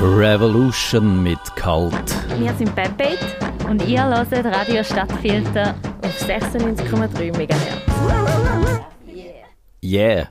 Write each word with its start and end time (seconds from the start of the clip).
Revolution 0.00 1.24
mit 1.24 1.40
Kalt. 1.56 2.14
Wir 2.38 2.54
sind 2.54 2.72
Bad 2.76 2.92
und 3.68 3.84
ihr 3.88 4.04
hört 4.04 4.32
Radio 4.32 4.84
Stadtfilter 4.84 5.74
auf 6.02 6.22
96,3 6.22 7.36
MHz. 7.36 7.56
Yeah. 9.82 10.28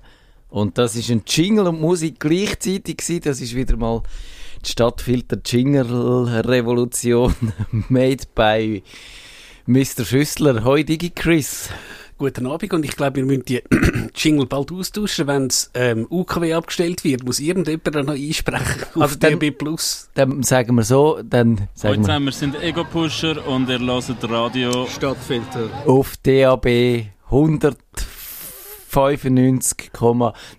Und 0.48 0.78
das 0.78 0.96
ist 0.96 1.10
ein 1.12 1.24
Jingle 1.28 1.68
und 1.68 1.82
Musik 1.82 2.18
gleichzeitig 2.22 2.98
gewesen. 2.98 3.22
Das 3.26 3.42
ist 3.42 3.56
wieder 3.56 3.76
mal 3.76 4.04
die 4.66 4.72
Stadtfilter 4.72 5.38
Jingle 5.46 6.44
Revolution 6.46 7.36
made 7.90 8.24
by 8.36 8.82
Mr. 9.66 10.06
Schüssler. 10.06 10.64
Hoi 10.64 10.86
Digi 10.86 11.10
Chris. 11.10 11.70
Guten 12.18 12.48
Abend 12.48 12.74
und 12.74 12.84
ich 12.84 12.96
glaube, 12.96 13.18
wir 13.18 13.26
müssen 13.26 13.46
die 13.46 13.62
Jingle 14.16 14.48
bald 14.48 14.72
austauschen. 14.72 15.28
Wenn 15.28 15.50
das 15.50 15.70
ähm, 15.76 16.08
UKW 16.10 16.52
abgestellt 16.54 17.04
wird, 17.04 17.24
muss 17.24 17.40
irgendjemand 17.40 17.96
da 17.96 18.02
noch 18.02 18.16
einsprechen 18.16 18.84
auf 18.96 19.02
also 19.02 19.20
dann, 19.20 19.40
DB+. 19.40 19.56
Dann 20.16 20.42
sagen 20.42 20.76
wir 20.76 20.84
so, 20.84 21.22
dann 21.24 21.68
sagen 21.76 21.94
Heute 21.94 22.02
zusammen, 22.02 22.26
wir 22.26 22.32
sind 22.32 22.60
Ego-Pusher 22.60 23.48
und 23.48 23.70
ihr 23.70 23.80
hört 23.80 24.32
Radio 24.32 24.88
Stadtfilter. 24.88 25.70
Auf 25.86 26.18
DAB 26.24 26.66
100 27.26 27.78
95, 28.90 29.92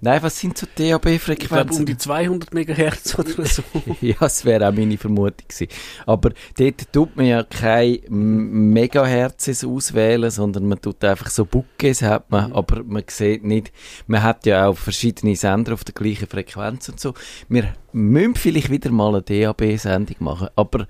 nein, 0.02 0.22
was 0.22 0.38
sind 0.38 0.58
so 0.58 0.66
DAB-Frequenzen? 0.66 1.40
Ich 1.40 1.48
glaube 1.48 1.74
um 1.74 1.86
die 1.86 1.96
200 1.96 2.52
MHz 2.52 3.18
oder 3.18 3.46
so. 3.46 3.62
ja, 4.02 4.16
das 4.20 4.44
wäre 4.44 4.68
auch 4.68 4.72
meine 4.72 4.98
Vermutung 4.98 5.48
gewesen. 5.48 5.68
Aber 6.04 6.32
dort 6.58 6.92
tut 6.92 7.16
man 7.16 7.24
ja 7.24 7.42
keine 7.42 8.00
Megahertz 8.08 9.64
auswählen, 9.64 10.30
sondern 10.30 10.68
man 10.68 10.80
tut 10.80 11.02
einfach 11.04 11.30
so 11.30 11.46
Buckes 11.46 12.02
hat 12.02 12.30
man, 12.30 12.50
mhm. 12.50 12.56
aber 12.56 12.84
man 12.84 13.04
sieht 13.06 13.44
nicht, 13.44 13.72
man 14.06 14.22
hat 14.22 14.44
ja 14.44 14.66
auch 14.66 14.76
verschiedene 14.76 15.34
Sender 15.34 15.72
auf 15.72 15.84
der 15.84 15.94
gleichen 15.94 16.28
Frequenz 16.28 16.88
und 16.90 17.00
so. 17.00 17.14
Wir 17.48 17.74
müssen 17.92 18.34
vielleicht 18.34 18.70
wieder 18.70 18.90
mal 18.90 19.08
eine 19.08 19.22
DAB-Sendung 19.22 20.16
machen, 20.20 20.48
aber 20.54 20.86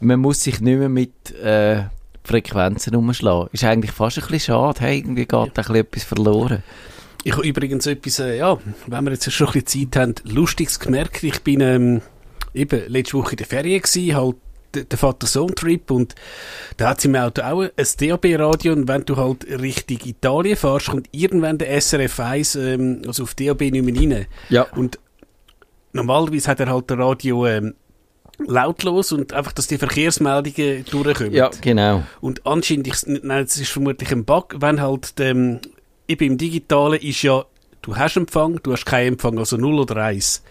man 0.00 0.20
muss 0.20 0.42
sich 0.42 0.60
nicht 0.62 0.78
mehr 0.78 0.88
mit 0.88 1.34
äh, 1.34 1.84
Frequenzen 2.28 2.94
umschlagen. 2.94 3.48
Ist 3.52 3.64
eigentlich 3.64 3.92
fast 3.92 4.18
ein 4.18 4.22
bisschen 4.22 4.54
schade. 4.54 4.80
Hey, 4.80 4.98
irgendwie 4.98 5.26
geht 5.26 5.34
ein 5.34 5.50
bisschen 5.52 5.76
etwas 5.76 6.04
verloren. 6.04 6.62
Ich 7.24 7.32
habe 7.32 7.46
übrigens 7.46 7.86
etwas, 7.86 8.20
äh, 8.20 8.38
ja, 8.38 8.58
wenn 8.86 9.04
wir 9.04 9.12
jetzt 9.12 9.30
schon 9.32 9.48
ein 9.48 9.52
bisschen 9.54 9.90
Zeit 9.90 10.00
haben, 10.00 10.14
Lustiges 10.24 10.78
gemerkt. 10.78 11.22
Ich 11.22 11.42
bin 11.42 11.60
ähm, 11.60 12.00
eben 12.54 12.82
letzte 12.88 13.18
Woche 13.18 13.32
in 13.32 13.36
der 13.38 13.46
Ferien 13.46 13.82
gewesen, 13.82 14.16
halt 14.16 14.36
der 14.74 14.98
Vater-Sohn-Trip 14.98 15.90
und 15.90 16.14
da 16.76 16.90
hat 16.90 17.00
sie 17.00 17.08
im 17.08 17.16
Auto 17.16 17.42
auch 17.42 17.62
ein 17.62 17.70
DAB-Radio 17.76 18.72
und 18.72 18.86
wenn 18.86 19.04
du 19.04 19.16
halt 19.16 19.46
Richtung 19.46 19.98
Italien 20.04 20.56
fährst, 20.56 20.88
kommt 20.88 21.08
irgendwann 21.10 21.58
der 21.58 21.80
SRF 21.80 22.20
1 22.20 22.54
ähm, 22.56 23.02
also 23.06 23.22
auf 23.22 23.34
DAB 23.34 23.62
nicht 23.62 23.82
mehr 23.82 23.94
rein. 23.94 24.26
Ja. 24.50 24.62
Und 24.74 24.98
normalerweise 25.92 26.50
hat 26.50 26.60
er 26.60 26.68
halt 26.68 26.90
das 26.90 26.98
Radio 26.98 27.46
ähm, 27.46 27.74
lautlos 28.46 29.12
und 29.12 29.32
einfach, 29.32 29.52
dass 29.52 29.66
die 29.66 29.78
Verkehrsmeldungen 29.78 30.84
durchkommen. 30.84 31.32
Ja, 31.32 31.50
genau. 31.60 32.02
Und 32.20 32.46
anscheinend, 32.46 32.86
ich, 32.86 32.94
nein, 33.06 33.44
das 33.44 33.56
ist 33.56 33.70
vermutlich 33.70 34.12
ein 34.12 34.24
Bug, 34.24 34.56
wenn 34.60 34.80
halt, 34.80 35.14
ähm, 35.20 35.60
eben 36.06 36.24
im 36.24 36.38
Digitalen 36.38 37.00
ist 37.00 37.22
ja, 37.22 37.44
du 37.82 37.96
hast 37.96 38.16
Empfang, 38.16 38.60
du 38.62 38.72
hast 38.72 38.86
keinen 38.86 39.14
Empfang, 39.14 39.38
also 39.38 39.56
0 39.56 39.80
oder 39.80 39.96
1. 39.96 40.42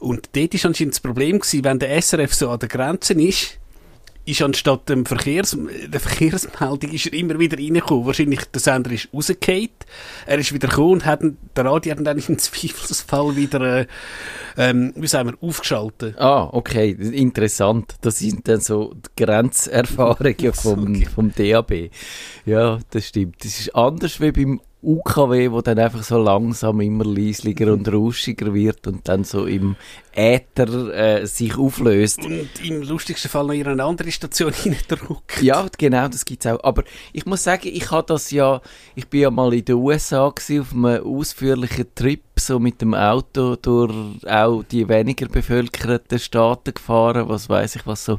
Und 0.00 0.28
dort 0.36 0.54
ist 0.54 0.66
anscheinend 0.66 0.94
das 0.94 1.00
Problem 1.00 1.38
gewesen, 1.38 1.64
wenn 1.64 1.78
der 1.78 2.00
SRF 2.02 2.34
so 2.34 2.50
an 2.50 2.58
der 2.58 2.68
Grenze 2.68 3.14
ist, 3.14 3.58
ist 4.26 4.42
anstatt 4.42 4.88
dem 4.88 5.04
Verkehrs, 5.04 5.56
der 5.86 6.00
Verkehrsmeldung 6.00 6.92
ist 6.92 7.06
er 7.06 7.12
immer 7.12 7.38
wieder 7.38 7.58
reingekommen. 7.58 8.06
Wahrscheinlich 8.06 8.44
der 8.46 8.60
Sender 8.60 8.90
ist 8.90 9.08
rausgefallen. 9.12 9.68
Er 10.26 10.38
ist 10.38 10.52
wieder 10.52 10.68
gekommen 10.68 10.92
und 10.92 11.06
hat 11.06 11.20
der 11.56 11.64
Radio 11.64 11.92
hat 11.92 12.06
dann 12.06 12.18
im 12.18 12.38
Zweifelsfall 12.38 13.36
wieder, 13.36 13.80
äh, 13.80 13.86
ähm, 14.56 14.92
wie 14.96 15.06
sagen 15.06 15.30
wir, 15.30 15.48
aufgeschaltet. 15.48 16.18
Ah, 16.18 16.48
okay. 16.52 16.90
Interessant. 16.90 17.96
Das 18.00 18.18
sind 18.18 18.48
dann 18.48 18.60
so 18.60 18.94
die 18.94 19.24
Grenzerfahrungen 19.24 20.52
vom, 20.54 21.02
vom 21.02 21.32
DAB. 21.34 21.90
Ja, 22.46 22.78
das 22.90 23.08
stimmt. 23.08 23.44
Das 23.44 23.60
ist 23.60 23.74
anders 23.74 24.20
wie 24.20 24.32
beim 24.32 24.60
UKW, 24.84 25.50
wo 25.50 25.60
dann 25.60 25.78
einfach 25.78 26.02
so 26.02 26.18
langsam 26.18 26.80
immer 26.80 27.04
leislicher 27.04 27.72
und 27.72 27.90
rauschiger 27.92 28.52
wird 28.52 28.86
und 28.86 29.08
dann 29.08 29.24
so 29.24 29.46
im 29.46 29.76
Äther 30.12 30.94
äh, 30.94 31.26
sich 31.26 31.56
auflöst. 31.56 32.24
Und 32.24 32.48
im 32.62 32.82
lustigsten 32.82 33.30
Fall 33.30 33.46
noch 33.46 33.54
in 33.54 33.66
eine 33.66 33.82
andere 33.82 34.10
Station 34.10 34.52
hineindruckt. 34.62 35.42
Ja, 35.42 35.66
genau, 35.76 36.08
das 36.08 36.24
gibt's 36.24 36.46
auch. 36.46 36.62
Aber 36.62 36.84
ich 37.12 37.26
muss 37.26 37.44
sagen, 37.44 37.68
ich 37.72 37.90
habe 37.90 38.06
das 38.06 38.30
ja, 38.30 38.60
ich 38.94 39.08
bin 39.08 39.20
ja 39.20 39.30
mal 39.30 39.52
in 39.54 39.64
den 39.64 39.76
USA 39.76 40.28
gewesen, 40.28 40.60
auf 40.60 40.72
einem 40.72 41.04
ausführlichen 41.04 41.86
Trip 41.94 42.22
so 42.38 42.58
mit 42.58 42.80
dem 42.80 42.94
Auto 42.94 43.56
durch 43.56 43.92
auch 44.26 44.62
die 44.64 44.88
weniger 44.88 45.26
bevölkerten 45.28 46.18
Staaten 46.18 46.74
gefahren, 46.74 47.28
was 47.28 47.48
weiß 47.48 47.76
ich, 47.76 47.86
was 47.86 48.04
so 48.04 48.18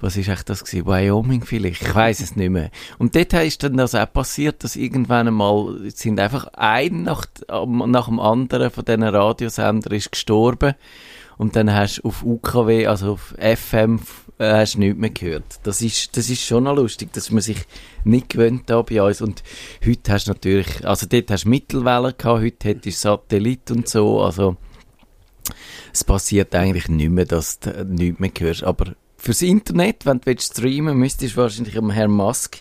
was 0.00 0.16
ist 0.16 0.28
echt 0.28 0.48
das 0.48 0.64
gewesen? 0.64 0.86
Wyoming 0.86 1.44
vielleicht? 1.44 1.82
Ich 1.82 1.94
weiß 1.94 2.20
es 2.20 2.36
nicht 2.36 2.50
mehr. 2.50 2.70
Und 2.98 3.16
dort 3.16 3.32
ist 3.32 3.62
dann 3.62 3.76
das 3.76 3.94
auch 3.94 4.12
passiert, 4.12 4.62
dass 4.62 4.76
irgendwann 4.76 5.28
einmal 5.28 5.90
sind 5.90 6.20
einfach 6.20 6.48
ein 6.54 7.02
nach, 7.02 7.26
nach 7.48 8.06
dem 8.06 8.20
anderen 8.20 8.70
von 8.70 8.84
diesen 8.84 9.02
Radiosendern 9.02 9.94
ist 9.94 10.12
gestorben. 10.12 10.74
Und 11.36 11.54
dann 11.54 11.72
hast 11.72 11.98
du 11.98 12.08
auf 12.08 12.24
UKW, 12.24 12.86
also 12.86 13.12
auf 13.12 13.34
FM, 13.38 14.00
hast 14.38 14.74
du 14.74 14.80
nichts 14.80 14.98
mehr 14.98 15.10
gehört. 15.10 15.60
Das 15.62 15.82
ist, 15.82 16.16
das 16.16 16.30
ist 16.30 16.42
schon 16.42 16.64
noch 16.64 16.76
lustig, 16.76 17.12
dass 17.12 17.30
man 17.30 17.42
sich 17.42 17.58
nicht 18.04 18.28
gewöhnt 18.30 18.64
da 18.66 18.82
bei 18.82 19.02
uns. 19.02 19.20
Und 19.20 19.42
heute 19.84 20.12
hast 20.12 20.26
du 20.26 20.32
natürlich, 20.32 20.86
also 20.86 21.06
dort 21.08 21.30
hast 21.30 21.44
du 21.44 21.48
Mittelwellen 21.48 22.14
gehabt, 22.16 22.42
heute 22.42 22.68
hättest 22.68 23.04
du 23.04 23.08
Satellit 23.08 23.70
und 23.70 23.88
so, 23.88 24.20
also 24.22 24.56
es 25.92 26.04
passiert 26.04 26.54
eigentlich 26.54 26.88
nicht 26.88 27.10
mehr, 27.10 27.24
dass 27.24 27.60
du 27.60 27.84
nichts 27.84 28.20
mehr 28.20 28.30
hörst. 28.38 28.64
Aber 28.64 28.94
fürs 29.18 29.42
Internet, 29.42 30.06
wenn 30.06 30.20
du 30.20 30.34
streamen 30.38 31.00
willst, 31.00 31.20
müsstest 31.20 31.36
du 31.36 31.40
wahrscheinlich 31.40 31.76
am 31.76 31.90
Herrn 31.90 32.10
Musk 32.10 32.58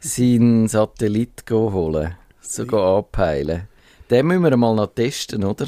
seinen 0.00 0.68
Satellit 0.68 1.44
holen, 1.50 2.14
so 2.40 2.64
ja. 2.64 2.96
anpeilen. 2.98 3.68
Den 4.10 4.26
müssen 4.26 4.42
wir 4.42 4.56
mal 4.56 4.74
noch 4.74 4.94
testen, 4.94 5.44
oder? 5.44 5.66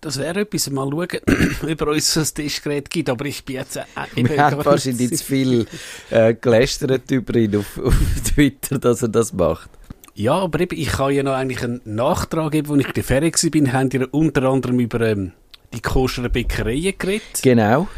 Das 0.00 0.18
wäre 0.18 0.40
etwas, 0.40 0.68
mal 0.68 0.90
schauen, 0.90 1.08
ob 1.62 1.80
er 1.80 1.88
uns 1.88 2.16
ein 2.16 2.26
Tischgerät 2.34 2.90
gibt, 2.90 3.08
aber 3.08 3.24
ich 3.24 3.42
bin 3.42 3.56
jetzt... 3.56 3.76
Äh, 3.76 3.84
wir 4.16 4.36
haben 4.36 4.62
wahrscheinlich 4.62 5.16
zu 5.16 5.24
viel 5.24 5.66
äh, 6.10 6.34
gelästert 6.34 7.10
über 7.10 7.34
ihn 7.36 7.56
auf, 7.56 7.78
auf 7.82 7.94
Twitter, 8.34 8.78
dass 8.78 9.00
er 9.00 9.08
das 9.08 9.32
macht. 9.32 9.70
Ja, 10.14 10.34
aber 10.34 10.60
eben, 10.60 10.78
ich 10.78 10.88
kann 10.88 11.12
ja 11.12 11.22
noch 11.22 11.32
eigentlich 11.32 11.64
einen 11.64 11.80
Nachtrag 11.86 12.52
geben, 12.52 12.72
als 12.72 12.80
ich 12.80 12.88
in 12.88 12.92
der 12.92 13.04
Ferien 13.04 13.32
war, 13.32 13.72
haben 13.72 13.92
wir 13.92 14.12
unter 14.12 14.42
anderem 14.42 14.78
über 14.78 15.00
ähm, 15.00 15.32
die 15.72 15.80
koscheren 15.80 16.30
Bäckereien 16.30 16.94
geredet. 16.98 17.40
Genau. 17.42 17.88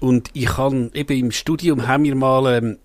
Und 0.00 0.30
ich 0.34 0.56
habe 0.56 0.90
eben 0.94 1.18
im 1.18 1.30
Studium 1.30 1.86
haben 1.86 2.04
wir 2.04 2.14
mal 2.14 2.58
ähm, 2.58 2.78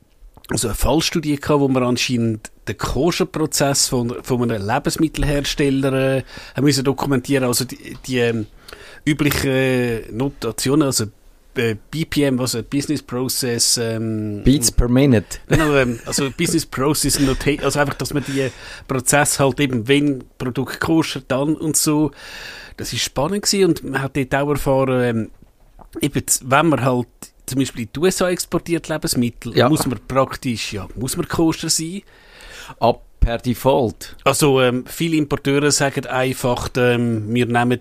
also 0.50 0.68
eine 0.68 0.76
Fallstudie 0.76 1.38
gehabt, 1.38 1.62
wo 1.62 1.68
wir 1.68 1.82
anscheinend 1.82 2.52
den 2.68 2.78
Koscherprozess 2.78 3.88
von, 3.88 4.24
von 4.24 4.52
einem 4.52 4.68
Lebensmittelhersteller 4.68 6.18
äh, 6.18 6.24
haben 6.56 6.64
müssen 6.64 6.84
dokumentieren. 6.84 7.46
Also 7.46 7.66
die, 7.66 7.98
die 8.06 8.20
ähm, 8.20 8.48
üblichen 9.06 10.16
Notationen, 10.16 10.84
also 10.84 11.06
äh, 11.56 11.76
BPM, 11.90 12.40
also 12.40 12.64
Business 12.64 13.02
Process. 13.02 13.78
Ähm, 13.78 14.42
Beats 14.44 14.72
per 14.72 14.88
Minute. 14.88 15.40
Genau, 15.48 15.76
ähm, 15.76 16.00
also 16.06 16.30
Business 16.32 16.66
Process 16.66 17.20
Notation, 17.20 17.66
also 17.66 17.80
einfach, 17.80 17.96
dass 17.96 18.14
man 18.14 18.24
die 18.26 18.50
Prozess 18.88 19.40
halt 19.40 19.60
eben, 19.60 19.88
wenn 19.88 20.24
Produkt 20.38 20.80
koscher, 20.80 21.22
dann 21.28 21.56
und 21.56 21.76
so. 21.76 22.12
Das 22.78 22.94
ist 22.94 23.02
spannend 23.02 23.44
gewesen 23.44 23.66
und 23.66 23.84
man 23.84 24.02
hat 24.02 24.16
dort 24.16 24.34
auch 24.36 24.50
erfahren, 24.50 25.02
ähm, 25.02 25.30
eben, 26.00 26.24
wenn 26.44 26.68
man 26.68 26.82
halt 26.82 27.08
zum 27.46 27.60
Beispiel 27.60 27.84
in 27.84 27.90
die 27.94 28.00
USA 28.00 28.30
exportiert 28.30 28.88
Lebensmittel, 28.88 29.58
ja. 29.58 29.68
muss 29.68 29.86
man 29.86 30.00
praktisch, 30.08 30.74
ja, 30.74 30.88
muss 30.96 31.18
man 31.18 31.28
koscher 31.28 31.70
sein. 31.70 32.04
Ab 32.80 33.02
per 33.22 33.38
Default. 33.38 34.16
Also 34.26 34.62
ähm, 34.62 34.84
viele 34.88 35.16
Importeure 35.16 35.72
sagen 35.72 36.08
einfach, 36.08 36.70
ähm, 36.76 37.34
wir 37.34 37.46
nehmen 37.46 37.80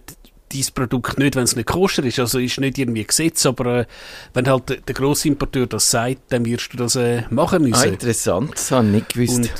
dieses 0.52 0.70
Produkt 0.70 1.18
nicht, 1.18 1.34
wenn 1.34 1.44
es 1.44 1.56
nicht 1.56 1.66
koscher 1.66 2.04
ist. 2.04 2.18
Also 2.18 2.38
ist 2.38 2.60
nicht 2.60 2.78
irgendwie 2.78 3.04
Gesetz, 3.04 3.46
aber 3.46 3.80
äh, 3.80 3.86
wenn 4.34 4.48
halt 4.48 4.68
der, 4.68 4.76
der 4.76 4.94
grosse 4.94 5.28
Importeur 5.28 5.66
das 5.66 5.90
sagt, 5.90 6.20
dann 6.28 6.44
wirst 6.44 6.72
du 6.72 6.76
das 6.76 6.96
äh, 6.96 7.22
machen 7.30 7.62
müssen. 7.62 7.74
Ah, 7.74 7.84
interessant, 7.84 8.52
das 8.52 8.70
habe 8.70 8.86
ich 8.86 8.92
nicht 8.92 9.14
gewusst. 9.14 9.38
Und 9.38 9.52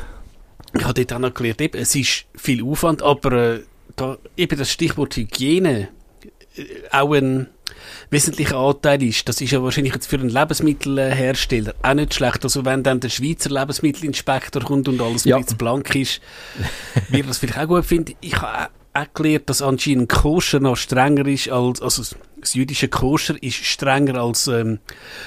ich 0.74 0.84
habe 0.84 0.94
dort 0.94 1.12
auch 1.14 1.18
noch 1.18 1.34
gelernt, 1.34 1.60
eben, 1.60 1.80
es 1.80 1.94
ist 1.94 2.26
viel 2.34 2.62
Aufwand, 2.64 3.02
aber 3.02 3.32
äh, 3.32 3.60
da, 3.96 4.18
eben 4.36 4.58
das 4.58 4.70
Stichwort 4.70 5.16
Hygiene 5.16 5.88
äh, 6.56 6.64
auch 6.92 7.14
ein 7.14 7.48
wesentlicher 8.10 8.56
Anteil 8.56 9.02
ist. 9.02 9.28
Das 9.28 9.40
ist 9.40 9.52
ja 9.52 9.62
wahrscheinlich 9.62 9.94
jetzt 9.94 10.06
für 10.06 10.16
einen 10.16 10.28
Lebensmittelhersteller 10.28 11.74
auch 11.82 11.94
nicht 11.94 12.14
schlecht. 12.14 12.44
Also 12.44 12.64
wenn 12.64 12.82
dann 12.82 13.00
der 13.00 13.08
Schweizer 13.08 13.50
Lebensmittelinspektor 13.50 14.62
kommt 14.62 14.88
und 14.88 15.00
alles 15.00 15.24
ja. 15.24 15.38
blank 15.56 15.94
ist, 15.94 16.20
wird 17.08 17.28
das 17.28 17.38
vielleicht 17.38 17.58
auch 17.58 17.68
gut 17.68 17.84
finden. 17.84 18.14
Ich 18.20 18.40
habe 18.40 18.70
auch 18.92 19.06
gelernt, 19.14 19.48
dass 19.48 19.62
anscheinend 19.62 20.08
Koscher 20.08 20.60
noch 20.60 20.76
strenger 20.76 21.26
ist 21.26 21.48
als, 21.48 21.80
also 21.80 22.02
das 22.40 22.54
jüdische 22.54 22.88
Koscher 22.88 23.40
ist 23.40 23.64
strenger 23.64 24.20
als 24.20 24.48
ähm, 24.48 24.80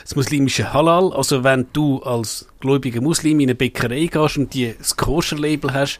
das 0.03 0.15
muslimische 0.15 0.73
Halal. 0.73 1.13
Also 1.13 1.43
wenn 1.43 1.67
du 1.71 2.01
als 2.03 2.47
gläubiger 2.59 3.01
Muslim 3.01 3.39
in 3.39 3.49
eine 3.49 3.55
Bäckerei 3.55 4.07
gehst 4.07 4.37
und 4.37 4.53
die, 4.53 4.73
das 4.77 4.97
Koscher-Label 4.97 5.73
hast, 5.73 5.99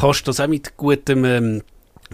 kannst 0.00 0.22
du 0.22 0.30
das 0.30 0.40
auch 0.40 0.48
mit 0.48 0.76
gutem 0.76 1.24
ähm, 1.24 1.62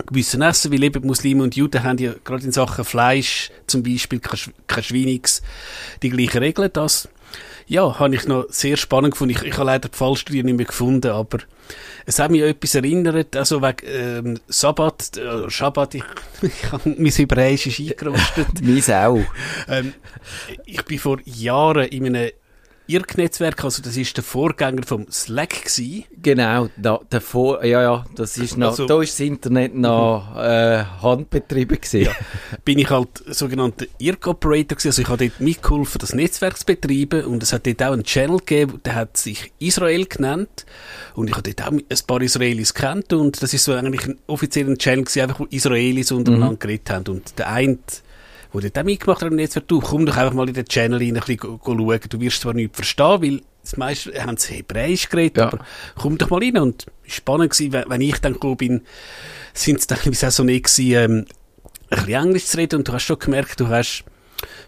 gewissen 0.06 0.42
Essen, 0.42 0.72
weil 0.72 0.82
eben 0.82 1.06
Muslime 1.06 1.42
und 1.42 1.54
Juden 1.56 1.82
haben 1.82 1.98
ja 1.98 2.14
gerade 2.24 2.44
in 2.44 2.52
Sachen 2.52 2.84
Fleisch 2.84 3.50
zum 3.66 3.82
Beispiel 3.82 4.20
kein, 4.20 4.36
Sch- 4.38 4.52
kein 4.66 4.82
Schweinix 4.84 5.42
die 6.02 6.10
gleichen 6.10 6.38
Regeln. 6.38 6.70
Das, 6.72 7.08
ja, 7.66 7.98
habe 7.98 8.14
ich 8.14 8.26
noch 8.26 8.46
sehr 8.50 8.76
spannend 8.76 9.12
gefunden. 9.12 9.34
Ich, 9.36 9.42
ich 9.42 9.54
habe 9.54 9.66
leider 9.66 9.88
die 9.88 9.96
Fallstudie 9.96 10.42
nicht 10.42 10.56
mehr 10.56 10.66
gefunden, 10.66 11.10
aber 11.10 11.38
es 12.04 12.18
hat 12.18 12.30
mich 12.30 12.42
etwas 12.42 12.74
erinnert, 12.74 13.36
also 13.36 13.62
wegen 13.62 13.86
ähm, 13.86 14.40
Sabbat, 14.48 15.16
äh, 15.16 15.48
Schabbat, 15.48 15.94
ich, 15.94 16.04
ich 16.42 16.72
habe 16.72 16.94
mein 16.98 17.12
Hebräisch 17.12 17.78
eingerostet. 17.80 18.48
Mies 18.62 18.90
auch. 18.90 19.20
ähm, 19.68 19.94
ich 20.66 20.82
bin 20.84 20.98
vor 20.98 21.18
Jahren 21.24 21.86
in 21.88 22.06
einem 22.06 22.30
IRC-Netzwerk, 22.88 23.62
also 23.64 23.82
das 23.82 23.96
ist 23.96 24.16
der 24.16 24.24
Vorgänger 24.24 24.82
vom 24.84 25.06
Slack 25.10 25.50
gewesen. 25.64 26.04
Genau, 26.20 26.68
da, 26.76 27.00
davor, 27.10 27.64
ja, 27.64 27.82
ja, 27.82 28.04
das 28.16 28.36
ist 28.36 28.56
noch, 28.56 28.68
Also- 28.70 28.86
da 28.86 29.00
ist 29.02 29.12
das 29.12 29.20
Internet 29.20 29.74
noch 29.74 30.36
äh, 30.36 30.84
handbetrieben 31.02 31.80
gewesen. 31.80 32.12
bin 32.64 32.78
ich 32.78 32.90
halt 32.90 33.08
sogenannter 33.26 33.86
IRC-Operator 33.98 34.76
gewesen. 34.76 34.88
Also 34.88 35.02
ich 35.02 35.08
habe 35.08 35.28
dort 35.28 35.40
mitgeholfen, 35.40 35.98
das 36.00 36.14
Netzwerk 36.14 36.58
zu 36.58 36.66
betreiben 36.66 37.24
und 37.24 37.42
es 37.42 37.52
hat 37.52 37.66
dort 37.66 37.82
auch 37.82 37.92
einen 37.92 38.04
Channel 38.04 38.38
gegeben, 38.38 38.80
der 38.84 38.94
hat 38.94 39.16
sich 39.16 39.52
Israel 39.58 40.04
genannt 40.06 40.66
und 41.14 41.28
ich 41.28 41.36
habe 41.36 41.52
dort 41.52 41.68
auch 41.68 41.72
ein 41.72 41.82
paar 42.06 42.20
Israelis 42.20 42.74
kennt 42.74 43.12
und 43.12 43.42
das 43.42 43.54
ist 43.54 43.64
so 43.64 43.72
eigentlich 43.72 44.06
ein 44.06 44.18
offizieller 44.26 44.76
Channel 44.76 45.04
gewesen, 45.04 45.22
einfach 45.22 45.40
wo 45.40 45.46
Israelis 45.50 46.12
untereinander 46.12 46.56
geredet 46.56 46.90
haben 46.90 47.08
und 47.08 47.38
der 47.38 47.48
eine 47.50 47.78
wo 48.52 48.60
dort 48.60 48.78
auch 48.78 48.84
mitgemacht 48.84 49.22
hat 49.22 49.30
im 49.30 49.36
Netzwerk, 49.36 49.66
du, 49.68 49.80
komm 49.80 50.06
doch 50.06 50.16
einfach 50.16 50.34
mal 50.34 50.48
in 50.48 50.54
den 50.54 50.66
Channel 50.66 50.98
rein, 50.98 51.16
ein 51.16 51.22
bisschen 51.22 51.60
schauen. 51.64 52.00
Du 52.08 52.20
wirst 52.20 52.40
zwar 52.42 52.54
nichts 52.54 52.76
verstehen, 52.76 53.22
weil 53.22 53.40
das 53.62 53.76
meiste 53.76 54.24
haben 54.24 54.36
sie 54.36 54.54
Hebräisch 54.54 55.08
geredet, 55.08 55.38
Ja. 55.38 55.46
aber 55.46 55.64
komm 55.96 56.18
doch 56.18 56.30
mal 56.30 56.40
rein. 56.40 56.58
Und 56.58 56.82
es 56.82 56.86
war 56.86 57.14
spannend 57.14 57.50
gewesen, 57.52 57.84
wenn, 57.88 58.00
ich 58.00 58.18
dann 58.18 58.34
gekommen 58.34 58.56
bin, 58.56 58.82
sind 59.54 59.78
es 59.78 59.86
teilweise 59.86 60.28
auch 60.28 60.32
so 60.32 60.44
nicht 60.44 60.64
gewesen, 60.66 60.92
ähm, 60.92 61.26
ein 61.90 61.96
bisschen 62.04 62.22
Englisch 62.24 62.44
zu 62.46 62.56
reden 62.56 62.76
und 62.76 62.88
du 62.88 62.92
hast 62.92 63.04
schon 63.04 63.18
gemerkt, 63.18 63.60
du 63.60 63.68
hast 63.68 64.04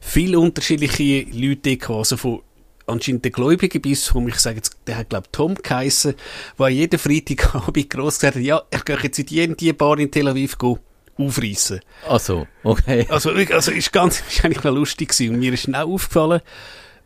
viele 0.00 0.38
unterschiedliche 0.38 1.26
Leute 1.32 1.76
gehabt, 1.76 1.98
also 1.98 2.16
von 2.16 2.42
anscheinend 2.86 3.24
der 3.24 3.32
Gläubige 3.32 3.80
bis, 3.80 4.14
wo 4.14 4.26
ich 4.28 4.36
sage 4.36 4.56
jetzt, 4.56 4.76
der 4.86 4.98
hat 4.98 5.08
glaube 5.08 5.26
Tom 5.32 5.54
geheissen, 5.54 6.14
der 6.58 6.68
jeden 6.68 6.98
Freitagabend 6.98 7.88
gross 7.90 8.16
gesagt 8.18 8.36
hat, 8.36 8.42
ja, 8.42 8.62
ich 8.70 8.84
gehe 8.84 8.98
jetzt 9.02 9.18
in 9.18 9.26
die, 9.26 9.48
und 9.48 9.60
die 9.60 9.72
Bar 9.72 9.98
in 9.98 10.10
Tel 10.10 10.28
Aviv 10.28 10.58
go 10.58 10.78
aufreißen. 11.16 11.80
Also, 12.08 12.46
okay. 12.62 13.06
Also, 13.08 13.30
also 13.30 13.70
ist 13.70 13.92
ganz, 13.92 14.22
ist 14.28 14.44
eigentlich 14.44 14.64
noch 14.64 14.74
lustig 14.74 15.08
gewesen. 15.10 15.34
Und 15.34 15.40
mir 15.40 15.52
ist 15.52 15.68
auch 15.74 15.88
aufgefallen, 15.88 16.40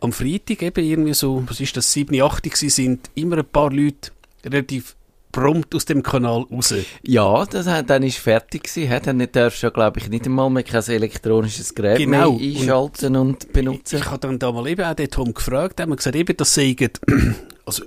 am 0.01 0.13
Freitag 0.13 0.63
eben 0.63 0.85
irgendwie 0.85 1.15
so, 1.15 1.43
was 1.47 1.61
ist 1.61 1.77
das, 1.77 1.93
7, 1.93 2.21
8 2.23 2.43
gewesen, 2.43 2.69
sind 2.71 3.11
immer 3.15 3.39
ein 3.39 3.45
paar 3.45 3.71
Leute 3.73 4.11
relativ 4.45 4.95
prompt 5.33 5.75
aus 5.75 5.85
dem 5.85 6.03
Kanal 6.03 6.47
raus. 6.51 6.73
Ja, 7.03 7.45
das, 7.45 7.67
hat- 7.67 7.91
dann 7.91 8.03
ist 8.03 8.17
fertig 8.19 8.63
gewesen. 8.65 8.89
Hat 8.91 9.07
dann 9.07 9.27
darfst 9.31 9.63
ja, 9.63 9.69
glaube 9.71 9.99
ich, 10.01 10.09
nicht 10.09 10.25
einmal 10.25 10.49
mehr 10.49 10.63
kein 10.63 10.83
elektronisches 10.83 11.75
Gerät 11.75 11.99
Genau. 11.99 12.33
mehr 12.33 12.49
einschalten 12.57 13.15
und, 13.17 13.53
benutzen. 13.53 13.99
Ich 13.99 14.07
habe 14.07 14.19
dann 14.21 14.39
da 14.39 14.51
mal 14.53 14.67
eben 14.67 14.85
auch 14.85 14.95
den 14.95 15.11
Tom 15.11 15.35
gefragt, 15.35 15.81
haben 15.81 15.91
wir 15.91 15.97
gesagt, 15.97 16.17
eben, 16.17 16.35
das 16.37 16.55
seien, 16.55 16.77
also, 17.67 17.85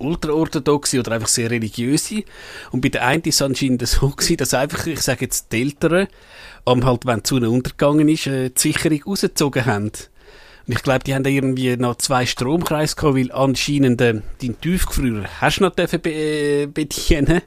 ultraorthodoxe 0.00 0.98
oder 0.98 1.12
einfach 1.12 1.28
sehr 1.28 1.50
religiöse. 1.50 2.24
Und 2.70 2.80
bei 2.80 2.88
der 2.88 3.06
einen 3.06 3.22
ist 3.22 3.36
es 3.36 3.42
anscheinend 3.42 3.86
so 3.86 4.08
gewesen, 4.08 4.36
dass 4.38 4.54
einfach, 4.54 4.86
ich 4.86 5.00
sage 5.00 5.26
jetzt, 5.26 5.52
die 5.52 5.62
Eltern, 5.62 6.08
am 6.64 6.84
halt, 6.84 7.06
wenn 7.06 7.22
die 7.22 7.28
Sonne 7.28 7.50
untergegangen 7.50 8.08
ist, 8.08 8.26
äh, 8.26 8.50
die 8.50 8.60
Sicherung 8.60 9.02
rausgezogen 9.04 9.66
haben. 9.66 9.90
Und 10.66 10.76
ich 10.76 10.82
glaube, 10.82 11.04
die 11.04 11.14
haben 11.14 11.24
da 11.24 11.30
irgendwie 11.30 11.76
noch 11.76 11.96
zwei 11.96 12.26
Stromkreise 12.26 12.94
gehabt, 12.94 13.16
weil 13.16 13.32
anscheinend 13.32 14.00
äh, 14.00 14.20
deinen 14.40 14.60
Tiefgefrierer 14.60 15.28
hast 15.40 15.58
du 15.58 15.64
noch 15.64 15.74
dürfen 15.74 16.00
be 16.00 16.12
äh, 16.12 16.66
bedienen, 16.66 17.42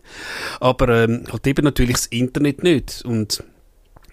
aber 0.59 1.03
ähm, 1.03 1.25
halt 1.31 1.47
eben 1.47 1.63
natürlich 1.63 1.95
das 1.95 2.05
Internet 2.07 2.63
nicht. 2.63 3.03
Und 3.05 3.43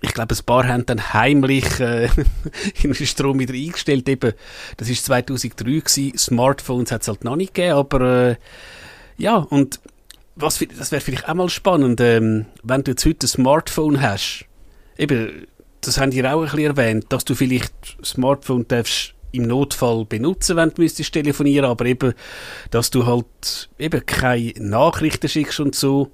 ich 0.02 0.14
glaube, 0.14 0.34
ein 0.34 0.44
paar 0.44 0.66
haben 0.66 0.86
dann 0.86 1.12
heimlich 1.12 1.78
äh, 1.80 2.08
den 2.82 2.94
Strom 2.94 3.38
wieder 3.38 3.54
eingestellt. 3.54 4.08
Eben, 4.08 4.32
das 4.76 4.88
ist 4.88 5.04
2003 5.04 5.64
gewesen. 5.64 6.18
Smartphones 6.18 6.90
hat 6.90 7.02
es 7.02 7.08
halt 7.08 7.24
noch 7.24 7.36
nicht 7.36 7.54
gegeben, 7.54 7.76
aber 7.76 8.30
äh, 8.30 8.36
ja, 9.18 9.36
und 9.36 9.80
was, 10.36 10.64
das 10.78 10.92
wäre 10.92 11.02
vielleicht 11.02 11.28
auch 11.28 11.34
mal 11.34 11.48
spannend, 11.48 12.00
ähm, 12.00 12.46
wenn 12.62 12.82
du 12.82 12.92
jetzt 12.92 13.04
heute 13.04 13.26
ein 13.26 13.28
Smartphone 13.28 14.00
hast, 14.00 14.46
eben, 14.96 15.46
das 15.82 15.98
haben 15.98 16.10
die 16.10 16.24
auch 16.24 16.40
ein 16.40 16.44
bisschen 16.44 16.60
erwähnt, 16.60 17.06
dass 17.10 17.24
du 17.24 17.34
vielleicht 17.34 17.72
Smartphone 18.02 18.66
darfst 18.68 19.14
im 19.32 19.44
Notfall 19.44 20.04
benutzen, 20.06 20.56
wenn 20.56 20.70
du 20.70 20.82
müsstest 20.82 21.12
telefonieren, 21.12 21.66
aber 21.66 21.86
eben, 21.86 22.14
dass 22.70 22.90
du 22.90 23.06
halt 23.06 23.68
eben 23.78 24.04
keine 24.04 24.52
Nachrichten 24.58 25.28
schickst 25.28 25.60
und 25.60 25.74
so. 25.74 26.10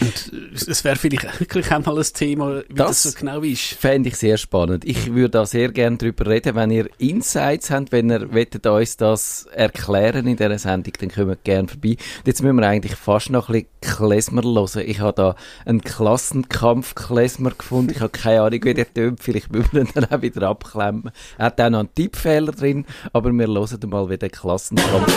Und 0.00 0.32
äh, 0.32 0.70
es 0.70 0.84
wäre 0.84 0.96
vielleicht 0.96 1.40
wirklich 1.40 1.72
auch 1.72 1.84
mal 1.84 1.96
ein 1.98 2.04
Thema, 2.12 2.62
wie 2.68 2.74
das, 2.74 3.02
Das- 3.02 3.12
so 3.12 3.18
genau 3.18 3.40
ist. 3.42 3.74
Fände 3.74 4.08
ich 4.08 4.16
sehr 4.16 4.36
spannend. 4.36 4.84
Ich 4.84 5.12
würde 5.14 5.30
da 5.30 5.46
sehr 5.46 5.70
gerne 5.72 5.96
drüber 5.96 6.26
reden. 6.26 6.54
Wenn 6.54 6.70
ihr 6.70 6.88
Insights 6.98 7.70
habt, 7.70 7.92
wenn 7.92 8.10
ihr 8.10 8.32
wettet 8.32 8.66
uns 8.66 8.96
das 8.96 9.46
erklären 9.52 10.26
in 10.26 10.36
dieser 10.36 10.58
Sendung, 10.58 10.92
dann 11.00 11.10
kommt 11.10 11.44
gerne 11.44 11.68
vorbei. 11.68 11.90
Und 11.90 12.26
jetzt 12.26 12.42
müssen 12.42 12.56
wir 12.56 12.66
eigentlich 12.66 12.94
fast 12.96 13.30
noch 13.30 13.48
ein 13.48 13.52
bisschen 13.80 13.98
Klezmer 14.08 14.42
hören. 14.42 14.82
Ich 14.86 15.00
habe 15.00 15.12
da 15.14 15.36
einen 15.64 15.80
Klassenkampf 15.82 16.94
Klezmer 16.94 17.50
gefunden. 17.50 17.92
Ich 17.92 18.00
habe 18.00 18.10
keine 18.10 18.42
Ahnung, 18.42 18.60
wie 18.64 18.74
der 18.74 18.92
tönt. 18.92 19.22
Vielleicht 19.22 19.52
müssen 19.52 19.68
wir 19.72 19.82
ihn 19.82 19.88
dann 19.94 20.04
auch 20.06 20.22
wieder 20.22 20.48
abklemmen. 20.48 21.10
Er 21.38 21.46
hat 21.46 21.60
auch 21.60 21.70
noch 21.70 21.80
einen 21.80 21.94
Tippfehler 21.94 22.52
drin, 22.52 22.84
aber 23.12 23.32
wir 23.32 23.46
hören 23.46 23.78
mal, 23.90 24.08
wie 24.10 24.18
der 24.18 24.30
Klassenkampf, 24.30 25.14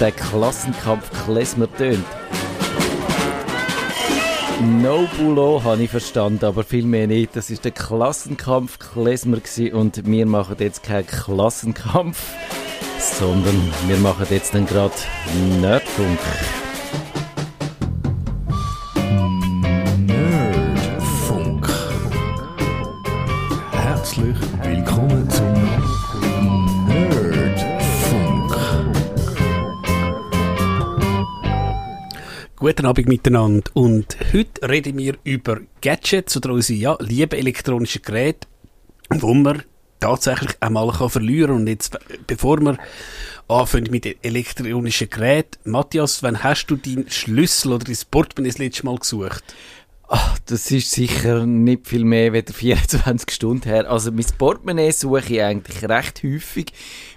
der 0.00 0.12
Klassenkampf 0.12 1.10
Klezmer 1.24 1.72
tönt. 1.76 2.04
No 4.62 5.06
Bulo 5.18 5.62
habe 5.62 5.82
ich 5.82 5.90
verstanden, 5.90 6.46
aber 6.46 6.64
viel 6.64 6.86
mehr 6.86 7.06
nicht. 7.06 7.36
Das 7.36 7.50
ist 7.50 7.64
der 7.66 7.72
Klassenkampf 7.72 8.78
Klesmer 8.78 9.38
und 9.72 10.06
wir 10.06 10.26
machen 10.26 10.56
jetzt 10.58 10.82
keinen 10.82 11.06
Klassenkampf, 11.06 12.18
sondern 12.98 13.70
wir 13.86 13.98
machen 13.98 14.26
jetzt 14.30 14.54
dann 14.54 14.64
gerade. 14.64 14.94
Nerdfunk. 15.60 16.18
Guten 32.66 32.86
Abend 32.86 33.06
miteinander 33.06 33.70
und 33.74 34.16
heute 34.32 34.68
reden 34.68 34.98
wir 34.98 35.14
über 35.22 35.60
Gadgets 35.80 36.36
oder 36.36 36.50
unsere 36.50 36.76
ja, 36.76 36.96
lieben 36.98 37.38
elektronischen 37.38 38.02
Geräte, 38.02 38.48
wo 39.08 39.34
man 39.34 39.62
tatsächlich 40.00 40.50
einmal 40.58 40.90
kann 40.90 41.08
verlieren 41.08 41.52
und 41.52 41.68
jetzt, 41.68 41.94
äh, 41.94 42.18
bevor 42.26 42.60
wir 42.60 42.76
anfangen 43.46 43.86
mit 43.92 44.16
elektronischen 44.24 45.08
Geräten, 45.08 45.70
Matthias, 45.70 46.24
wann 46.24 46.42
hast 46.42 46.66
du 46.66 46.74
deinen 46.74 47.08
Schlüssel 47.08 47.72
oder 47.72 47.84
dein 47.84 47.98
Portemonnaie 48.10 48.50
das 48.50 48.58
letzte 48.58 48.86
Mal 48.86 48.98
gesucht? 48.98 49.44
Ach, 50.08 50.36
das 50.46 50.68
ist 50.72 50.90
sicher 50.90 51.46
nicht 51.46 51.86
viel 51.86 52.04
mehr 52.04 52.32
als 52.32 52.52
24 52.56 53.30
Stunden 53.30 53.68
her. 53.68 53.88
Also 53.88 54.10
mein 54.10 54.26
Portemonnaie 54.38 54.90
suche 54.90 55.34
ich 55.34 55.40
eigentlich 55.40 55.88
recht 55.88 56.24
häufig. 56.24 56.72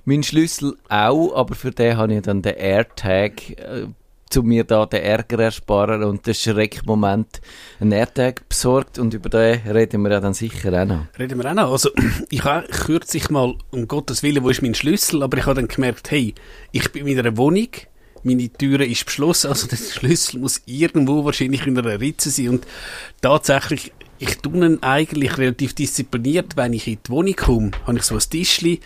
Mein 0.06 0.22
Schlüssel 0.22 0.77
auch, 0.89 1.34
aber 1.34 1.56
für 1.56 1.72
den 1.72 1.98
habe 1.98 2.13
ich 2.13 2.22
dann 2.22 2.44
den 2.44 2.56
AirTag, 2.56 3.50
äh, 3.58 3.88
zu 4.30 4.44
mir 4.44 4.64
da 4.64 4.86
den 4.86 5.02
Ärger 5.02 5.40
ersparen 5.40 6.04
und 6.04 6.26
den 6.26 6.34
Schreckmoment 6.34 7.42
einen 7.80 7.92
AirTag 7.92 8.48
besorgt 8.48 9.00
und 9.00 9.14
über 9.14 9.30
den 9.30 9.60
reden 9.68 10.02
wir 10.04 10.12
ja 10.12 10.20
dann 10.20 10.34
sicher 10.34 10.82
auch 10.82 10.86
noch. 10.86 11.06
Reden 11.18 11.42
wir 11.42 11.50
auch 11.50 11.56
noch. 11.56 11.72
Also, 11.72 11.90
ich 12.30 12.44
habe 12.44 12.68
kürzlich 12.68 13.30
mal, 13.30 13.56
um 13.72 13.88
Gottes 13.88 14.24
Willen, 14.24 14.44
wo 14.44 14.50
ist 14.50 14.62
mein 14.62 14.76
Schlüssel? 14.76 15.24
Aber 15.24 15.38
ich 15.38 15.46
habe 15.46 15.56
dann 15.56 15.68
gemerkt, 15.68 16.12
hey, 16.12 16.34
ich 16.72 16.92
bin 16.92 17.08
in 17.08 17.20
einer 17.20 17.38
Wohnung, 17.38 17.70
meine 18.24 18.50
Türe 18.50 18.86
ist 18.86 19.06
beschlossen, 19.06 19.48
also 19.48 19.68
der 19.68 19.78
Schlüssel 19.78 20.40
muss 20.40 20.62
irgendwo 20.66 21.26
wahrscheinlich 21.26 21.66
in 21.66 21.78
einer 21.78 22.00
Ritze 22.00 22.30
sein. 22.30 22.50
Und 22.50 22.68
tatsächlich, 23.22 23.94
ich 24.20 24.38
tue 24.38 24.66
ihn 24.66 24.84
eigentlich 24.84 25.38
relativ 25.38 25.74
diszipliniert, 25.74 26.56
wenn 26.58 26.74
ich 26.74 26.88
in 26.88 27.00
die 27.06 27.10
Wohnung 27.10 27.36
komme, 27.36 27.72
habe 27.88 27.98
ich 27.98 28.04
so 28.04 28.16
ein 28.16 28.22
Tischli 28.22 28.82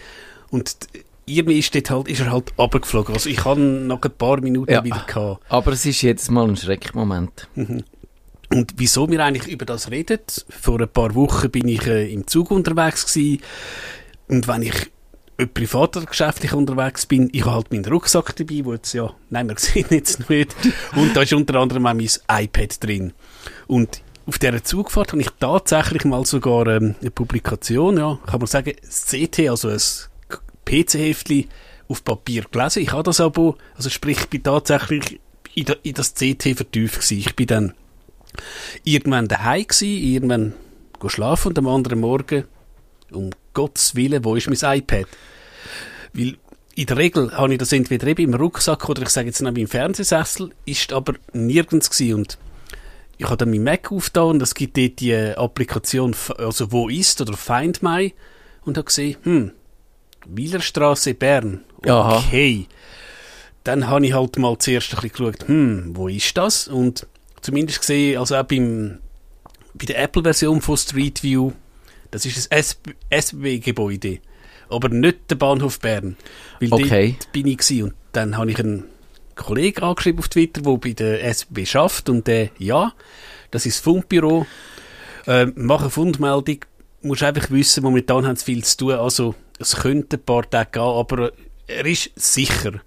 und 0.51 0.75
irgendwie 1.25 1.59
ist, 1.59 1.73
dort 1.75 1.89
halt, 1.89 2.07
ist 2.07 2.19
er 2.21 2.31
halt 2.31 2.53
runtergeflogen. 2.57 3.13
Also 3.13 3.29
ich 3.29 3.43
habe 3.45 3.59
nach 3.59 4.01
ein 4.01 4.11
paar 4.11 4.41
Minuten 4.41 4.71
Ja. 4.71 4.83
wieder 4.83 5.03
gehabt. 5.07 5.43
Aber 5.49 5.71
es 5.71 5.85
ist 5.85 6.01
jetzt 6.01 6.29
mal 6.31 6.47
ein 6.47 6.55
Schreckmoment. 6.57 7.47
Und 7.55 8.73
wieso 8.75 9.09
wir 9.09 9.23
eigentlich 9.23 9.51
über 9.51 9.65
das 9.65 9.89
reden? 9.89 10.19
Vor 10.49 10.79
ein 10.81 10.89
paar 10.89 11.15
Wochen 11.15 11.49
bin 11.49 11.67
ich 11.67 11.87
äh, 11.87 12.11
im 12.13 12.27
Zug 12.27 12.51
unterwegs 12.51 13.05
gewesen. 13.11 13.41
Und 14.27 14.47
wenn 14.47 14.61
ich 14.61 14.91
äh, 15.37 15.47
privat 15.47 15.97
oder 15.97 16.05
geschäftlich 16.05 16.53
unterwegs 16.53 17.05
bin, 17.05 17.29
ich 17.31 17.45
habe 17.45 17.55
halt 17.55 17.71
meinen 17.71 17.85
Rucksack 17.85 18.35
dabei, 18.35 18.61
wo 18.63 18.73
jetzt 18.73 18.93
ja, 18.93 19.11
nein, 19.29 19.47
wir 19.49 19.55
sehen 19.57 19.87
jetzt 19.89 20.29
nicht. 20.29 20.55
Und 20.95 21.15
da 21.15 21.21
ist 21.23 21.33
unter 21.33 21.55
anderem 21.59 21.85
auch 21.87 21.93
mein 21.93 22.09
iPad 22.29 22.83
drin. 22.83 23.13
Und 23.67 24.01
auf 24.25 24.39
dieser 24.39 24.63
Zugfahrt 24.63 25.11
habe 25.11 25.21
ich 25.21 25.29
tatsächlich 25.39 26.05
mal 26.05 26.25
sogar 26.25 26.67
ähm, 26.67 26.95
eine 27.01 27.11
Publikation, 27.11 27.97
ja, 27.97 28.19
kann 28.25 28.39
man 28.39 28.47
sagen, 28.47 28.73
das 28.81 29.05
CT, 29.07 29.49
also 29.49 29.69
ein 29.69 29.79
PC-Heftli 30.65 31.47
auf 31.87 32.03
Papier 32.03 32.45
gelesen. 32.51 32.81
Ich 32.81 32.91
habe 32.91 33.03
das 33.03 33.19
Abo, 33.19 33.57
also 33.75 33.89
sprich, 33.89 34.19
ich 34.21 34.29
bin 34.29 34.43
tatsächlich 34.43 35.19
in, 35.55 35.65
da- 35.65 35.75
in 35.83 35.93
das 35.93 36.13
CT 36.13 36.55
vertieft 36.55 36.95
gewesen. 36.95 37.19
Ich 37.19 37.35
bin 37.35 37.47
dann 37.47 37.73
irgendwann 38.83 39.27
daheim 39.27 39.65
gsi, 39.67 40.13
irgendwann 40.15 40.53
schlafen 41.07 41.49
und 41.49 41.57
am 41.59 41.67
anderen 41.67 41.99
Morgen, 41.99 42.45
um 43.11 43.31
Gottes 43.53 43.93
Willen, 43.95 44.23
wo 44.23 44.35
ist 44.35 44.47
mein 44.49 44.77
iPad? 44.79 45.05
Weil 46.13 46.37
in 46.75 46.85
der 46.87 46.97
Regel 46.97 47.31
habe 47.37 47.51
ich 47.53 47.59
das 47.59 47.71
entweder 47.73 48.07
eben 48.07 48.23
im 48.23 48.33
Rucksack 48.33 48.87
oder 48.89 49.01
ich 49.03 49.09
sage 49.09 49.27
jetzt 49.27 49.41
noch 49.41 49.53
im 49.53 49.67
Fernsehsessel, 49.67 50.51
ist 50.65 50.93
aber 50.93 51.13
nirgends 51.33 51.89
gsi 51.89 52.13
und 52.13 52.37
ich 53.17 53.25
habe 53.25 53.37
dann 53.37 53.51
mein 53.51 53.63
Mac 53.63 53.91
aufgetan 53.91 54.29
und 54.29 54.41
es 54.41 54.55
gibt 54.55 54.75
dort 54.77 54.99
die 54.99 55.13
Applikation, 55.13 56.15
also 56.37 56.71
wo 56.71 56.89
ist 56.89 57.21
oder 57.21 57.37
Find 57.37 57.83
My 57.83 58.13
und 58.63 58.77
habe 58.77 58.85
gesehen, 58.85 59.17
hm, 59.23 59.51
Wielerstraße 60.25 61.13
Bern. 61.13 61.61
Aha. 61.85 62.17
Okay. 62.17 62.67
Dann 63.63 63.87
habe 63.87 64.05
ich 64.05 64.13
halt 64.13 64.37
mal 64.37 64.57
zuerst 64.57 64.93
ein 64.95 65.01
bisschen 65.01 65.31
geschaut, 65.31 65.47
hm, 65.47 65.91
wo 65.95 66.07
ist 66.07 66.35
das? 66.37 66.67
Und 66.67 67.07
zumindest 67.41 67.79
gesehen, 67.79 68.17
also 68.19 68.35
auch 68.35 68.43
beim, 68.43 68.99
bei 69.73 69.85
der 69.85 70.01
Apple-Version 70.01 70.61
von 70.61 70.77
Street 70.77 71.23
View, 71.23 71.51
das 72.11 72.25
ist 72.25 72.51
ein 72.51 72.63
SB-Gebäude, 73.09 74.19
aber 74.69 74.89
nicht 74.89 75.29
der 75.29 75.35
Bahnhof 75.35 75.79
Bern. 75.79 76.17
Weil 76.59 76.73
Okay. 76.73 77.15
dort 77.19 77.31
bin 77.31 77.47
ich 77.47 77.57
gewesen. 77.57 77.83
und 77.85 77.93
dann 78.11 78.37
habe 78.37 78.51
ich 78.51 78.59
einen 78.59 78.83
Kollegen 79.35 79.81
angeschrieben 79.83 80.19
auf 80.19 80.27
Twitter, 80.29 80.61
der 80.61 80.77
bei 80.77 80.91
der 80.93 81.23
SB 81.23 81.65
schafft 81.65 82.09
und 82.09 82.27
der, 82.27 82.49
ja, 82.59 82.93
das 83.51 83.65
ist 83.65 83.77
das 83.77 83.83
Fundbüro, 83.83 84.45
äh, 85.25 85.47
mach 85.55 85.81
eine 85.81 85.89
Fundmeldung, 85.89 86.59
musst 87.03 87.23
einfach 87.23 87.49
wissen, 87.51 87.83
momentan 87.83 88.25
haben 88.25 88.35
sie 88.35 88.45
viel 88.45 88.63
zu 88.63 88.77
tun, 88.77 88.93
also 88.93 89.35
es 89.59 89.75
könnte 89.75 90.17
ein 90.17 90.23
paar 90.23 90.49
Tage 90.49 90.71
gehen, 90.71 90.81
aber 90.81 91.31
er 91.67 91.85
ist 91.85 92.11
sicher. 92.15 92.81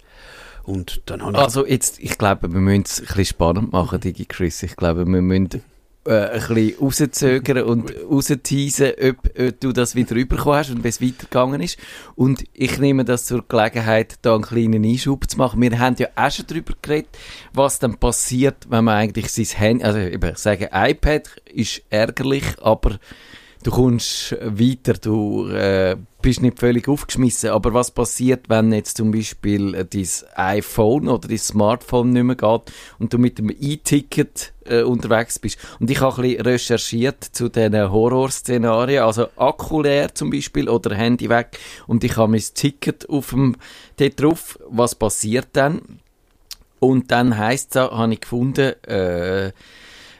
Und 0.63 1.01
dann 1.05 1.21
habe 1.21 1.37
ich 1.37 1.43
Also 1.43 1.65
jetzt, 1.65 1.99
ich 1.99 2.17
glaube, 2.17 2.51
wir 2.51 2.59
müssen 2.59 2.83
es 2.85 2.99
ein 2.99 3.05
bisschen 3.05 3.25
spannend 3.25 3.71
machen, 3.71 4.01
Digi 4.01 4.25
Chris. 4.25 4.63
Ich 4.63 4.75
glaube, 4.75 5.07
wir 5.07 5.21
müssen 5.21 5.61
äh, 6.07 6.29
ein 6.29 6.39
bisschen 6.39 6.73
rauszögern 6.79 7.63
und 7.63 7.93
rausteasen, 8.09 8.91
ob, 9.01 9.29
ob 9.39 9.59
du 9.59 9.71
das 9.71 9.95
wieder 9.95 10.15
rübergekommen 10.15 10.59
hast 10.59 10.71
und 10.71 10.83
wie 10.83 10.89
es 10.89 11.01
weitergegangen 11.01 11.61
ist. 11.61 11.77
Und 12.15 12.43
ich 12.53 12.79
nehme 12.79 13.05
das 13.05 13.25
zur 13.25 13.45
Gelegenheit, 13.47 14.15
da 14.21 14.35
einen 14.35 14.43
kleinen 14.43 14.83
Einschub 14.83 15.29
zu 15.29 15.37
machen. 15.37 15.61
Wir 15.61 15.77
haben 15.79 15.95
ja 15.99 16.07
auch 16.15 16.31
schon 16.31 16.47
darüber 16.47 16.73
geredet, 16.81 17.09
was 17.53 17.79
dann 17.79 17.97
passiert, 17.97 18.67
wenn 18.69 18.85
man 18.85 18.95
eigentlich 18.95 19.31
sein 19.31 19.45
Handy, 19.57 19.83
also 19.83 19.99
ich 19.99 20.37
sage, 20.37 20.69
iPad 20.73 21.29
ist 21.45 21.81
ärgerlich, 21.89 22.45
aber 22.61 22.99
du 23.63 23.71
kommst 23.71 24.35
weiter, 24.41 24.93
du 24.93 25.47
äh, 25.49 25.95
bist 26.21 26.41
nicht 26.41 26.59
völlig 26.59 26.87
aufgeschmissen. 26.87 27.51
Aber 27.51 27.73
was 27.73 27.91
passiert, 27.91 28.49
wenn 28.49 28.71
jetzt 28.73 28.97
zum 28.97 29.11
Beispiel 29.11 29.73
äh, 29.73 29.85
dein 29.85 30.07
iPhone 30.35 31.07
oder 31.07 31.27
dein 31.27 31.37
Smartphone 31.37 32.11
nicht 32.11 32.23
mehr 32.23 32.35
geht 32.35 32.61
und 32.99 33.13
du 33.13 33.17
mit 33.17 33.37
dem 33.37 33.49
E-Ticket 33.49 34.53
äh, 34.65 34.81
unterwegs 34.81 35.39
bist? 35.39 35.57
Und 35.79 35.89
ich 35.89 36.01
habe 36.01 36.15
ein 36.17 36.21
bisschen 36.23 36.41
recherchiert 36.41 37.23
zu 37.23 37.49
diesen 37.49 37.91
Horrorszenarien, 37.91 39.03
also 39.03 39.27
Akku 39.35 39.81
leer 39.81 40.13
zum 40.13 40.29
Beispiel 40.29 40.69
oder 40.69 40.95
Handy 40.95 41.29
weg 41.29 41.57
und 41.87 42.03
ich 42.03 42.17
habe 42.17 42.31
mein 42.31 42.43
Ticket 42.53 43.09
auf 43.09 43.29
dem, 43.29 43.55
dort 43.97 44.21
drauf. 44.21 44.59
Was 44.69 44.95
passiert 44.95 45.49
dann? 45.53 45.99
Und 46.79 47.11
dann 47.11 47.37
heisst 47.37 47.75
es, 47.75 47.81
habe 47.81 48.13
ich 48.13 48.21
gefunden, 48.21 48.73
äh, 48.83 49.51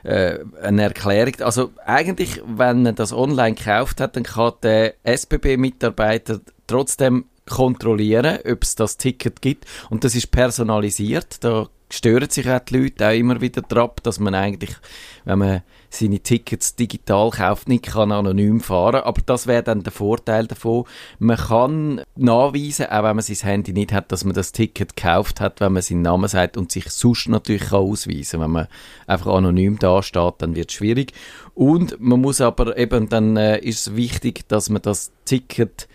äh, 0.07 0.39
eine 0.61 0.83
Erklärung. 0.83 1.33
Also 1.41 1.71
eigentlich, 1.85 2.41
wenn 2.45 2.85
er 2.85 2.93
das 2.93 3.11
online 3.11 3.55
gekauft 3.55 3.99
hat, 3.99 4.15
dann 4.15 4.23
kann 4.23 4.53
der 4.63 4.93
SBB-Mitarbeiter 5.03 6.39
trotzdem 6.65 7.25
kontrollieren, 7.45 8.39
ob 8.49 8.63
es 8.63 8.75
das 8.75 8.97
Ticket 8.97 9.41
gibt. 9.41 9.65
Und 9.89 10.03
das 10.03 10.15
ist 10.15 10.31
personalisiert. 10.31 11.43
Da 11.43 11.67
stören 11.89 12.29
sich 12.29 12.50
auch 12.50 12.60
die 12.60 12.77
Leute 12.77 13.08
auch 13.08 13.13
immer 13.13 13.39
wieder 13.39 13.62
drauf, 13.62 13.96
dass 14.03 14.20
man 14.20 14.36
eigentlich, 14.36 14.75
wenn 15.24 15.39
man 15.39 15.62
seine 15.89 16.20
Tickets 16.20 16.75
digital 16.75 17.29
kauft, 17.29 17.70
nicht 17.70 17.86
kann 17.86 18.12
anonym 18.12 18.60
fahren. 18.60 19.03
Aber 19.03 19.22
das 19.25 19.48
wäre 19.48 19.63
dann 19.63 19.84
der 19.84 19.94
Vorteil 19.94 20.48
davon. 20.48 20.84
Man 21.20 21.38
kann 21.38 22.01
nachweisen, 22.15 22.88
auch 22.88 23.03
wenn 23.03 23.15
man 23.15 23.22
sein 23.22 23.50
Handy 23.50 23.72
nicht 23.72 23.94
hat, 23.94 24.12
dass 24.12 24.25
man 24.25 24.34
das 24.34 24.51
Ticket 24.51 24.96
gekauft 24.98 25.39
hat, 25.39 25.62
wenn 25.62 25.74
man 25.74 25.82
seinen 25.82 26.01
Namen 26.01 26.27
sagt 26.27 26.58
und 26.58 26.72
sich 26.72 26.89
sonst 26.89 27.29
natürlich 27.29 27.70
kann 27.70 27.79
ausweisen. 27.79 28.41
Wenn 28.41 28.51
man 28.51 28.67
einfach 29.06 29.34
anonym 29.34 29.79
dasteht, 29.79 30.36
dann 30.39 30.56
wird 30.56 30.70
es 30.70 30.75
schwierig. 30.75 31.13
Und 31.53 32.00
man 32.01 32.20
muss 32.20 32.41
aber 32.41 32.77
eben, 32.77 33.08
dann 33.08 33.38
äh, 33.38 33.60
ist 33.60 33.88
es 33.88 33.96
wichtig, 33.96 34.48
dass 34.50 34.70
man 34.70 34.82
das 34.82 35.12
Ticket 35.24 35.88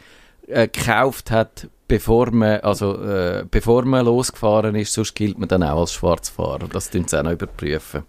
äh, 0.46 0.68
gekauft 0.68 1.30
hat, 1.30 1.68
bevor 1.92 2.30
man, 2.30 2.60
also, 2.60 3.02
äh, 3.04 3.44
bevor 3.50 3.84
man 3.84 4.06
losgefahren 4.06 4.74
ist, 4.76 4.94
sonst 4.94 5.14
gilt 5.14 5.38
man 5.38 5.46
dann 5.46 5.62
auch 5.62 5.80
als 5.80 5.92
Schwarzfahrer. 5.92 6.66
Das 6.72 6.88
tun 6.88 7.06
sie 7.06 7.18
auch 7.18 7.22
noch 7.22 7.32
überprüfen. 7.32 8.04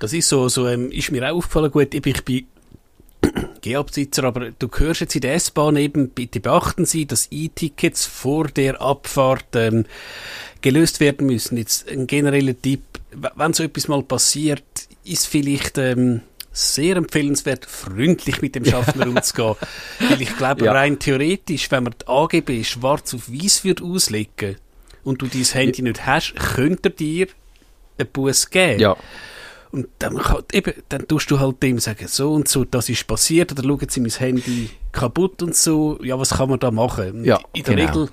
Das 0.00 0.12
ist 0.12 0.28
so, 0.28 0.48
so 0.48 0.66
ähm, 0.66 0.90
ist 0.90 1.12
mir 1.12 1.30
auch 1.30 1.36
aufgefallen, 1.36 1.70
gut, 1.70 1.94
eben, 1.94 2.10
ich 2.10 2.24
bin 2.24 2.46
Geobesitzer, 3.60 4.24
aber 4.24 4.50
du 4.50 4.68
hörst 4.76 5.02
jetzt 5.02 5.14
in 5.14 5.20
der 5.20 5.34
S-Bahn 5.34 5.76
eben, 5.76 6.08
bitte 6.08 6.40
beachten 6.40 6.86
Sie, 6.86 7.06
dass 7.06 7.28
E-Tickets 7.30 8.04
vor 8.04 8.48
der 8.48 8.80
Abfahrt 8.80 9.54
ähm, 9.54 9.84
gelöst 10.60 10.98
werden 10.98 11.28
müssen. 11.28 11.56
Jetzt 11.56 11.88
ein 11.88 12.08
genereller 12.08 12.60
Tipp, 12.60 12.82
wenn 13.12 13.52
so 13.52 13.62
etwas 13.62 13.86
mal 13.86 14.02
passiert, 14.02 14.64
ist 15.04 15.28
vielleicht 15.28 15.78
ähm, 15.78 16.22
sehr 16.52 16.96
empfehlenswert, 16.96 17.64
freundlich 17.64 18.42
mit 18.42 18.54
dem 18.54 18.64
Schaffner 18.64 19.06
umzugehen. 19.08 19.56
Weil 20.08 20.22
ich 20.22 20.36
glaube, 20.36 20.64
Ja. 20.64 20.72
rein 20.72 20.98
theoretisch, 20.98 21.70
wenn 21.70 21.84
man 21.84 21.94
die 22.00 22.08
AGB 22.08 22.64
schwarz 22.64 23.14
auf 23.14 23.30
weiß 23.30 23.64
würde 23.64 23.84
auslegen 23.84 24.56
und 25.04 25.22
du 25.22 25.26
dein 25.26 25.44
Handy 25.44 25.82
nicht 25.82 26.06
hast, 26.06 26.34
könnte 26.34 26.88
er 26.88 26.92
dir 26.92 27.26
einen 27.98 28.08
Bus 28.12 28.50
geben. 28.50 28.80
Ja. 28.80 28.96
Und 29.72 29.86
dann, 30.00 30.18
kann, 30.18 30.42
eben, 30.52 30.74
dann 30.88 31.06
tust 31.06 31.30
du 31.30 31.38
halt 31.38 31.62
dem 31.62 31.78
sagen, 31.78 32.08
so 32.08 32.32
und 32.32 32.48
so, 32.48 32.64
das 32.64 32.88
ist 32.88 33.06
passiert, 33.06 33.52
oder 33.52 33.62
schauen 33.62 33.88
sie 33.88 34.00
mein 34.00 34.10
Handy 34.10 34.70
kaputt 34.90 35.42
und 35.44 35.54
so, 35.54 35.96
ja, 36.02 36.18
was 36.18 36.30
kann 36.30 36.48
man 36.48 36.58
da 36.58 36.72
machen? 36.72 37.24
Ja, 37.24 37.38
in 37.52 37.62
der 37.62 37.76
genau. 37.76 37.88
Regel 37.88 38.08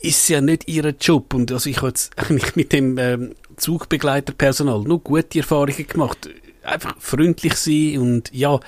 ist 0.00 0.18
es 0.18 0.28
ja 0.28 0.42
nicht 0.42 0.68
ihr 0.68 0.94
Job. 1.00 1.32
Und 1.32 1.50
also 1.50 1.70
ich 1.70 1.78
habe 1.78 1.88
jetzt 1.88 2.12
eigentlich 2.18 2.54
mit 2.54 2.72
dem 2.74 2.98
ähm, 2.98 3.34
Zugbegleiterpersonal 3.56 4.80
nur 4.82 5.00
gute 5.00 5.38
Erfahrungen 5.38 5.86
gemacht. 5.86 6.28
Einfach 6.62 6.96
freundlich 6.98 7.54
sein 7.54 7.98
und 7.98 8.32
ja, 8.34 8.60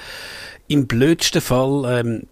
im 0.68 0.86
blödsten 0.86 1.40
Fall, 1.40 2.00
ähm, 2.00 2.22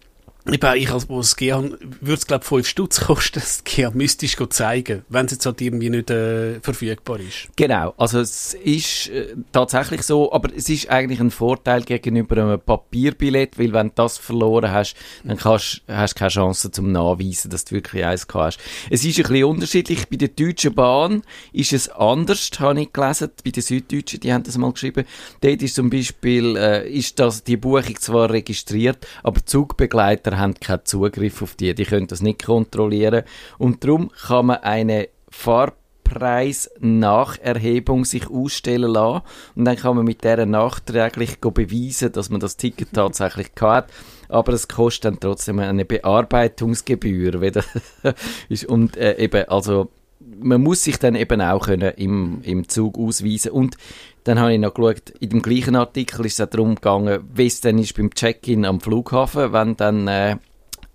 eben, 0.47 0.75
ich 0.75 0.91
als 0.91 1.09
wo 1.09 1.19
es 1.19 1.35
GA, 1.35 1.61
würde 1.61 2.13
es 2.13 2.25
glaube 2.25 2.45
5 2.45 2.67
Stutz 2.67 3.01
kosten, 3.01 3.39
das 3.39 3.63
müsste 3.93 4.25
ich 4.25 4.37
zeigen, 4.49 5.03
wenn 5.09 5.25
es 5.25 5.33
jetzt 5.33 5.45
halt 5.45 5.61
irgendwie 5.61 5.89
nicht 5.89 6.09
äh, 6.09 6.59
verfügbar 6.61 7.19
ist. 7.19 7.49
Genau, 7.55 7.93
also 7.97 8.19
es 8.19 8.53
ist 8.53 9.09
äh, 9.09 9.35
tatsächlich 9.51 10.03
so, 10.03 10.31
aber 10.31 10.49
es 10.55 10.69
ist 10.69 10.89
eigentlich 10.89 11.19
ein 11.19 11.31
Vorteil 11.31 11.83
gegenüber 11.83 12.37
einem 12.37 12.59
Papierbillett, 12.59 13.59
weil 13.59 13.73
wenn 13.73 13.87
du 13.87 13.93
das 13.95 14.17
verloren 14.17 14.71
hast, 14.71 14.95
dann 15.23 15.37
kannst, 15.37 15.81
hast 15.87 16.15
du 16.15 16.19
keine 16.19 16.31
Chance 16.31 16.71
zum 16.71 16.91
Nachweisen, 16.91 17.51
dass 17.51 17.65
du 17.65 17.75
wirklich 17.75 18.05
eins 18.05 18.27
hast. 18.33 18.59
Es 18.89 19.03
ist 19.03 19.17
ein 19.17 19.23
bisschen 19.23 19.43
unterschiedlich, 19.45 20.07
bei 20.09 20.17
der 20.17 20.29
Deutschen 20.29 20.73
Bahn 20.73 21.23
ist 21.51 21.73
es 21.73 21.89
anders, 21.89 22.49
habe 22.59 22.81
ich 22.81 22.93
gelesen, 22.93 23.29
bei 23.43 23.51
den 23.51 23.63
Süddeutschen, 23.63 24.19
die 24.19 24.33
haben 24.33 24.43
das 24.43 24.57
mal 24.57 24.71
geschrieben, 24.71 25.05
dort 25.41 25.61
ist 25.61 25.75
zum 25.75 25.89
Beispiel, 25.89 26.55
äh, 26.57 26.89
ist 26.89 27.19
das, 27.19 27.43
die 27.43 27.57
Buchung 27.57 27.95
zwar 27.99 28.29
registriert, 28.29 29.05
aber 29.23 29.45
Zugbegleiter 29.45 30.28
haben 30.37 30.55
keinen 30.55 30.83
Zugriff 30.85 31.41
auf 31.41 31.55
die, 31.55 31.73
die 31.73 31.85
können 31.85 32.07
das 32.07 32.21
nicht 32.21 32.45
kontrollieren 32.45 33.23
und 33.57 33.83
darum 33.83 34.11
kann 34.11 34.45
man 34.47 34.57
eine 34.57 35.07
Fahrpreisnacherhebung 35.29 38.03
sich 38.05 38.29
ausstellen 38.29 38.91
lassen 38.91 39.23
und 39.55 39.65
dann 39.65 39.77
kann 39.77 39.95
man 39.95 40.05
mit 40.05 40.23
der 40.23 40.45
nachträglich 40.45 41.39
beweisen, 41.39 42.11
dass 42.11 42.29
man 42.29 42.39
das 42.39 42.57
Ticket 42.57 42.93
tatsächlich 42.93 43.49
hat. 43.59 43.91
Aber 44.27 44.53
es 44.53 44.67
kostet 44.67 45.05
dann 45.05 45.19
trotzdem 45.19 45.57
eine 45.57 45.85
Bearbeitungsgebühr. 45.85 47.63
Und 48.67 48.95
äh, 48.95 49.17
eben, 49.17 49.49
also 49.49 49.89
man 50.19 50.61
muss 50.61 50.83
sich 50.83 50.97
dann 50.97 51.15
eben 51.15 51.41
auch 51.41 51.65
können 51.65 51.93
im, 51.95 52.41
im 52.43 52.67
Zug 52.67 52.97
ausweisen. 52.97 53.51
Und 53.51 53.77
dann 54.23 54.39
habe 54.39 54.53
ich 54.53 54.59
noch 54.59 54.73
geschaut, 54.73 55.09
in 55.19 55.29
dem 55.29 55.41
gleichen 55.41 55.75
Artikel 55.75 56.25
ist 56.25 56.39
es 56.39 56.41
auch 56.41 56.49
darum 56.49 56.75
gegangen, 56.75 57.23
wie 57.33 57.47
es 57.47 57.61
dann 57.61 57.79
ist 57.79 57.95
beim 57.95 58.13
Check-in 58.13 58.65
am 58.65 58.81
Flughafen, 58.81 59.53
wenn 59.53 59.77
dann 59.77 60.07
äh, 60.07 60.37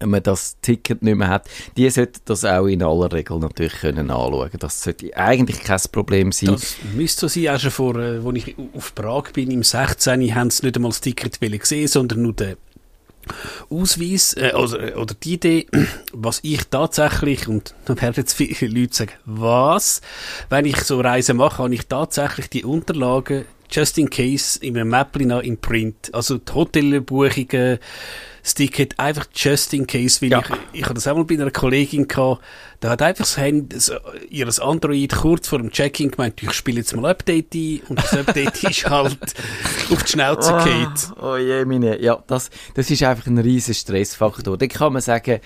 man 0.05 0.23
das 0.23 0.61
Ticket 0.61 1.03
nicht 1.03 1.17
mehr 1.17 1.29
hat. 1.29 1.49
Die 1.77 1.89
sollten 1.89 2.21
das 2.27 2.45
auch 2.45 2.67
in 2.67 2.83
aller 2.83 3.13
Regel 3.13 3.39
natürlich 3.39 3.75
können 3.75 4.11
anschauen. 4.11 4.51
Das 4.59 4.83
sollte 4.83 5.17
eigentlich 5.17 5.61
kein 5.61 5.81
Problem 5.91 6.33
sein. 6.33 6.51
Das 6.53 6.77
müsste 6.95 7.21
so 7.21 7.29
sein, 7.29 7.55
auch 7.55 7.61
schon 7.61 7.71
vor, 7.71 7.97
äh, 7.97 8.21
als 8.25 8.37
ich 8.37 8.57
auf 8.75 8.95
Prag 8.95 9.33
bin, 9.33 9.51
im 9.51 9.63
16. 9.63 10.35
haben 10.35 10.51
sie 10.51 10.67
nicht 10.67 10.77
einmal 10.77 10.91
das 10.91 11.01
Ticket 11.01 11.41
gesehen, 11.41 11.89
sondern 11.89 12.23
nur 12.23 12.35
den 12.35 12.57
Ausweis 13.71 14.35
äh, 14.35 14.53
oder, 14.55 14.97
oder 14.99 15.15
die 15.15 15.35
Idee, 15.35 15.67
was 16.13 16.41
ich 16.43 16.65
tatsächlich, 16.69 17.49
und 17.49 17.75
dann 17.85 18.01
werden 18.01 18.15
jetzt 18.17 18.35
viele 18.35 18.81
Leute 18.81 18.95
sagen, 18.95 19.13
was? 19.25 20.01
Wenn 20.51 20.65
ich 20.65 20.79
so 20.79 21.01
Reisen 21.01 21.37
mache, 21.37 21.63
habe 21.63 21.75
ich 21.75 21.87
tatsächlich 21.87 22.51
die 22.51 22.65
Unterlagen 22.65 23.45
just 23.71 23.99
in 23.99 24.09
case 24.09 24.59
in 24.61 24.79
einem 24.79 24.91
noch 24.91 25.43
im 25.43 25.59
Print. 25.59 26.11
Also 26.15 26.39
die 26.39 26.53
Hotelbuchungen, 26.53 27.79
das 28.45 28.55
Ticket 28.55 28.99
einfach 29.01 29.27
just 29.35 29.73
in 29.75 29.87
case, 29.87 30.21
weil 30.23 30.31
Ja. 30.31 30.41
ich, 30.73 30.81
ich 30.81 30.85
hatte 30.85 30.95
das 30.95 31.09
auch 31.09 31.17
mal 31.17 31.25
bei 31.25 31.35
einer 31.35 31.51
Kollegin 31.51 32.07
gehabt, 32.07 32.43
da 32.81 32.91
hat 32.91 33.01
einfach 33.03 33.25
das 33.25 33.39
Handy, 33.39 33.75
das, 33.75 33.91
ihres 34.29 34.61
Android 34.61 35.13
kurz 35.13 35.49
vor 35.49 35.59
dem 35.59 35.71
Check-in 35.71 36.11
gemeint, 36.11 36.43
ich 36.43 36.53
spiele 36.53 36.79
jetzt 36.79 36.95
mal 36.95 37.11
Update 37.11 37.55
ein 37.55 37.81
und 37.89 37.99
das 37.99 38.13
Update 38.13 38.63
ist 38.71 38.85
halt 38.89 39.17
auf 39.91 40.03
die 40.05 40.11
Schnauze 40.13 40.53
gefallen. 40.53 40.93
Oh 41.21 41.37
je, 41.37 41.65
meine. 41.65 42.01
Ja, 42.01 42.23
das, 42.27 42.51
das 42.75 42.91
ist 42.91 43.03
einfach 43.03 43.27
ein 43.27 43.39
riesen 43.39 43.73
Stressfaktor. 43.75 44.59
Da 44.59 44.67
kann 44.67 44.93
man 44.93 45.01
sagen, 45.03 45.41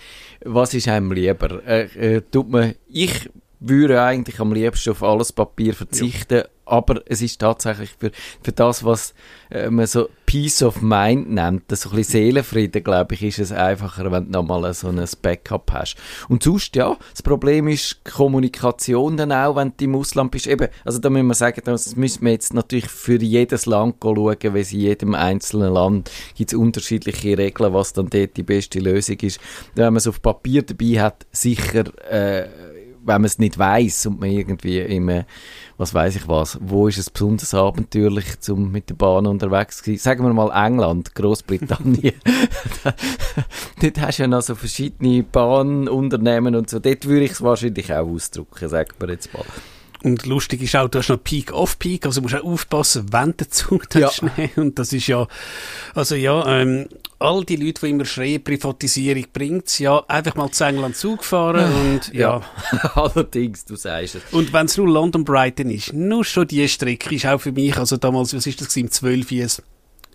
was 0.45 0.75
ist 0.75 0.89
einem 0.89 1.13
lieber? 1.13 1.65
Äh, 1.67 2.17
äh, 2.17 2.23
tut 2.31 2.49
man, 2.51 2.75
ich 2.89 3.31
würde 3.61 4.03
eigentlich 4.03 4.41
am 4.41 4.53
liebsten 4.53 4.91
auf 4.91 5.03
alles 5.03 5.33
Papier 5.33 5.75
verzichten, 5.75 6.45
aber 6.69 7.03
es 7.07 7.23
ist 7.23 7.41
tatsächlich 7.41 7.91
für, 7.99 8.11
für 8.43 8.53
das, 8.53 8.85
was 8.85 9.15
äh, 9.51 9.71
man 9.71 9.87
so 9.87 10.09
Peace 10.27 10.63
of 10.63 10.83
Mind 10.83 11.31
nennt, 11.31 11.75
so 11.75 11.89
ein 11.89 11.97
bisschen 11.97 12.13
Seelenfrieden, 12.13 12.85
glaube 12.85 13.15
ich, 13.15 13.23
ist 13.23 13.39
es 13.39 13.53
einfacher, 13.53 14.13
wenn 14.13 14.27
du 14.27 14.33
nochmal 14.33 14.73
so 14.75 14.89
ein 14.89 15.03
Backup 15.23 15.73
hast. 15.73 15.97
Und 16.29 16.43
sonst, 16.43 16.77
ja, 16.77 16.97
das 17.11 17.23
Problem 17.23 17.67
ist 17.69 18.05
Kommunikation 18.05 19.17
dann 19.17 19.33
auch, 19.33 19.57
wenn 19.57 19.73
du 19.77 19.85
im 19.87 19.97
Ausland 19.97 20.31
bist. 20.31 20.47
Eben, 20.47 20.69
also 20.85 20.99
da 20.99 21.09
müssen 21.09 21.29
wir 21.29 21.35
sagen, 21.35 21.63
das 21.65 21.97
müssen 21.97 22.25
wir 22.25 22.33
jetzt 22.33 22.53
natürlich 22.53 22.89
für 22.89 23.19
jedes 23.19 23.65
Land 23.65 23.97
schauen, 24.03 24.37
weil 24.43 24.57
es 24.57 24.73
in 24.73 24.81
jedem 24.81 25.15
einzelnen 25.15 25.73
Land 25.73 26.11
gibt 26.37 26.53
es 26.53 26.59
unterschiedliche 26.59 27.39
Regeln, 27.39 27.73
was 27.73 27.95
dann 27.95 28.11
dort 28.11 28.37
die 28.37 28.43
beste 28.43 28.79
Lösung 28.81 29.17
ist. 29.21 29.41
Wenn 29.75 29.87
man 29.87 29.97
es 29.97 30.07
auf 30.07 30.21
Papier 30.21 30.63
dabei 30.63 31.01
hat, 31.01 31.27
sicher, 31.33 31.85
äh, 32.11 32.47
wenn 33.09 33.23
man 33.23 33.25
es 33.25 33.39
nicht 33.39 33.59
weiß 33.59 34.07
und 34.07 34.21
man 34.21 34.31
irgendwie 34.31 34.79
im, 34.79 35.25
was 35.77 35.95
weiß 35.95 36.17
ich 36.17 36.29
was, 36.29 36.59
wo 36.61 36.89
ist 36.89 36.99
es 36.99 37.11
besonders 37.11 37.55
abenteuerlich, 37.55 38.39
zum 38.41 38.71
mit 38.71 38.91
der 38.91 38.95
Bahn 38.95 39.27
unterwegs 39.27 39.79
zu 39.79 39.85
sein? 39.85 39.97
Sagen 39.97 40.25
wir 40.25 40.33
mal 40.33 40.67
England, 40.67 41.15
Großbritannien. 41.15 42.15
dort 43.83 44.01
hast 44.01 44.19
du 44.19 44.23
ja 44.23 44.29
noch 44.29 44.43
so 44.43 44.55
verschiedene 44.55 45.23
Bahnunternehmen 45.23 46.55
und 46.55 46.71
so. 46.71 46.79
Dort 46.79 47.07
würde 47.07 47.25
ich 47.25 47.33
es 47.33 47.43
wahrscheinlich 47.43 47.93
auch 47.93 48.07
ausdrücken, 48.07 48.69
sagen 48.69 48.91
wir 48.99 49.09
jetzt 49.09 49.33
mal. 49.33 49.45
Und 50.05 50.27
lustig 50.27 50.63
ist 50.63 50.77
auch, 50.77 50.89
du 50.89 50.99
hast 50.99 51.09
noch 51.09 51.23
Peak 51.23 51.53
off 51.53 51.79
Peak, 51.79 52.07
also 52.07 52.21
musst 52.21 52.35
auch 52.37 52.45
aufpassen, 52.45 53.07
wenn 53.13 53.37
der 53.37 53.51
Zug 53.51 53.91
dann 53.91 54.03
Ja. 54.03 54.11
schnell. 54.11 54.51
Und 54.57 54.79
das 54.79 54.93
ist 54.93 55.07
ja, 55.09 55.27
also 55.95 56.15
ja, 56.15 56.61
ähm, 56.61 56.89
all 57.19 57.45
die 57.45 57.57
Leute, 57.57 57.81
die 57.85 57.91
immer 57.91 58.05
schreien, 58.05 58.43
Privatisierung 58.43 59.27
bringt's, 59.33 59.79
ja, 59.79 60.05
einfach 60.07 60.37
mal 60.37 60.51
zu 60.51 60.65
England 60.65 60.97
Zug 60.97 61.25
fahren 61.25 61.73
und 61.73 62.15
ja. 62.15 62.43
Allerdings, 62.95 63.65
du 63.65 63.75
sagst 63.77 64.17
es. 64.17 64.23
Und 64.31 64.53
wenn 64.53 64.67
es 64.67 64.77
nur 64.77 64.89
London 64.89 65.25
Brighton 65.25 65.71
ist, 65.71 65.93
nur 65.93 66.25
schon 66.25 66.47
die 66.47 66.69
Strecke 66.69 67.15
ist 67.15 67.27
auch 67.27 67.41
für 67.41 67.53
mich, 67.53 67.77
also 67.77 67.97
damals, 67.97 68.35
was 68.35 68.47
ist 68.47 68.61
das 68.61 68.69
gewesen, 68.69 68.87
im 68.87 68.91
12 68.93 69.31
ein 69.33 69.49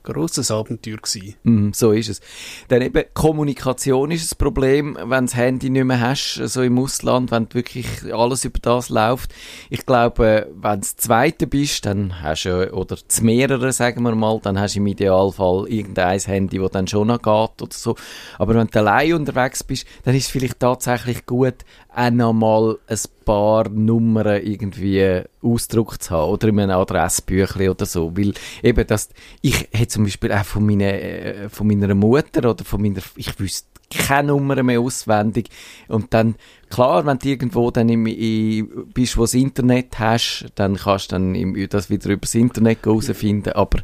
grosses 0.04 0.52
Abenteuer 0.52 0.98
gewesen. 0.98 1.36
Mm, 1.44 1.72
so 1.74 1.92
ist 1.92 2.10
es. 2.10 2.22
Dann 2.68 2.82
eben, 2.82 3.04
Kommunikation 3.14 4.12
ist 4.12 4.24
das 4.32 4.36
Problem, 4.36 4.98
wenn 5.06 5.26
das 5.26 5.36
Handy 5.36 5.70
nicht 5.70 5.86
mehr 5.86 6.00
hast, 6.00 6.36
so 6.36 6.62
im 6.62 6.78
Ausland, 6.78 7.32
wenn 7.32 7.54
wirklich 7.54 7.88
alles 8.14 8.46
über 8.46 8.60
das 8.62 8.90
läuft. 8.90 9.34
Ich 9.70 9.86
glaube, 9.86 10.48
wenn 10.56 10.82
du 10.82 10.88
Zweite 10.96 11.48
bist, 11.48 11.86
dann 11.86 12.22
hast 12.22 12.46
du, 12.46 12.72
oder 12.74 12.98
das 13.08 13.22
mehrere, 13.22 13.72
sagen 13.72 14.04
wir 14.04 14.16
mal, 14.16 14.40
dann 14.42 14.60
hast 14.60 14.76
du 14.76 14.80
im 14.80 14.88
Idealfall 14.88 15.68
irgendein 15.68 16.20
Handy, 16.20 16.60
das 16.60 16.72
dann 16.72 16.88
schon 16.88 17.08
noch 17.08 17.22
geht 17.22 17.62
oder 17.62 17.74
so. 17.74 17.96
Aber 18.38 18.56
wenn 18.56 18.68
du 18.68 18.80
allein 18.80 19.14
unterwegs 19.14 19.64
bist, 19.64 19.86
dann 20.04 20.16
ist 20.16 20.26
es 20.26 20.32
vielleicht 20.32 20.60
tatsächlich 20.60 21.26
gut, 21.26 21.56
auch 21.96 22.10
noch 22.10 22.34
mal 22.34 22.78
ein 22.88 23.00
paar 23.26 23.70
Nummern 23.70 24.42
irgendwie 24.44 25.22
ausgedruckt 25.42 26.04
zu 26.04 26.12
haben 26.12 26.32
oder 26.32 26.48
in 26.48 26.60
einem 26.60 26.80
Adressbüchlein 26.80 27.70
oder 27.70 27.86
so, 27.86 28.16
weil 28.18 28.34
eben 28.62 28.88
das, 28.88 29.10
ich 29.42 29.70
hätte 29.72 29.93
zum 29.94 30.04
Beispiel 30.04 30.32
auch 30.32 30.44
von 30.44 30.66
meiner, 30.66 30.94
äh, 30.94 31.50
von 31.50 31.68
meiner 31.68 31.94
Mutter 31.94 32.50
oder 32.50 32.66
von 32.66 32.82
meiner, 32.82 33.02
ich 33.16 33.40
wüsste 33.40 33.68
keine 33.90 34.30
Nummer 34.30 34.62
mehr 34.64 34.80
auswendig. 34.80 35.50
Und 35.88 36.14
dann, 36.14 36.36
klar, 36.70 37.06
wenn 37.06 37.20
du 37.20 37.30
irgendwo 37.30 37.70
dann 37.70 37.90
im, 37.90 38.08
i, 38.08 38.68
bist, 38.94 39.18
wo 39.18 39.22
das 39.22 39.36
Internet 39.36 40.00
hast, 40.00 40.48
dann 40.56 40.76
kannst 40.78 41.12
du 41.12 41.16
dann 41.16 41.36
im, 41.36 41.70
das 41.70 41.90
wieder 41.90 42.10
übers 42.10 42.34
Internet 42.34 42.86
herausfinden, 42.86 43.54
aber 43.54 43.80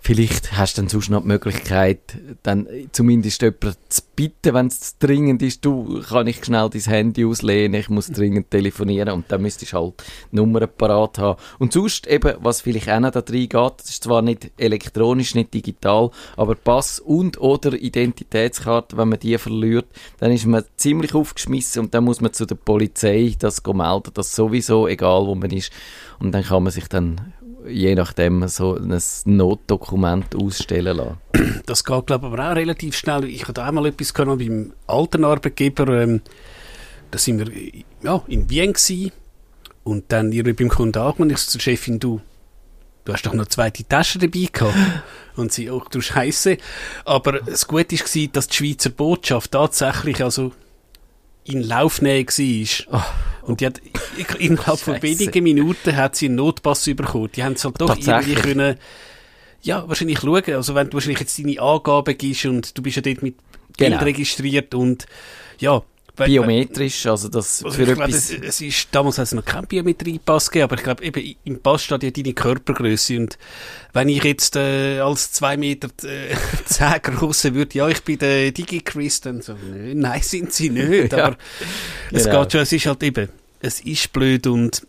Vielleicht 0.00 0.56
hast 0.56 0.78
du 0.78 0.82
dann 0.82 0.88
sonst 0.88 1.10
noch 1.10 1.22
die 1.22 1.26
Möglichkeit, 1.26 2.16
dann 2.44 2.68
zumindest 2.92 3.42
jemanden 3.42 3.74
zu 3.88 4.02
bitten, 4.14 4.54
wenn 4.54 4.68
es 4.68 4.98
dringend 4.98 5.42
ist, 5.42 5.64
du, 5.64 6.00
kann 6.00 6.28
ich 6.28 6.44
schnell 6.44 6.70
dein 6.70 6.80
Handy 6.82 7.24
auslehnen, 7.24 7.80
ich 7.80 7.88
muss 7.88 8.06
dringend 8.06 8.50
telefonieren 8.50 9.10
und 9.10 9.24
dann 9.32 9.42
müsstest 9.42 9.72
du 9.72 9.78
halt 9.78 9.94
Nummern 10.30 10.68
parat 10.78 11.18
haben. 11.18 11.40
Und 11.58 11.72
sonst 11.72 12.06
eben, 12.06 12.36
was 12.38 12.60
vielleicht 12.60 12.88
auch 12.88 13.00
noch 13.00 13.10
da 13.10 13.18
reingeht, 13.18 13.52
das 13.52 13.90
ist 13.90 14.04
zwar 14.04 14.22
nicht 14.22 14.52
elektronisch, 14.56 15.34
nicht 15.34 15.52
digital, 15.52 16.10
aber 16.36 16.54
Pass 16.54 17.00
und 17.00 17.40
oder 17.40 17.72
Identitätskarte, 17.72 18.96
wenn 18.96 19.08
man 19.08 19.18
die 19.18 19.36
verliert, 19.38 19.86
dann 20.18 20.30
ist 20.30 20.46
man 20.46 20.64
ziemlich 20.76 21.14
aufgeschmissen 21.14 21.82
und 21.82 21.94
dann 21.94 22.04
muss 22.04 22.20
man 22.20 22.32
zu 22.32 22.46
der 22.46 22.54
Polizei 22.54 23.34
das 23.38 23.62
melden, 23.64 24.12
das 24.14 24.34
sowieso, 24.34 24.86
egal 24.86 25.26
wo 25.26 25.34
man 25.34 25.50
ist. 25.50 25.72
Und 26.18 26.32
dann 26.32 26.44
kann 26.44 26.62
man 26.62 26.72
sich 26.72 26.88
dann 26.88 27.34
je 27.68 27.94
nachdem 27.94 28.46
so 28.48 28.76
ein 28.76 29.00
Notdokument 29.24 30.34
ausstellen 30.34 30.96
lassen. 30.96 31.18
Das 31.66 31.84
geht, 31.84 32.06
glaube 32.06 32.26
ich, 32.26 32.32
aber 32.32 32.50
auch 32.50 32.56
relativ 32.56 32.96
schnell. 32.96 33.24
Ich 33.24 33.46
hatte 33.48 33.66
auch 33.66 33.72
mal 33.72 33.86
etwas 33.86 34.14
gehabt 34.14 34.38
beim 34.38 34.72
alten 34.86 35.24
Arbeitgeber. 35.24 35.88
Ähm, 36.00 36.20
da 37.10 37.18
sind 37.18 37.38
wir 37.38 37.82
ja, 38.02 38.22
in 38.28 38.48
Wien 38.50 38.72
gewesen. 38.72 39.12
Und 39.84 40.04
dann 40.08 40.32
ihr 40.32 40.44
beim 40.44 40.68
Kunden 40.68 40.98
angekommen. 40.98 41.30
Ich 41.30 41.38
so 41.38 41.52
zur 41.52 41.60
Chefin, 41.60 42.00
du, 42.00 42.20
du 43.04 43.12
hast 43.12 43.24
doch 43.26 43.34
noch 43.34 43.46
zweite 43.46 43.84
Tasche 43.84 44.18
dabei 44.18 44.48
gehabt. 44.52 44.74
Und 45.36 45.52
sie, 45.52 45.70
oh 45.70 45.82
du 45.90 46.00
Scheiße. 46.00 46.56
Aber 47.04 47.40
das 47.40 47.68
Gute 47.68 47.96
war, 47.96 48.28
dass 48.32 48.48
die 48.48 48.54
Schweizer 48.54 48.90
Botschaft 48.90 49.52
tatsächlich 49.52 50.22
also 50.22 50.52
in 51.46 51.62
Laufnähe 51.62 52.26
war. 52.26 53.06
Und 53.42 53.60
die 53.60 53.66
hat, 53.66 53.80
innerhalb 54.38 54.78
von 54.78 55.00
wenigen 55.02 55.44
Minuten 55.44 55.96
hat 55.96 56.16
sie 56.16 56.26
einen 56.26 56.36
Notpass 56.36 56.84
bekommen. 56.84 57.30
Die 57.34 57.44
haben 57.44 57.52
es 57.52 57.64
halt 57.64 57.80
doch 57.80 57.96
irgendwie 57.96 58.34
können, 58.34 58.76
ja, 59.62 59.88
wahrscheinlich 59.88 60.20
schauen. 60.20 60.42
Also 60.54 60.74
wenn 60.74 60.90
du 60.90 60.94
wahrscheinlich 60.94 61.20
jetzt 61.20 61.38
deine 61.38 61.60
Angaben 61.60 62.18
gibst 62.18 62.46
und 62.46 62.76
du 62.76 62.82
bist 62.82 62.96
ja 62.96 63.02
dort 63.02 63.22
mit 63.22 63.36
Genau. 63.76 63.98
Bild 63.98 64.08
registriert 64.16 64.74
und, 64.74 65.06
ja. 65.58 65.82
Biometrisch, 66.16 67.06
also 67.06 67.28
das 67.28 67.62
also 67.62 67.76
für 67.76 67.84
glaube, 67.84 68.04
etwas... 68.04 68.30
es, 68.30 68.40
es 68.40 68.60
ist, 68.60 68.88
damals 68.92 69.18
hat 69.18 69.24
es 69.24 69.32
noch 69.32 69.44
keinen 69.44 69.66
Biometriepass 69.66 70.50
gegeben, 70.50 70.64
aber 70.64 70.76
ich 70.76 70.82
glaube, 70.82 71.04
eben, 71.04 71.36
im 71.44 71.60
Pass 71.60 71.84
steht 71.84 72.02
ja 72.02 72.10
deine 72.10 72.32
Körpergröße 72.32 73.18
und 73.18 73.38
wenn 73.92 74.08
ich 74.08 74.24
jetzt 74.24 74.56
äh, 74.56 75.00
als 75.00 75.32
2 75.32 75.56
Meter 75.58 75.88
äh, 76.04 76.34
10 76.64 77.02
grosse 77.02 77.54
würde, 77.54 77.76
ja, 77.76 77.88
ich 77.88 78.02
bin 78.02 78.18
der 78.18 78.50
Digi-Chris, 78.52 79.20
dann 79.20 79.42
so, 79.42 79.54
nö, 79.54 79.94
nein, 79.94 80.22
sind 80.22 80.52
sie 80.52 80.70
nicht, 80.70 81.12
Ja, 81.16 81.26
aber 81.26 81.36
es 82.10 82.24
genau. 82.24 82.42
geht 82.42 82.52
schon, 82.52 82.60
es 82.62 82.72
ist 82.72 82.86
halt 82.86 83.02
eben, 83.02 83.28
es 83.60 83.80
ist 83.80 84.12
blöd 84.12 84.46
und 84.46 84.86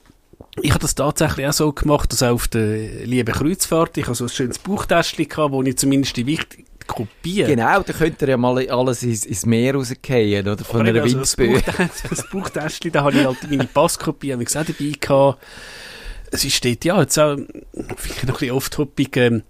ich 0.62 0.72
habe 0.72 0.80
das 0.80 0.96
tatsächlich 0.96 1.46
auch 1.48 1.54
so 1.54 1.72
gemacht, 1.72 2.12
dass 2.12 2.24
auch 2.24 2.34
auf 2.34 2.48
der 2.48 3.06
lieben 3.06 3.34
Kreuzfahrt, 3.34 3.98
ich 3.98 4.06
habe 4.06 4.16
so 4.16 4.26
ein 4.26 4.30
schönes 4.30 4.60
Bauchtäschchen 4.60 5.28
gehabt, 5.28 5.52
wo 5.52 5.62
ich 5.62 5.78
zumindest 5.78 6.18
die 6.18 6.26
wichtigen 6.26 6.67
Kopien 6.88 7.48
Genau, 7.48 7.82
da 7.84 7.94
könnt 7.94 8.22
ihr 8.22 8.30
ja 8.30 8.38
mal 8.38 8.68
alles 8.70 9.04
ins, 9.04 9.26
ins 9.26 9.46
Meer 9.46 9.76
rausgehen, 9.76 10.48
oder? 10.48 10.64
Von 10.64 10.88
einer 10.88 11.02
also 11.02 11.20
das, 11.20 11.38
Windböe. 11.38 11.62
Das 12.10 12.28
Buchtäschchen, 12.32 12.92
da 12.92 13.04
habe 13.04 13.18
ich 13.18 13.26
halt 13.26 13.50
meine 13.50 13.66
Passkopie 13.66 14.34
habe 14.34 14.44
ich 14.44 14.50
auch 14.58 14.66
dabei 14.66 14.92
gehabt. 15.00 15.44
Es 16.32 16.44
ist 16.44 16.64
dort, 16.66 16.84
ja, 16.84 17.00
jetzt 17.00 17.18
auch, 17.20 17.38
vielleicht 17.96 18.24
noch 18.24 18.36
ein 18.36 18.40
bisschen 18.40 18.52
off-topic, 18.52 19.20
ähm, 19.20 19.44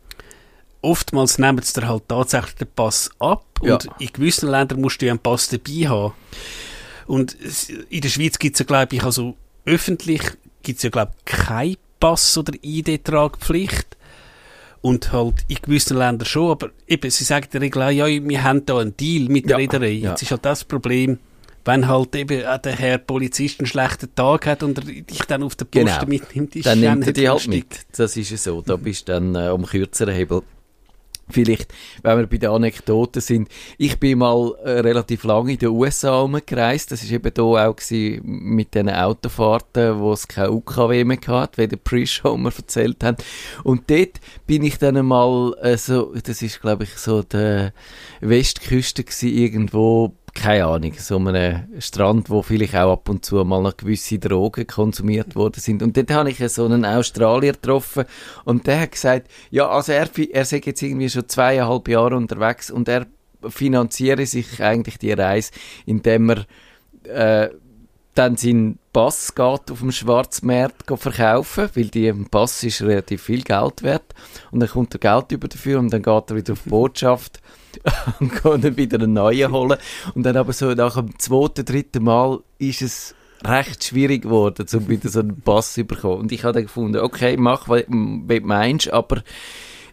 oftmals 0.82 1.38
nehmen 1.40 1.62
sie 1.64 1.80
dir 1.80 1.88
halt 1.88 2.04
tatsächlich 2.08 2.56
den 2.56 2.68
Pass 2.76 3.10
ab 3.20 3.46
Ja. 3.64 3.74
und 3.76 3.88
in 4.00 4.14
gewissen 4.14 4.50
Ländern 4.50 4.82
musst 4.82 5.02
du 5.02 5.08
ja 5.08 5.12
einen 5.14 5.20
Pass 5.20 5.50
dabei 5.50 5.88
haben. 5.88 6.14
Und 7.08 7.36
in 7.90 8.02
der 8.02 8.10
Schweiz 8.10 8.38
gibt 8.38 8.56
es 8.56 8.60
ja, 8.60 8.66
glaube 8.66 8.96
ich, 8.96 9.04
also 9.04 9.36
öffentlich 9.66 10.22
gibt 10.62 10.78
es 10.78 10.84
ja, 10.84 10.90
glaube 10.90 11.14
ich, 11.18 11.26
keine 11.26 11.76
Pass- 12.00 12.38
oder 12.38 12.54
ID-Tragpflicht. 12.62 13.97
Und 14.82 15.12
halt 15.12 15.36
in 15.48 15.58
gewissen 15.62 15.98
Ländern 15.98 16.26
schon, 16.26 16.52
aber 16.52 16.70
eben, 16.88 17.10
sie 17.10 17.24
sagen 17.24 17.46
in 17.46 17.52
der 17.52 17.62
Regel 17.62 17.82
auch, 17.82 17.90
ja, 17.90 18.06
wir 18.08 18.44
haben 18.44 18.66
da 18.66 18.78
einen 18.80 18.96
Deal 18.96 19.28
mit 19.30 19.46
der 19.46 19.52
Ja, 19.52 19.58
Reederei. 19.58 19.90
ja. 19.92 20.10
Jetzt 20.12 20.22
ist 20.24 20.32
halt 20.32 20.46
das 20.46 20.64
Problem, 20.64 21.18
wenn 21.66 21.88
halt 21.88 22.16
eben 22.16 22.46
auch 22.46 22.60
der 22.60 22.74
Herr 22.74 22.98
Polizist 22.98 23.60
einen 23.60 23.68
schlechten 23.68 24.14
Tag 24.16 24.46
hat 24.46 24.64
und 24.64 24.78
er 24.78 24.84
dich 24.86 25.20
dann 25.28 25.44
auf 25.44 25.56
der 25.56 25.66
Post 25.66 25.86
Genau. 26.00 26.06
mitnimmt, 26.06 26.56
ist 26.56 26.66
Dann 26.66 26.80
nimmt 26.80 27.08
er 27.08 27.14
die 27.14 27.28
halt 27.28 27.48
mit. 27.48 27.86
Das 27.98 28.16
ist 28.16 28.30
ja 28.30 28.38
so. 28.38 28.62
Da 28.62 28.76
bist 28.78 29.08
du 29.10 29.14
dann 29.14 29.36
äh, 29.36 29.48
am 29.48 29.66
kürzeren 29.66 30.14
Hebel. 30.16 30.44
Vielleicht, 31.30 31.74
wenn 32.04 32.20
wir 32.20 32.28
bei 32.28 32.38
den 32.38 32.50
Anekdoten 32.52 33.22
sind, 33.22 33.50
ich 33.78 34.00
bin 34.00 34.20
mal 34.20 34.56
äh, 34.64 34.80
relativ 34.80 35.26
lange 35.26 35.54
in 35.54 35.58
den 35.58 35.70
USA 35.70 36.22
umgereist. 36.22 36.92
Das 36.92 37.04
war 37.04 37.12
eben 37.12 37.34
da 37.34 37.44
auch 37.44 37.76
gewesen, 37.76 38.22
mit 38.24 38.74
diesen 38.74 38.90
Autofahrten, 38.90 40.00
wo 40.00 40.14
es 40.14 40.28
kein 40.28 40.50
UKW 40.50 41.04
mehr 41.04 41.18
gab, 41.18 41.58
wie 41.58 41.68
der 41.68 41.78
Pre-Show 41.78 42.38
mir 42.38 42.54
erzählt 42.56 43.04
haben. 43.04 43.18
Und 43.64 43.90
dort 43.90 44.22
bin 44.46 44.64
ich 44.64 44.78
dann 44.78 44.96
einmal, 44.96 45.54
äh, 45.62 45.78
so, 45.78 46.14
das 46.16 46.42
ist 46.42 46.62
glaube 46.62 46.86
ich 46.86 46.96
so 46.98 47.24
der 47.24 47.74
Westküste 48.22 49.04
gewesen, 49.04 49.30
irgendwo 49.30 50.14
keine 50.38 50.66
Ahnung, 50.66 50.94
so 50.98 51.18
einem 51.18 51.68
Strand, 51.80 52.30
wo 52.30 52.42
vielleicht 52.42 52.76
auch 52.76 52.94
ab 52.94 53.10
und 53.10 53.26
zu 53.26 53.44
mal 53.44 53.62
noch 53.62 53.76
gewisse 53.76 54.20
Drogen 54.20 54.68
konsumiert 54.68 55.36
worden 55.36 55.60
sind. 55.60 55.84
Und 55.84 55.98
dort 55.98 56.12
habe 56.12 56.30
ich 56.30 56.40
so 56.50 56.66
einen 56.66 56.86
Australier 56.86 57.54
getroffen 57.54 58.06
und 58.46 58.68
der 58.68 58.82
hat 58.82 58.92
gesagt, 58.92 59.28
ja, 59.50 59.68
also 59.68 59.92
er, 59.92 60.10
er 60.32 60.46
sei 60.46 60.62
jetzt 60.64 60.82
irgendwie 60.82 61.10
schon 61.10 61.28
zweieinhalb 61.28 61.88
Jahre 61.88 62.16
unterwegs 62.16 62.72
und 62.72 62.88
er 62.88 63.08
finanziere 63.48 64.26
sich 64.26 64.62
eigentlich 64.62 64.98
die 64.98 65.12
Reise, 65.12 65.52
indem 65.86 66.30
er 66.30 66.46
äh, 67.04 67.50
dann 68.14 68.36
seinen 68.36 68.80
Pass 68.94 69.36
geht 69.36 69.72
auf 69.72 69.80
dem 69.80 69.92
Schwarzmarkt 69.92 70.86
verkaufen, 70.96 71.70
weil 71.76 71.86
die 71.90 72.12
Pass 72.12 72.64
ist 72.64 72.82
relativ 72.82 73.24
viel 73.24 73.44
Geld 73.44 73.84
wert 73.84 74.14
und 74.52 74.60
dann 74.60 74.70
kommt 74.70 74.96
er 74.96 75.00
Geld 75.00 75.32
über 75.32 75.48
dafür 75.48 75.80
und 75.80 75.94
dann 75.94 76.02
geht 76.02 76.30
er 76.30 76.36
wieder 76.36 76.54
auf 76.54 76.64
die 76.64 76.70
Botschaft 76.70 77.42
und 78.44 78.64
dann 78.64 78.78
wieder 78.78 79.00
einen 79.00 79.14
neuen 79.14 79.52
holen 79.52 79.78
und 80.16 80.24
dann 80.24 80.38
aber 80.38 80.54
so 80.54 80.74
nach 80.74 80.96
dem 80.96 81.18
zweiten, 81.20 81.66
dritten 81.66 82.04
Mal 82.04 82.40
ist 82.60 82.82
es 82.82 83.16
recht 83.46 83.84
schwierig 83.84 84.24
geworden, 84.24 84.66
um 84.74 84.90
wieder 84.90 85.10
so 85.10 85.20
einen 85.20 85.42
Pass 85.42 85.74
zu 85.74 85.84
bekommen 85.84 86.22
und 86.22 86.32
ich 86.32 86.44
habe 86.44 86.54
dann 86.54 86.64
gefunden, 86.64 86.98
okay, 86.98 87.38
mach, 87.38 87.70
was 87.70 87.86
du 87.88 87.94
meinst, 87.94 88.92
aber 88.92 89.24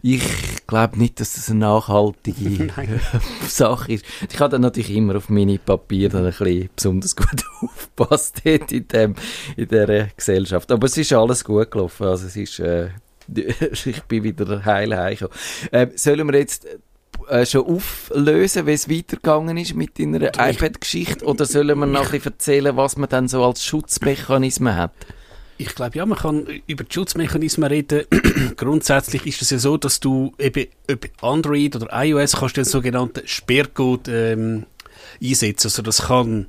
ich 0.07 0.23
glaube 0.67 0.99
nicht, 0.99 1.19
dass 1.19 1.33
das 1.33 1.49
eine 1.49 1.61
nachhaltige 1.61 2.71
Sache 3.49 3.91
ist. 3.91 4.05
Ich 4.31 4.39
habe 4.39 4.51
dann 4.51 4.61
natürlich 4.61 4.91
immer 4.91 5.17
auf 5.17 5.31
meine 5.31 5.59
Papiere 5.59 6.11
dann 6.11 6.27
ein 6.27 6.31
bisschen 6.31 6.69
besonders 6.77 7.17
gut 7.17 7.43
aufgepasst 7.63 8.43
in, 8.45 8.87
dem, 8.89 9.15
in 9.57 9.67
dieser 9.67 10.09
Gesellschaft. 10.15 10.71
Aber 10.73 10.87
es 10.87 10.99
ist 10.99 11.15
alles 11.15 11.43
gut 11.43 11.71
gelaufen. 11.71 12.07
Also 12.07 12.27
es 12.27 12.37
ist, 12.37 12.59
äh, 12.59 12.89
ich 13.35 14.03
bin 14.03 14.25
wieder 14.25 14.63
heil 14.67 14.95
heimgekommen. 14.95 15.35
Ähm, 15.73 15.93
sollen 15.95 16.31
wir 16.31 16.39
jetzt 16.39 16.67
äh, 17.29 17.47
schon 17.47 17.67
auflösen, 17.67 18.67
wie 18.67 18.73
es 18.73 18.89
weitergegangen 18.89 19.57
ist 19.57 19.75
mit 19.75 19.99
deiner 19.99 20.29
iPad-Geschichte? 20.29 21.25
Oder 21.25 21.47
sollen 21.47 21.79
wir 21.79 21.87
noch 21.87 22.07
ein 22.07 22.11
bisschen 22.11 22.33
erzählen, 22.33 22.77
was 22.77 22.97
man 22.97 23.09
dann 23.09 23.29
so 23.29 23.45
als 23.45 23.65
Schutzmechanismen 23.65 24.77
hat? 24.77 24.93
Ich 25.57 25.75
glaube, 25.75 25.97
ja, 25.97 26.05
man 26.05 26.19
kann 26.19 26.47
über 26.67 26.85
die 26.85 26.93
Schutzmechanismen 26.93 27.69
reden. 27.69 28.05
Grundsätzlich 28.57 29.27
ist 29.27 29.43
es 29.43 29.51
ja 29.51 29.59
so, 29.59 29.77
dass 29.77 30.01
du 30.01 30.33
eben 30.39 30.67
über 30.89 31.09
Android 31.23 31.77
oder 31.77 31.89
iOS 31.93 32.37
kannst 32.37 32.57
den 32.57 32.65
sogenannten 32.65 33.27
Sperrcode 33.27 34.09
ähm, 34.09 34.67
einsetzen. 35.23 35.69
Also 35.69 35.83
das 35.83 36.03
kann 36.03 36.47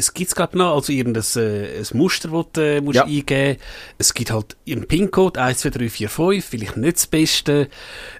es, 0.00 0.08
es 0.08 0.14
gibt 0.14 0.34
glaube 0.34 0.58
noch, 0.58 0.74
also 0.74 0.92
irgendein 0.92 1.22
äh, 1.36 1.78
ein 1.78 1.86
Muster, 1.96 2.28
das 2.28 2.46
du 2.52 2.60
äh, 2.60 2.80
musst 2.80 2.96
Ja. 2.96 3.04
eingeben 3.04 3.58
Es 3.98 4.14
gibt 4.14 4.32
halt 4.32 4.56
einen 4.68 4.86
PIN-Code, 4.86 5.40
1, 5.40 5.58
2, 5.60 5.70
3, 5.70 5.88
4, 5.88 6.08
5, 6.08 6.44
vielleicht 6.44 6.76
nicht 6.76 6.96
das 6.96 7.06
Beste. 7.06 7.68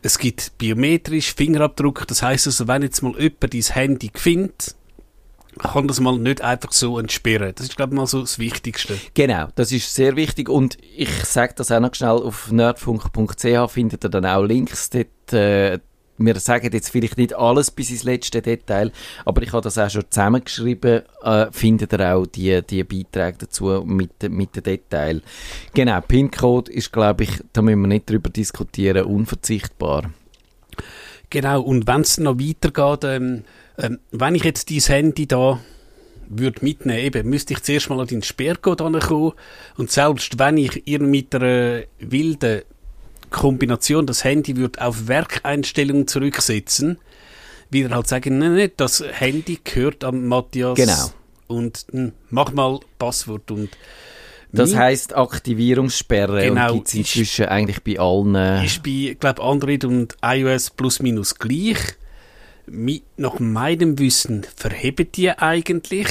Es 0.03 0.19
gibt 0.19 0.57
biometrisch 0.59 1.35
Fingerabdruck, 1.35 2.07
das 2.07 2.23
heisst 2.23 2.47
also, 2.47 2.69
wenn 2.69 2.83
jetzt 2.83 3.03
mal 3.03 3.15
jemand 3.19 3.53
dein 3.55 3.61
Handy 3.63 4.11
findet, 4.15 4.75
kann 5.59 5.89
das 5.89 6.01
mal 6.01 6.17
nicht 6.19 6.43
einfach 6.43 6.73
so 6.73 6.99
entsperren. 6.99 7.53
Das 7.55 7.67
ist 7.67 7.77
glaube 7.77 7.93
ich 7.95 7.99
mal 7.99 8.07
so 8.07 8.21
das 8.21 8.39
Wichtigste. 8.39 8.99
Genau, 9.15 9.49
das 9.57 9.73
ist 9.73 9.95
sehr 9.95 10.17
wichtig 10.17 10.49
und 10.49 10.79
ich 10.97 11.11
sage 11.25 11.55
das 11.57 11.73
auch 11.73 11.81
noch 11.81 11.95
schnell, 11.95 12.11
auf 12.11 12.51
nerdfunk.ch 12.53 13.71
findet 13.71 14.05
ihr 14.05 14.11
dann 14.11 14.27
auch 14.27 14.45
Links 14.45 14.91
dort, 14.91 15.33
äh, 15.33 15.79
wir 16.21 16.39
sagen 16.39 16.71
jetzt 16.73 16.91
vielleicht 16.91 17.17
nicht 17.17 17.35
alles 17.35 17.71
bis 17.71 17.91
ins 17.91 18.05
letzte 18.05 18.43
Detail, 18.43 18.93
aber 19.25 19.43
ich 19.43 19.53
habe 19.53 19.63
das 19.63 19.79
auch 19.79 19.89
schon 19.91 20.05
zusammengeschrieben, 20.11 21.03
äh, 21.23 21.47
findet 21.51 21.93
ihr 21.93 22.15
auch 22.15 22.27
die, 22.27 22.61
die 22.63 22.85
Beiträge 22.85 23.39
dazu 23.39 23.83
mit, 23.87 24.23
den- 24.23 24.35
mit 24.35 24.55
den 24.55 24.63
Details. 24.63 25.23
Genau, 25.75 26.01
PIN-Code 26.01 26.71
ist, 26.73 26.93
glaube 26.93 27.25
ich, 27.25 27.31
da 27.53 27.63
müssen 27.63 27.81
wir 27.81 27.89
nicht 27.89 28.09
drüber 28.11 28.29
diskutieren, 28.31 29.05
unverzichtbar. 29.07 30.11
Genau, 31.31 31.63
und 31.63 31.87
wenn 31.87 32.01
es 32.01 32.19
noch 32.19 32.39
weitergeht, 32.39 33.05
ähm, 33.05 33.45
ähm, 33.79 33.99
wenn 34.11 34.35
ich 34.35 34.45
jetzt 34.45 34.71
dein 34.71 34.79
Handy 34.81 35.27
da 35.27 35.61
würde 36.29 36.65
mitnehmen, 36.65 37.01
eben, 37.05 37.29
müsste 37.29 37.55
ich 37.55 37.63
zuerst 37.63 37.89
mal 37.89 38.01
an 38.01 38.07
deinen 38.07 38.23
Sperrcode 38.23 38.83
ankommen 38.83 39.33
und 39.77 39.91
selbst 39.91 40.39
wenn 40.39 40.57
ich 40.59 40.87
ihr 40.87 41.01
mit 41.01 41.35
einer 41.35 41.83
wilden 41.99 42.63
Kombination 43.31 44.07
das 44.07 44.25
Handy 44.25 44.57
würde 44.57 44.81
auf 44.85 45.09
Werkeinstellungen 45.09 46.07
zurücksetzen, 46.09 46.99
wieder 47.71 47.95
halt 47.95 48.09
sagen, 48.09 48.39
nein, 48.39 48.57
nein, 48.57 48.71
das 48.77 49.03
Handy 49.13 49.59
gehört 49.63 50.03
an 50.05 50.27
Matthias 50.27 50.75
Genau. 50.77 51.11
und 51.47 51.87
hm, 51.93 52.13
mach 52.31 52.53
mal 52.53 52.81
Passwort 52.99 53.51
und 53.51 53.71
Das 54.53 54.75
heisst 54.75 55.15
Aktivierungssperre 55.17 56.43
Genau, 56.49 56.73
und 56.73 56.75
gibt 56.75 56.89
es 56.89 56.95
ist- 56.95 56.99
inzwischen 57.17 57.47
eigentlich 57.47 57.83
bei 57.85 57.99
allen... 58.01 58.65
ist 58.65 58.83
bei, 58.83 59.17
glaube 59.19 59.43
Android 59.43 59.85
und 59.85 60.17
iOS 60.23 60.71
plus 60.71 61.01
minus 61.01 61.37
gleich. 61.37 61.79
Mi, 62.67 63.03
nach 63.17 63.39
meinem 63.39 63.99
Wissen 63.99 64.45
verheben 64.57 65.11
die 65.13 65.31
eigentlich. 65.31 66.07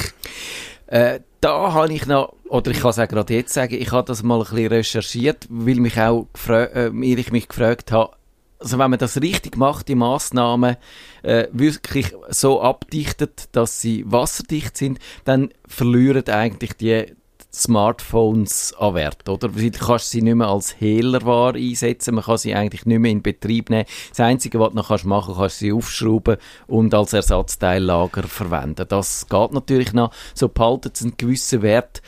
Äh, 0.88 1.20
da 1.42 1.74
habe 1.74 1.94
ich 1.94 2.06
noch, 2.06 2.34
oder 2.48 2.72
ich 2.72 2.80
kann 2.80 2.92
es 2.92 3.00
auch 3.00 3.08
gerade 3.08 3.34
jetzt 3.34 3.54
sagen, 3.54 3.76
ich 3.76 3.92
habe 3.92 4.08
das 4.08 4.24
mal 4.24 4.40
ein 4.40 4.42
bisschen 4.42 4.68
recherchiert, 4.68 5.48
weil 5.50 5.76
mich 5.76 6.00
auch 6.00 6.28
äh, 6.48 6.90
ich 6.90 7.32
mich 7.32 7.48
gefragt 7.48 7.92
habe, 7.92 8.12
also 8.60 8.78
wenn 8.78 8.90
man 8.90 9.00
das 9.00 9.22
richtig 9.22 9.56
macht, 9.56 9.88
die 9.88 9.96
Massnahmen 9.96 10.76
äh, 11.24 11.48
wirklich 11.52 12.14
so 12.28 12.62
abdichtet, 12.62 13.48
dass 13.54 13.80
sie 13.80 14.04
wasserdicht 14.06 14.76
sind, 14.76 15.00
dann 15.24 15.50
verlieren 15.66 16.28
eigentlich 16.28 16.74
die 16.74 17.06
Smartphones 17.52 18.74
an 18.78 18.94
Wert, 18.94 19.28
oder? 19.28 19.50
Du 19.50 19.72
kannst 19.72 20.12
sie 20.12 20.22
nicht 20.22 20.36
mehr 20.36 20.48
als 20.48 20.80
Hehlerware 20.80 21.58
einsetzen, 21.58 22.16
man 22.16 22.24
kann 22.24 22.38
sie 22.38 22.54
eigentlich 22.54 22.86
nicht 22.86 23.00
mehr 23.00 23.12
in 23.12 23.24
Betrieb 23.24 23.70
nehmen. 23.70 23.86
Das 24.10 24.20
Einzige, 24.20 24.60
was 24.60 24.70
du 24.70 24.76
noch 24.76 24.90
kannst 24.90 25.06
machen 25.06 25.34
kannst, 25.36 25.60
sie 25.60 25.74
aufschrauben 25.74 26.38
und 26.68 26.94
als 26.94 27.14
Ersatzteillager 27.14 28.24
verwenden. 28.24 28.86
Das 28.88 29.28
geht 29.28 29.54
natürlich 29.54 29.94
noch, 29.94 30.12
so 30.36 30.48
behalten 30.48 30.92
sie 30.94 31.06
einen 31.06 31.18
gewissen 31.18 31.62
Wert, 31.64 32.02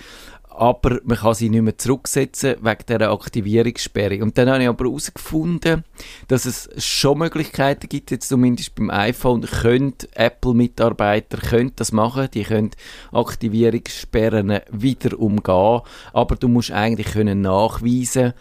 aber 0.62 1.00
man 1.06 1.18
kann 1.18 1.34
sie 1.34 1.50
nicht 1.50 1.64
mehr 1.64 1.76
zurücksetzen 1.76 2.58
wegen 2.62 2.86
dieser 2.88 3.12
Aktivierungssperre. 3.12 4.22
Und 4.22 4.38
dann 4.38 4.48
habe 4.48 4.62
ich 4.62 4.70
aber 4.70 4.86
herausgefunden, 4.86 5.84
dass 6.28 6.46
es 6.46 6.70
schon 6.78 7.18
Möglichkeiten 7.18 7.90
gibt, 7.90 8.12
jetzt 8.12 8.30
zumindest 8.30 8.76
beim 8.76 8.92
iPhone, 8.92 9.42
können 9.42 9.96
Apple-Mitarbeiter 10.14 11.38
können 11.38 11.72
das 11.78 11.92
machen, 11.92 12.30
die 12.32 12.44
können 12.44 12.70
Aktivierungssperren 13.12 14.60
wieder 14.70 15.18
umgehen, 15.18 15.82
aber 16.14 16.36
du 16.36 16.48
musst 16.48 16.70
eigentlich 16.70 17.08
können 17.08 17.42
nachweisen, 17.42 18.34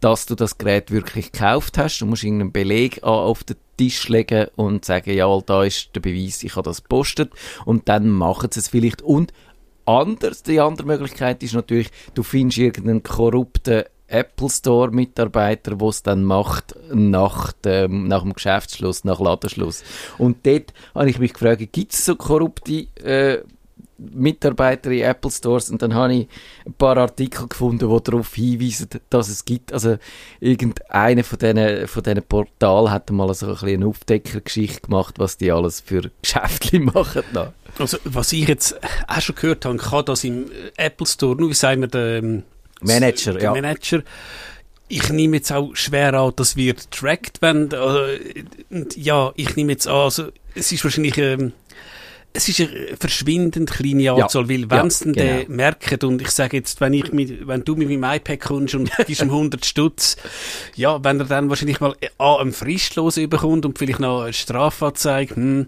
dass 0.00 0.24
du 0.24 0.36
das 0.36 0.56
Gerät 0.56 0.90
wirklich 0.90 1.32
gekauft 1.32 1.76
hast. 1.76 1.98
Du 1.98 2.06
musst 2.06 2.24
irgendeinen 2.24 2.52
Beleg 2.52 3.02
auf 3.02 3.44
den 3.44 3.56
Tisch 3.76 4.08
legen 4.08 4.46
und 4.56 4.84
sagen, 4.84 5.12
ja, 5.12 5.40
da 5.44 5.64
ist 5.64 5.90
der 5.94 6.00
Beweis, 6.00 6.42
ich 6.42 6.56
habe 6.56 6.68
das 6.68 6.82
gepostet. 6.82 7.32
Und 7.64 7.88
dann 7.88 8.08
machen 8.08 8.50
sie 8.52 8.60
es 8.60 8.68
vielleicht. 8.68 9.02
Und 9.02 9.32
anders, 9.88 10.42
die 10.42 10.60
andere 10.60 10.86
Möglichkeit 10.86 11.42
ist 11.42 11.54
natürlich, 11.54 11.90
du 12.14 12.22
findest 12.22 12.58
irgendeinen 12.58 13.02
korrupten 13.02 13.84
Apple 14.08 14.48
Store 14.48 14.90
Mitarbeiter, 14.90 15.76
der 15.76 15.88
es 15.88 16.02
dann 16.02 16.24
macht 16.24 16.74
nach 16.92 17.52
dem, 17.52 18.08
nach 18.08 18.22
dem 18.22 18.32
Geschäftsschluss, 18.32 19.04
nach 19.04 19.20
Ladenschluss. 19.20 19.84
Und 20.16 20.46
dort 20.46 20.72
habe 20.94 21.10
ich 21.10 21.18
mich 21.18 21.34
gefragt, 21.34 21.72
gibt 21.72 21.92
es 21.92 22.04
so 22.04 22.16
korrupte 22.16 22.86
äh, 23.02 23.42
Mitarbeiter 23.98 24.90
in 24.92 25.02
Apple 25.02 25.30
Stores 25.30 25.70
und 25.70 25.82
dann 25.82 25.92
habe 25.92 26.14
ich 26.14 26.28
ein 26.64 26.72
paar 26.72 26.96
Artikel 26.96 27.48
gefunden, 27.48 27.90
die 27.90 28.02
darauf 28.02 28.32
hinweisen, 28.32 28.88
dass 29.10 29.28
es 29.28 29.44
gibt. 29.44 29.72
Also 29.72 29.98
irgendeiner 30.40 31.24
von 31.24 31.38
diesen, 31.38 31.88
von 31.88 32.02
diesen 32.04 32.22
Portalen 32.22 32.90
hat 32.92 33.10
mal 33.10 33.32
so 33.34 33.48
ein 33.48 33.56
eine 33.56 33.86
Aufdeckergeschichte 33.86 34.82
gemacht, 34.82 35.16
was 35.18 35.36
die 35.36 35.50
alles 35.50 35.80
für 35.80 36.10
Geschäfte 36.22 36.78
machen. 36.80 37.24
Also, 37.78 37.98
was 38.04 38.32
ich 38.32 38.48
jetzt 38.48 38.76
auch 39.06 39.20
schon 39.20 39.36
gehört 39.36 39.64
habe, 39.64 39.76
kann 39.76 40.04
das 40.04 40.24
im 40.24 40.46
Apple 40.76 41.06
Store, 41.06 41.36
nur 41.36 41.50
wie 41.50 41.54
sagen 41.54 41.82
wir, 41.82 41.88
der 41.88 42.18
ähm, 42.18 42.42
Manager, 42.80 43.34
der 43.34 43.42
ja. 43.42 43.52
Manager. 43.52 44.02
Ich 44.88 45.10
nehme 45.10 45.36
jetzt 45.36 45.52
auch 45.52 45.74
schwer 45.74 46.14
an, 46.14 46.32
das 46.36 46.56
wird 46.56 46.90
tracked, 46.90 47.42
wenn, 47.42 47.70
äh, 47.72 48.18
ja, 48.96 49.32
ich 49.36 49.54
nehme 49.56 49.72
jetzt 49.72 49.86
an, 49.86 49.94
also, 49.96 50.28
es 50.54 50.72
ist 50.72 50.82
wahrscheinlich, 50.82 51.18
ähm, 51.18 51.52
es 52.32 52.48
ist 52.48 52.60
eine 52.60 52.96
verschwindend 52.98 53.70
kleine 53.70 54.12
Anzahl, 54.12 54.48
weil 54.48 54.70
wenn 54.70 54.78
ja, 54.78 54.86
es 54.86 54.98
dann 55.00 55.12
genau. 55.12 55.44
merkt 55.48 56.04
und 56.04 56.20
ich 56.22 56.30
sage 56.30 56.58
jetzt, 56.58 56.80
wenn 56.80 56.92
ich 56.92 57.12
mit, 57.12 57.46
wenn 57.46 57.64
du 57.64 57.74
mit 57.74 57.88
meinem 57.88 58.16
iPad 58.16 58.40
kommst 58.40 58.74
und 58.74 58.90
gibst 59.06 59.22
ihm 59.22 59.30
100 59.30 59.64
Stutz, 59.64 60.16
ja, 60.76 61.02
wenn 61.02 61.20
er 61.20 61.26
dann 61.26 61.48
wahrscheinlich 61.48 61.80
mal 61.80 61.94
äh, 62.00 62.08
A, 62.18 62.36
einen 62.36 62.52
Fristlos 62.52 63.16
überkommt 63.16 63.66
und 63.66 63.78
vielleicht 63.78 64.00
noch 64.00 64.22
eine 64.22 64.32
Strafanzeige, 64.32 65.36
hm, 65.36 65.66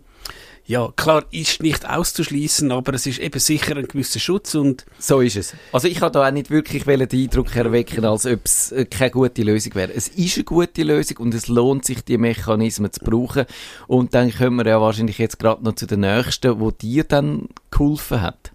ja, 0.71 0.93
klar, 0.95 1.25
ist 1.33 1.65
nicht 1.65 1.85
auszuschließen, 1.85 2.71
aber 2.71 2.95
es 2.95 3.05
ist 3.05 3.19
eben 3.19 3.41
sicher 3.41 3.77
ein 3.77 3.89
gewisser 3.89 4.21
Schutz 4.21 4.55
und 4.55 4.87
So 5.01 5.21
ist 5.21 5.35
es. 5.35 5.53
Also 5.73 5.89
ich 5.89 6.01
habe 6.01 6.13
da 6.13 6.29
auch 6.29 6.31
nicht 6.31 6.49
wirklich 6.49 6.85
den 6.85 7.09
Eindruck 7.11 7.57
erwecken, 7.57 8.05
als 8.05 8.25
ob 8.25 8.39
es 8.45 8.71
äh, 8.71 8.85
keine 8.85 9.11
gute 9.11 9.43
Lösung 9.43 9.75
wäre. 9.75 9.93
Es 9.93 10.07
ist 10.07 10.37
eine 10.37 10.45
gute 10.45 10.85
Lösung 10.85 11.17
und 11.17 11.35
es 11.35 11.49
lohnt 11.49 11.85
sich, 11.85 12.05
die 12.05 12.19
Mechanismen 12.19 12.93
zu 12.93 13.01
brauchen. 13.01 13.47
Und 13.89 14.15
dann 14.15 14.33
kommen 14.33 14.59
wir 14.59 14.67
ja 14.71 14.81
wahrscheinlich 14.81 15.19
jetzt 15.19 15.41
gerade 15.41 15.65
noch 15.65 15.75
zu 15.75 15.89
den 15.89 16.01
nächsten, 16.01 16.61
wo 16.61 16.71
dir 16.71 17.03
dann 17.03 17.49
geholfen 17.73 18.23
hat. 18.23 18.53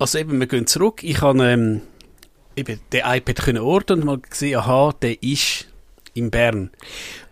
Also 0.00 0.18
eben, 0.18 0.40
wir 0.40 0.48
gehen 0.48 0.66
zurück. 0.66 1.04
Ich 1.04 1.22
habe 1.22 1.52
ähm, 1.52 1.82
eben 2.56 2.80
den 2.92 3.02
iPad 3.04 3.36
können 3.36 3.62
orten 3.62 4.00
und 4.00 4.04
mal 4.06 4.18
gesehen, 4.18 4.58
aha, 4.58 4.92
der 5.00 5.22
ist 5.22 5.68
in 6.14 6.30
Bern. 6.30 6.70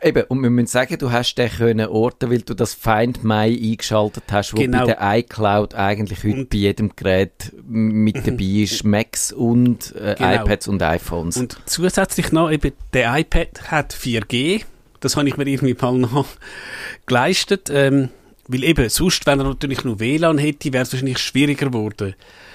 Eben, 0.03 0.25
und 0.25 0.43
wir 0.43 0.51
müssen 0.51 0.67
sagen, 0.67 0.99
du 0.99 1.11
hast 1.13 1.37
den 1.37 1.49
können 1.51 1.87
orten, 1.89 2.31
weil 2.31 2.41
du 2.43 2.55
das 2.55 2.75
Find 2.75 3.23
My 3.25 3.47
eingeschaltet 3.47 4.25
hast, 4.31 4.53
wo 4.53 4.59
Genau. 4.59 4.87
bei 4.87 4.95
der 4.95 5.19
iCloud 5.19 5.75
eigentlich 5.75 6.25
heute 6.25 6.35
Und- 6.37 6.51
bei 6.51 6.59
jedem 6.59 6.95
Gerät 6.97 7.53
mit 7.67 8.27
dabei 8.27 8.45
ist, 8.63 8.85
Macs 8.85 9.33
und 9.33 9.95
äh, 9.97 10.17
Genau. 10.19 10.43
iPads 10.45 10.69
und 10.69 10.83
iPhones. 10.83 11.37
Und 11.37 11.57
zusätzlich 11.67 12.33
noch, 12.33 12.51
eben, 12.51 12.73
der 12.93 13.17
iPad 13.19 13.71
hat 13.71 13.93
4G. 13.95 14.63
Das 15.01 15.17
habe 15.17 15.29
ich 15.29 15.37
mir 15.37 15.47
irgendwie 15.47 15.75
mal 15.81 15.95
noch 15.99 16.27
geleistet. 17.07 17.71
Ähm, 17.73 18.09
weil 18.49 18.65
eben, 18.65 18.89
sonst, 18.89 19.25
wenn 19.27 19.39
er 19.39 19.45
natürlich 19.45 19.85
nur 19.85 20.01
WLAN 20.01 20.39
hätte, 20.39 20.73
wäre 20.73 20.83
es 20.83 20.93
wahrscheinlich 20.93 21.19
schwieriger 21.19 21.67
geworden. 21.67 22.15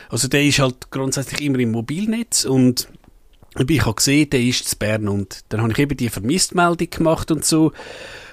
Also 0.09 0.27
der 0.27 0.43
ist 0.43 0.59
halt 0.59 0.91
grundsätzlich 0.91 1.41
immer 1.41 1.59
im 1.59 1.71
Mobilnetz 1.71 2.45
und 2.45 2.87
ich 3.67 3.81
habe 3.85 3.95
gesehen, 3.95 4.29
der 4.29 4.41
ist 4.41 4.67
zu 4.69 4.75
Bern 4.77 5.07
und 5.07 5.39
dann 5.49 5.61
habe 5.61 5.71
ich 5.71 5.79
eben 5.79 5.97
die 5.97 6.09
Vermisstmeldung 6.09 6.89
gemacht 6.89 7.31
und 7.31 7.43
so. 7.45 7.71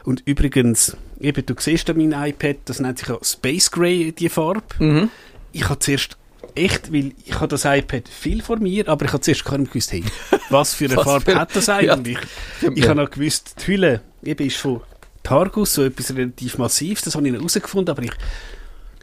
Und 0.05 0.23
übrigens, 0.27 0.97
eben, 1.21 1.47
du 1.47 1.55
siehst 1.59 1.89
da 1.89 1.95
mein 1.95 2.13
iPad, 2.13 2.57
das 2.67 2.81
nennt 2.81 2.99
sich 2.99 3.09
ja 3.09 3.17
Space 3.23 3.71
Gray, 3.71 4.13
die 4.13 4.29
Farbe. 4.29 4.63
Mhm. 4.79 5.09
Ich 5.53 5.69
habe 5.69 5.79
zuerst 5.79 6.17
echt, 6.55 6.93
weil 6.93 7.13
ich 7.25 7.35
habe 7.37 7.49
das 7.49 7.65
iPad 7.65 8.09
viel 8.09 8.43
vor 8.43 8.59
mir, 8.59 8.87
aber 8.89 9.07
ich 9.07 9.13
habe 9.13 9.23
zuerst 9.23 9.45
gar 9.45 9.57
nicht 9.59 9.73
gewusst, 9.73 9.93
hey, 9.93 10.05
was 10.51 10.75
für 10.75 10.85
eine 10.87 10.97
Was 10.99 11.05
Farbe 11.05 11.33
für- 11.33 11.39
hat 11.39 11.57
das 11.57 11.69
eigentlich? 11.69 12.19
Ich 12.61 12.85
Ja. 12.85 12.91
habe 12.91 13.03
noch 13.03 13.11
gewusst, 13.11 13.55
die 13.63 13.73
Hülle 13.73 14.03
eben 14.25 14.47
ist 14.47 14.59
von 14.59 14.81
Targus, 15.23 15.73
so 15.75 15.85
etwas 15.85 16.15
relativ 16.15 16.59
Massives, 16.59 17.03
das 17.03 17.15
habe 17.15 17.27
ich 17.27 17.33
herausgefunden, 17.35 17.91
aber 17.91 18.03
ich, 18.03 18.13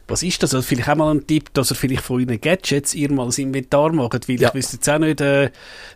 was 0.08 0.22
ist 0.22 0.42
das? 0.42 0.54
Also 0.54 0.66
vielleicht 0.66 0.88
auch 0.88 0.96
mal 0.96 1.14
ein 1.14 1.26
Tipp, 1.26 1.52
dass 1.54 1.70
ihr 1.70 1.74
vielleicht 1.76 2.02
von 2.02 2.20
euren 2.20 2.40
Gadgets 2.40 2.94
ihr 2.94 3.10
mal 3.12 3.26
das 3.26 3.38
Inventar 3.38 3.92
macht, 3.92 4.28
weil 4.28 4.40
Ja. 4.40 4.48
ich 4.48 4.54
wüsste 4.54 4.76
jetzt 4.76 4.88
auch 4.90 4.98
nicht, 4.98 5.20
äh, 5.20 5.50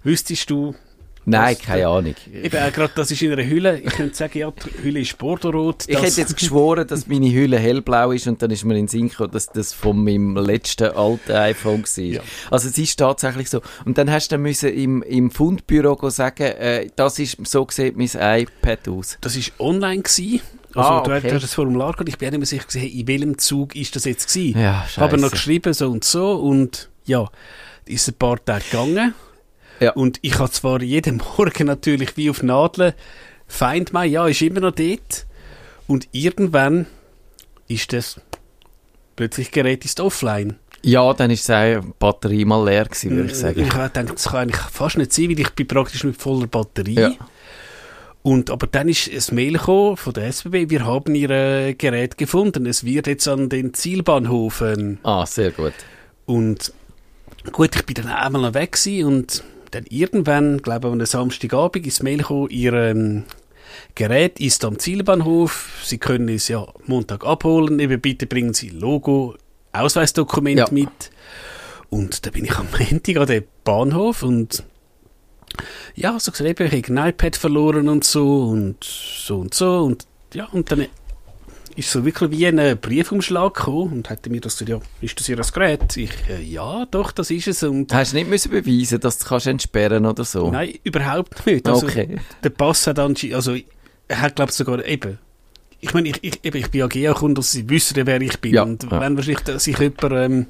wüsstest 0.04 0.48
du, 0.50 0.74
Nein, 1.28 1.56
keine 1.58 1.88
Ahnung. 1.88 2.14
eben 2.32 2.56
auch 2.56 2.72
gerade 2.72 2.92
das 2.94 3.10
ist 3.10 3.20
in 3.20 3.32
einer 3.32 3.44
Hülle, 3.44 3.80
ich 3.80 3.90
könnte 3.94 4.14
sagen, 4.14 4.38
ja, 4.38 4.52
die 4.52 4.84
Hülle 4.84 5.00
ist 5.00 5.18
bordeaux 5.18 5.74
Ich 5.88 6.00
hätte 6.00 6.20
jetzt 6.20 6.36
geschworen, 6.36 6.86
dass 6.86 7.08
meine 7.08 7.32
Hülle 7.32 7.58
hellblau 7.58 8.12
ist 8.12 8.28
und 8.28 8.40
dann 8.42 8.52
ist 8.52 8.64
mir 8.64 8.74
in 8.74 8.82
den 8.82 8.88
Sinn 8.88 9.08
gekommen, 9.08 9.32
dass 9.32 9.48
das 9.48 9.72
von 9.72 10.04
meinem 10.04 10.36
letzten 10.36 10.92
alten 10.92 11.32
iPhone 11.32 11.82
war. 11.82 12.04
Ja. 12.04 12.20
Also 12.52 12.68
es 12.68 12.78
ist 12.78 12.96
tatsächlich 12.96 13.50
so. 13.50 13.60
Und 13.84 13.98
dann 13.98 14.08
hast 14.08 14.28
du 14.28 14.34
dann 14.36 14.42
müssen 14.42 14.68
im, 14.72 15.02
im 15.02 15.32
Fundbüro 15.32 16.10
sagen, 16.10 16.44
äh, 16.44 16.90
das 16.94 17.18
ist, 17.18 17.38
so 17.44 17.66
sieht 17.72 17.96
mein 17.96 18.08
iPad 18.14 18.88
aus. 18.88 19.18
Das 19.20 19.36
war 19.36 19.66
online. 19.66 20.02
Gewesen. 20.02 20.40
Also, 20.76 20.90
Ah, 20.90 21.02
du 21.02 21.10
okay. 21.16 21.32
hast 21.32 21.42
das 21.42 21.54
Formular 21.54 21.92
gehabt. 21.92 22.08
Ich 22.08 22.18
bin 22.18 22.30
nicht 22.30 22.38
mehr 22.38 22.46
sicher, 22.46 22.64
gewesen, 22.66 22.80
hey, 22.80 23.00
in 23.00 23.06
welchem 23.08 23.38
Zug 23.38 23.74
ist 23.76 23.96
das 23.96 24.04
jetzt 24.04 24.28
gewesen. 24.32 24.58
Ja, 24.60 24.84
Ich 24.88 24.96
habe 24.98 25.18
noch 25.18 25.30
geschrieben, 25.30 25.72
so 25.74 25.90
und 25.90 26.04
so. 26.04 26.32
Und 26.36 26.88
ja, 27.04 27.28
ist 27.86 28.08
ein 28.08 28.14
paar 28.14 28.44
Tage 28.44 28.64
gegangen. 28.70 29.14
Ja. 29.80 29.92
Und 29.92 30.18
ich 30.22 30.38
habe 30.38 30.50
zwar 30.50 30.82
jeden 30.82 31.16
Morgen 31.36 31.66
natürlich 31.66 32.16
wie 32.16 32.30
auf 32.30 32.42
Nadeln 32.42 32.92
Find 33.48 33.92
My, 33.92 34.04
ja, 34.06 34.26
ist 34.26 34.42
immer 34.42 34.60
noch 34.60 34.72
dort. 34.72 35.26
Und 35.86 36.08
irgendwann 36.12 36.86
ist 37.68 37.92
das 37.92 38.20
plötzlich 39.14 39.50
Gerät 39.52 39.84
ist 39.84 40.00
offline. 40.00 40.56
Ja, 40.82 41.12
dann 41.14 41.30
ist 41.30 41.48
die 41.48 41.80
Batterie 41.98 42.44
mal 42.44 42.64
leer 42.64 42.84
gewesen, 42.84 43.10
würde 43.10 43.26
ich 43.26 43.32
Ich 43.32 43.38
sagen. 43.38 43.72
habe 43.74 43.88
gedacht, 43.90 44.14
das 44.14 44.24
kann 44.28 44.40
eigentlich 44.42 44.60
fast 44.60 44.98
nicht 44.98 45.12
sein, 45.12 45.28
weil 45.30 45.40
ich 45.40 45.50
bin 45.50 45.66
praktisch 45.66 46.04
mit 46.04 46.16
voller 46.20 46.46
Batterie. 46.46 46.94
Ja. 46.94 47.10
Und, 48.26 48.50
aber 48.50 48.66
dann 48.66 48.88
ist 48.88 49.06
ein 49.30 49.34
Mail 49.36 49.52
gekommen 49.52 49.96
von 49.96 50.12
der 50.12 50.26
SBB, 50.26 50.68
wir 50.68 50.84
haben 50.84 51.14
ihr 51.14 51.30
äh, 51.30 51.74
Gerät 51.74 52.18
gefunden, 52.18 52.66
es 52.66 52.82
wird 52.82 53.06
jetzt 53.06 53.28
an 53.28 53.48
den 53.48 53.72
Zielbahnhof. 53.72 54.62
ähm, 54.62 54.98
Ah, 55.04 55.24
sehr 55.26 55.52
gut. 55.52 55.72
Und 56.24 56.72
gut, 57.52 57.76
ich 57.76 57.86
bin 57.86 57.94
dann 57.94 58.08
einmal 58.08 58.52
weg 58.52 58.76
und 59.04 59.44
dann 59.70 59.84
irgendwann, 59.88 60.58
glaube 60.60 60.88
ich, 60.88 60.92
am 60.92 61.06
Samstagabend 61.06 61.86
ist 61.86 62.02
Mail 62.02 62.18
gekommen, 62.18 62.48
ihr 62.50 62.72
ähm, 62.72 63.22
Gerät 63.94 64.40
ist 64.40 64.64
am 64.64 64.76
Zielbahnhof, 64.80 65.82
Sie 65.84 65.98
können 65.98 66.28
es 66.28 66.48
ja 66.48 66.66
Montag 66.86 67.24
abholen, 67.24 67.78
eben 67.78 68.00
bitte 68.00 68.26
bringen 68.26 68.54
Sie 68.54 68.70
Logo, 68.70 69.36
Ausweisdokument 69.72 70.58
Ja. 70.58 70.66
mit. 70.72 71.12
Und 71.90 72.26
da 72.26 72.30
bin 72.30 72.44
ich 72.44 72.56
am 72.56 72.66
Montag 72.76 73.18
an 73.18 73.26
den 73.28 73.44
Bahnhof 73.62 74.24
und 74.24 74.64
ja, 75.94 76.18
so 76.18 76.30
gesagt, 76.32 76.48
eben, 76.48 76.66
ich 76.72 76.84
habe 76.88 77.00
ein 77.00 77.08
iPad 77.10 77.36
verloren 77.36 77.88
und 77.88 78.04
so 78.04 78.44
und 78.48 78.82
so 78.84 79.38
und 79.40 79.54
so 79.54 79.80
und 79.80 80.06
ja, 80.34 80.46
und 80.52 80.70
dann 80.70 80.86
ist 81.76 81.90
so 81.90 82.04
wirklich 82.04 82.30
wie 82.30 82.46
ein 82.46 82.78
Briefumschlag 82.78 83.52
gekommen 83.54 83.92
und 83.92 84.10
hätte 84.10 84.30
mir 84.30 84.40
das 84.40 84.54
gesagt, 84.58 84.70
ja, 84.70 84.80
ist 85.02 85.18
das 85.20 85.28
Ihr 85.28 85.36
Gerät? 85.36 85.96
Ich, 85.96 86.10
äh, 86.28 86.42
ja, 86.42 86.86
doch, 86.90 87.12
das 87.12 87.30
ist 87.30 87.48
es 87.48 87.62
und 87.62 87.92
Hast 87.92 88.12
du 88.12 88.16
nicht 88.16 88.28
müssen 88.30 88.50
beweisen, 88.50 88.98
dass 89.00 89.18
du 89.18 89.26
kannst 89.26 89.46
entsperren 89.46 90.06
oder 90.06 90.24
so? 90.24 90.50
nein, 90.50 90.74
überhaupt 90.84 91.44
nicht. 91.46 91.68
Also, 91.68 91.86
Okay. 91.86 92.16
der 92.42 92.50
Pass 92.50 92.86
hat 92.86 92.98
anscheinend, 92.98 93.36
also 93.36 93.56
er 94.08 94.20
hat 94.20 94.36
glaube 94.36 94.50
ich 94.50 94.56
sogar 94.56 94.84
eben, 94.86 95.18
ich 95.80 95.92
meine, 95.92 96.08
ich, 96.08 96.18
ich, 96.22 96.44
eben, 96.44 96.56
ich 96.56 96.70
bin 96.70 96.80
ja 96.80 96.86
GEA-Kunde, 96.86 97.42
sie 97.42 97.68
wissen 97.68 98.06
wer 98.06 98.20
ich 98.22 98.40
bin 98.40 98.54
Ja, 98.54 98.62
und 98.62 98.82
ja. 98.84 98.98
wenn 99.00 99.16
wahrscheinlich 99.16 99.60
sich 99.60 99.78
jemand 99.78 100.02
ähm, 100.12 100.46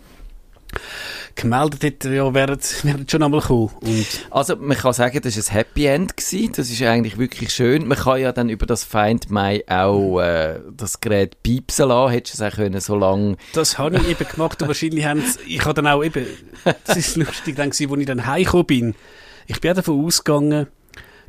gemeldet 1.36 1.82
hätte, 1.82 2.14
ja, 2.14 2.32
wären 2.34 2.58
wären 2.82 3.08
schon 3.08 3.22
einmal 3.22 3.40
gekommen 3.40 3.70
und 3.82 4.06
Also 4.30 4.56
man 4.56 4.76
kann 4.76 4.92
sagen, 4.92 5.20
das 5.22 5.36
war 5.36 5.44
ein 5.44 5.56
Happy 5.58 5.86
End. 5.86 6.16
Gewesen. 6.16 6.52
Das 6.56 6.70
ist 6.70 6.82
eigentlich 6.82 7.18
wirklich 7.18 7.50
schön. 7.50 7.86
Man 7.86 7.98
kann 7.98 8.20
ja 8.20 8.32
dann 8.32 8.48
über 8.48 8.66
das 8.66 8.84
Find 8.84 9.30
My 9.30 9.62
auch 9.68 10.20
äh, 10.20 10.60
das 10.76 11.00
Gerät 11.00 11.42
piepsen 11.42 11.88
lassen. 11.88 12.12
Hättest 12.12 12.40
du 12.40 12.44
es 12.44 12.52
auch 12.52 12.56
können, 12.56 12.80
so 12.80 12.96
lange... 12.96 13.36
Das 13.52 13.78
habe 13.78 13.98
ich 13.98 14.08
eben 14.08 14.28
gemacht 14.28 14.60
und 14.62 14.68
wahrscheinlich 14.68 15.04
haben 15.04 15.22
ich 15.46 15.64
habe 15.64 15.74
dann 15.74 15.86
auch 15.86 16.02
eben, 16.02 16.26
das 16.84 16.96
ist 16.96 17.16
lustig 17.16 17.56
dann 17.56 17.68
als 17.68 17.80
ich 17.80 18.06
dann 18.06 18.26
heimgekommen 18.26 18.66
bin. 18.66 18.94
Ich 19.46 19.60
bin 19.60 19.74
davon 19.74 20.04
ausgegangen, 20.04 20.66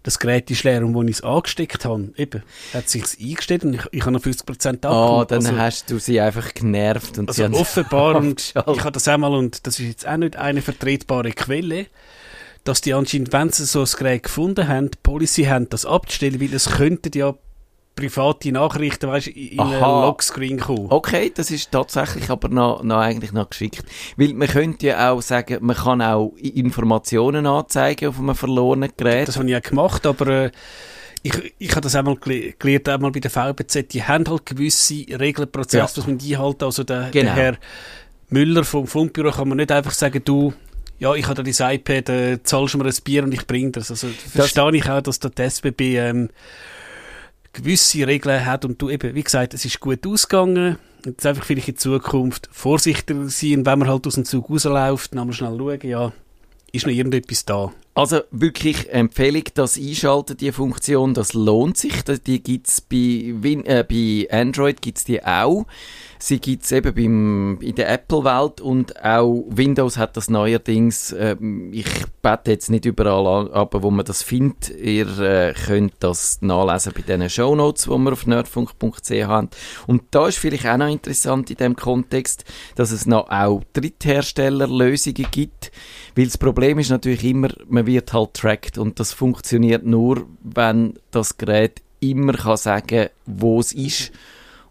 das 0.07 0.19
Gerät 0.19 0.49
ist 0.49 0.63
leer 0.63 0.85
und 0.85 0.95
als 0.95 1.09
ich 1.09 1.15
es 1.17 1.21
angesteckt 1.21 1.83
habe, 1.83 2.13
eben, 2.15 2.41
hat 2.73 2.87
sich 2.87 3.03
eingestellt 3.21 3.65
und 3.65 3.73
ich, 3.73 3.81
ich 3.91 4.01
habe 4.03 4.11
noch 4.13 4.21
50% 4.21 4.85
Ah, 4.85 4.87
abgeholt. 4.87 5.31
dann 5.31 5.45
also, 5.45 5.57
hast 5.57 5.91
du 5.91 5.99
sie 5.99 6.21
einfach 6.21 6.53
genervt. 6.53 7.17
Und 7.17 7.33
sie 7.33 7.43
also 7.43 7.55
haben 7.57 7.61
offenbar, 7.61 8.15
und 8.15 8.53
ich 8.55 8.55
habe 8.55 8.91
das 8.93 9.05
einmal, 9.09 9.33
und 9.33 9.67
das 9.67 9.81
ist 9.81 9.85
jetzt 9.85 10.07
auch 10.07 10.15
nicht 10.15 10.37
eine 10.37 10.61
vertretbare 10.61 11.31
Quelle, 11.31 11.87
dass 12.63 12.79
die 12.79 12.93
anscheinend, 12.93 13.33
wenn 13.33 13.49
sie 13.49 13.65
so 13.65 13.81
ein 13.81 13.89
Gerät 13.97 14.23
gefunden 14.23 14.69
haben, 14.69 14.91
die 14.91 14.97
Policy 15.03 15.43
haben, 15.43 15.67
das 15.67 15.85
abzustellen, 15.85 16.39
weil 16.39 16.53
es 16.53 16.69
könnten 16.69 17.11
ja 17.13 17.35
private 17.97 18.51
Nachrichten, 18.53 19.07
weißt, 19.09 19.27
in 19.27 19.47
in 19.49 19.59
einen 19.59 19.73
Aha. 19.83 20.05
Lockscreen 20.05 20.57
kommen. 20.59 20.87
Okay, 20.89 21.29
das 21.35 21.51
ist 21.51 21.71
tatsächlich 21.71 22.29
aber 22.29 22.47
noch, 22.47 22.81
noch 22.83 22.99
eigentlich 22.99 23.33
noch 23.33 23.49
geschickt. 23.49 23.83
Weil 24.15 24.33
man 24.33 24.47
könnte 24.47 24.87
ja 24.87 25.11
auch 25.11 25.21
sagen, 25.21 25.57
man 25.61 25.75
kann 25.75 26.01
auch 26.01 26.31
Informationen 26.37 27.45
anzeigen 27.45 28.07
auf 28.07 28.19
einem 28.19 28.35
verlorenen 28.35 28.91
Gerät. 28.95 29.27
Das 29.27 29.37
habe 29.37 29.49
ich 29.49 29.55
auch 29.57 29.61
gemacht, 29.61 30.05
aber 30.05 30.27
äh, 30.45 30.51
ich, 31.23 31.33
ich 31.57 31.71
habe 31.71 31.81
das 31.81 31.95
einmal 31.95 32.13
gele- 32.15 32.53
gelernt, 32.57 32.87
einmal 32.87 33.11
bei 33.11 33.19
der 33.19 33.31
VBZ, 33.31 33.91
die 33.91 34.03
haben 34.03 34.23
halt 34.29 34.45
gewisse 34.45 35.03
Regelprozesse, 35.19 35.77
Ja. 35.77 35.83
was 35.97 36.07
man 36.07 36.17
die 36.17 36.37
halt, 36.37 36.63
also 36.63 36.83
der, 36.85 37.09
Genau. 37.11 37.33
der 37.33 37.43
Herr 37.43 37.57
Müller 38.29 38.63
vom 38.63 38.87
Fundbüro 38.87 39.31
kann 39.31 39.49
man 39.49 39.57
nicht 39.57 39.71
einfach 39.71 39.91
sagen, 39.91 40.21
du, 40.23 40.53
ja, 40.99 41.13
ich 41.15 41.25
habe 41.27 41.41
da 41.41 41.43
dein 41.43 41.75
iPad, 41.75 42.09
äh, 42.09 42.43
zahlst 42.43 42.73
du 42.73 42.77
mir 42.79 42.85
ein 42.85 42.93
Bier 43.03 43.23
und 43.23 43.31
ich 43.33 43.45
bringe 43.45 43.71
das. 43.71 43.91
Also 43.91 44.07
verstehe 44.07 44.75
ich 44.75 44.89
auch, 44.89 45.01
dass 45.01 45.19
da 45.19 45.29
die 45.29 45.41
SBB 45.43 45.81
ähm, 45.97 46.29
gewisse 47.57 48.07
Regeln 48.07 48.45
hat 48.45 48.65
und 48.65 48.81
du 48.81 48.89
eben, 48.89 49.15
wie 49.15 49.23
gesagt, 49.23 49.53
es 49.53 49.65
ist 49.65 49.79
gut 49.79 50.05
ausgegangen. 50.07 50.77
Jetzt 51.05 51.25
einfach 51.25 51.45
vielleicht 51.45 51.67
in 51.67 51.77
Zukunft 51.77 52.49
vorsichtiger 52.51 53.29
sein, 53.29 53.65
wenn 53.65 53.79
man 53.79 53.87
halt 53.87 54.07
aus 54.07 54.15
dem 54.15 54.25
Zug 54.25 54.49
rausläuft, 54.49 55.15
dann 55.15 55.27
mal 55.27 55.33
schnell 55.33 55.57
schauen, 55.57 55.79
ja, 55.83 56.11
ist 56.71 56.85
noch 56.85 56.93
irgendetwas 56.93 57.45
da. 57.45 57.71
Also 57.93 58.21
wirklich 58.31 58.89
Empfehlung, 58.91 59.43
das 59.53 59.77
einschalten, 59.77 60.37
die 60.37 60.51
Funktion, 60.51 61.13
das 61.13 61.33
lohnt 61.33 61.77
sich. 61.77 62.03
Die 62.03 62.43
gibt's 62.43 62.81
bei, 62.81 63.33
äh, 63.65 63.83
bei 63.83 64.27
Android 64.29 64.81
gibt's 64.81 65.03
die 65.03 65.23
auch. 65.23 65.65
Sie 66.19 66.39
gibt's 66.39 66.71
eben 66.71 66.93
beim, 66.93 67.59
in 67.61 67.75
der 67.75 67.89
Apple-Welt 67.89 68.61
und 68.61 69.03
auch 69.03 69.45
Windows 69.49 69.97
hat 69.97 70.17
das 70.17 70.29
neuerdings. 70.29 71.11
ähm, 71.17 71.71
ich 71.73 71.87
bete 72.21 72.51
jetzt 72.51 72.69
nicht 72.69 72.85
überall 72.85 73.27
an, 73.27 73.51
aber 73.51 73.83
wo 73.83 73.91
man 73.91 74.05
das 74.05 74.23
findet, 74.23 74.69
ihr 74.69 75.19
äh, 75.19 75.53
könnt 75.53 75.93
das 75.99 76.41
nachlesen 76.41 76.93
bei 76.95 77.01
diesen 77.01 77.29
Shownotes, 77.29 77.83
die 77.83 77.89
wir 77.89 78.11
auf 78.11 78.25
nerdfunk.ch 78.25 79.11
haben. 79.25 79.49
Und 79.85 80.03
da 80.11 80.27
ist 80.27 80.37
vielleicht 80.37 80.67
auch 80.67 80.77
noch 80.77 80.89
interessant 80.89 81.49
in 81.49 81.57
dem 81.57 81.75
Kontext, 81.75 82.45
dass 82.75 82.91
es 82.91 83.05
noch 83.05 83.29
auch 83.29 83.63
Drittherstellerlösungen 83.73 85.27
gibt, 85.31 85.71
weil 86.15 86.25
das 86.25 86.37
Problem 86.37 86.79
ist 86.79 86.89
natürlich 86.89 87.23
immer, 87.23 87.49
man 87.67 87.85
wird 87.85 88.13
halt 88.13 88.33
tracked 88.33 88.77
und 88.77 88.99
das 88.99 89.13
funktioniert 89.13 89.85
nur, 89.85 90.25
wenn 90.41 90.95
das 91.11 91.37
Gerät 91.37 91.81
immer 91.99 92.33
kann 92.33 92.57
sagen, 92.57 93.09
wo 93.25 93.59
es 93.59 93.71
ist. 93.73 94.11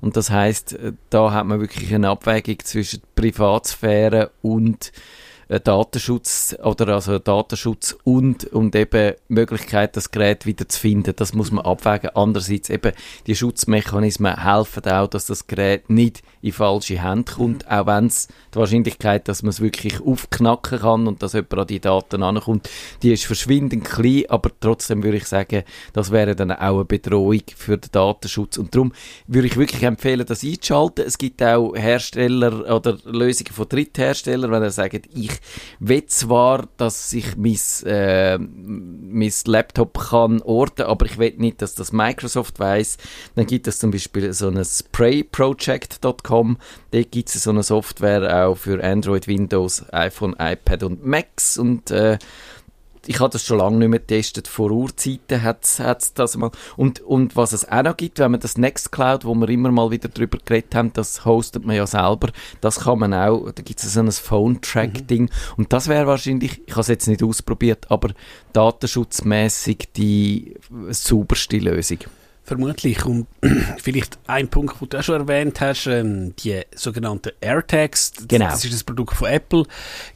Und 0.00 0.16
das 0.16 0.30
heißt, 0.30 0.74
äh, 0.74 0.92
da 1.10 1.32
hat 1.32 1.46
man 1.46 1.60
wirklich 1.60 1.94
eine 1.94 2.10
Abwägung 2.10 2.58
zwischen 2.64 3.02
Privatsphäre 3.14 4.30
und 4.42 4.92
Datenschutz 5.48 6.56
oder 6.62 6.88
also 6.88 7.20
Datenschutz 7.20 7.96
und, 8.02 8.44
und 8.46 8.74
eben 8.74 9.14
Möglichkeit, 9.28 9.96
das 9.96 10.10
Gerät 10.10 10.44
wieder 10.44 10.68
zu 10.68 10.80
finden. 10.80 11.14
Das 11.14 11.34
muss 11.34 11.52
man 11.52 11.64
abwägen. 11.64 12.10
Andererseits 12.14 12.68
eben 12.68 12.92
die 13.28 13.36
Schutzmechanismen 13.36 14.42
helfen 14.42 14.84
auch, 14.86 15.06
dass 15.06 15.26
das 15.26 15.46
Gerät 15.46 15.88
nicht 15.88 16.22
in 16.42 16.52
falsche 16.52 17.00
Hände 17.02 17.32
kommt, 17.32 17.70
auch 17.70 17.86
wenn 17.86 18.06
es 18.06 18.26
die 18.54 18.58
Wahrscheinlichkeit, 18.58 19.28
dass 19.28 19.42
man 19.42 19.50
es 19.50 19.60
wirklich 19.60 20.00
aufknacken 20.00 20.80
kann 20.80 21.06
und 21.06 21.22
dass 21.22 21.34
jemand 21.34 21.54
an 21.54 21.66
die 21.68 21.80
Daten 21.80 22.22
ankommt, 22.24 22.68
die 23.02 23.12
ist 23.12 23.24
verschwindend 23.24 23.84
klein, 23.84 24.24
aber 24.28 24.50
trotzdem 24.58 25.04
würde 25.04 25.18
ich 25.18 25.26
sagen, 25.26 25.62
das 25.92 26.10
wäre 26.10 26.34
dann 26.34 26.50
auch 26.50 26.76
eine 26.76 26.84
Bedrohung 26.84 27.42
für 27.56 27.78
den 27.78 27.90
Datenschutz 27.92 28.58
und 28.58 28.74
darum 28.74 28.92
würde 29.28 29.46
ich 29.46 29.56
wirklich 29.56 29.82
empfehlen, 29.84 30.26
das 30.26 30.42
einzuschalten. 30.42 31.04
Es 31.06 31.18
gibt 31.18 31.42
auch 31.42 31.74
Hersteller 31.74 32.74
oder 32.74 32.98
Lösungen 33.04 33.52
von 33.52 33.68
Drittherstellern, 33.68 34.50
wenn 34.50 34.62
er 34.62 34.70
sagt, 34.70 35.08
ich 35.14 35.35
will 35.80 36.06
zwar, 36.06 36.68
dass 36.76 37.12
ich 37.12 37.36
mein, 37.36 37.58
äh, 37.84 38.38
mein 38.38 39.32
Laptop 39.46 39.98
kann 40.10 40.42
orten, 40.42 40.82
aber 40.82 41.06
ich 41.06 41.18
will 41.18 41.34
nicht, 41.36 41.62
dass 41.62 41.74
das 41.74 41.92
Microsoft 41.92 42.58
weiß. 42.58 42.98
Dann 43.34 43.46
gibt 43.46 43.66
es 43.66 43.78
zum 43.78 43.90
Beispiel 43.90 44.32
so 44.32 44.48
ein 44.48 44.64
sprayproject.com. 44.64 46.58
Dort 46.90 47.10
gibt 47.10 47.34
es 47.34 47.42
so 47.42 47.50
eine 47.50 47.62
Software 47.62 48.46
auch 48.46 48.56
für 48.56 48.82
Android, 48.82 49.26
Windows, 49.28 49.84
iPhone, 49.92 50.34
iPad 50.38 50.82
und 50.82 51.04
Macs 51.04 51.58
und 51.58 51.90
äh, 51.90 52.18
ich 53.06 53.20
habe 53.20 53.30
das 53.30 53.44
schon 53.44 53.58
lange 53.58 53.78
nicht 53.78 53.88
mehr 53.88 53.98
getestet. 53.98 54.48
Vor 54.48 54.70
Urzeiten 54.70 55.42
hat 55.42 55.64
es 55.64 56.12
das 56.14 56.36
mal. 56.36 56.50
Und, 56.76 57.00
und 57.00 57.36
was 57.36 57.52
es 57.52 57.68
auch 57.68 57.82
noch 57.82 57.96
gibt, 57.96 58.18
wenn 58.18 58.30
man 58.32 58.40
das 58.40 58.58
Nextcloud, 58.58 59.24
wo 59.24 59.34
wir 59.34 59.48
immer 59.48 59.70
mal 59.70 59.90
wieder 59.90 60.08
drüber 60.08 60.38
geredet 60.44 60.74
haben, 60.74 60.92
das 60.92 61.24
hostet 61.24 61.64
man 61.64 61.76
ja 61.76 61.86
selber, 61.86 62.30
das 62.60 62.80
kann 62.80 62.98
man 62.98 63.14
auch, 63.14 63.50
da 63.52 63.62
gibt 63.62 63.82
es 63.82 63.92
so 63.92 64.00
ein 64.00 64.10
Phone-Track-Ding. 64.10 65.22
Mhm. 65.22 65.30
Und 65.56 65.72
das 65.72 65.88
wäre 65.88 66.06
wahrscheinlich, 66.06 66.62
ich 66.66 66.72
habe 66.72 66.80
es 66.82 66.88
jetzt 66.88 67.06
nicht 67.06 67.22
ausprobiert, 67.22 67.90
aber 67.90 68.10
datenschutzmäßig 68.52 69.88
die 69.96 70.54
sauberste 70.90 71.58
Lösung. 71.58 71.98
Vermutlich. 72.46 73.04
Und 73.04 73.26
vielleicht 73.82 74.18
ein 74.28 74.48
Punkt, 74.48 74.80
den 74.80 74.88
du 74.88 74.98
auch 74.98 75.02
schon 75.02 75.20
erwähnt 75.20 75.60
hast, 75.60 75.86
ähm, 75.88 76.34
die 76.36 76.62
sogenannten 76.74 77.32
AirTags. 77.40 78.12
Genau. 78.28 78.46
Das 78.46 78.64
ist 78.64 78.72
das 78.72 78.84
Produkt 78.84 79.16
von 79.16 79.28
Apple. 79.28 79.64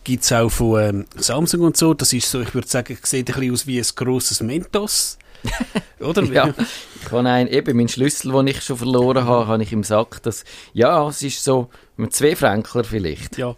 Gibt 0.04 0.22
es 0.22 0.32
auch 0.32 0.48
von 0.48 0.80
ähm, 0.80 1.06
Samsung 1.16 1.62
und 1.62 1.76
so. 1.76 1.92
Das 1.92 2.12
ist 2.12 2.30
so, 2.30 2.40
ich 2.40 2.54
würde 2.54 2.68
sagen, 2.68 2.96
sieht 3.02 3.28
ein 3.28 3.34
bisschen 3.34 3.52
aus 3.52 3.66
wie 3.66 3.78
ein 3.78 3.86
grosses 3.96 4.40
Mentos. 4.42 5.18
Oder? 6.00 6.22
ja, 6.24 6.54
ich 7.00 7.10
habe 7.10 7.28
einen, 7.28 7.48
eben 7.48 7.76
meinen 7.76 7.88
Schlüssel, 7.88 8.30
den 8.30 8.46
ich 8.46 8.62
schon 8.62 8.76
verloren 8.76 9.24
habe, 9.24 9.48
habe 9.48 9.62
ich 9.62 9.72
im 9.72 9.82
Sack. 9.82 10.22
Das, 10.22 10.44
ja, 10.72 11.08
es 11.08 11.22
ist 11.22 11.42
so, 11.42 11.68
mit 11.96 12.12
zwei 12.14 12.36
Fränkler 12.36 12.84
vielleicht. 12.84 13.38
Ja. 13.38 13.56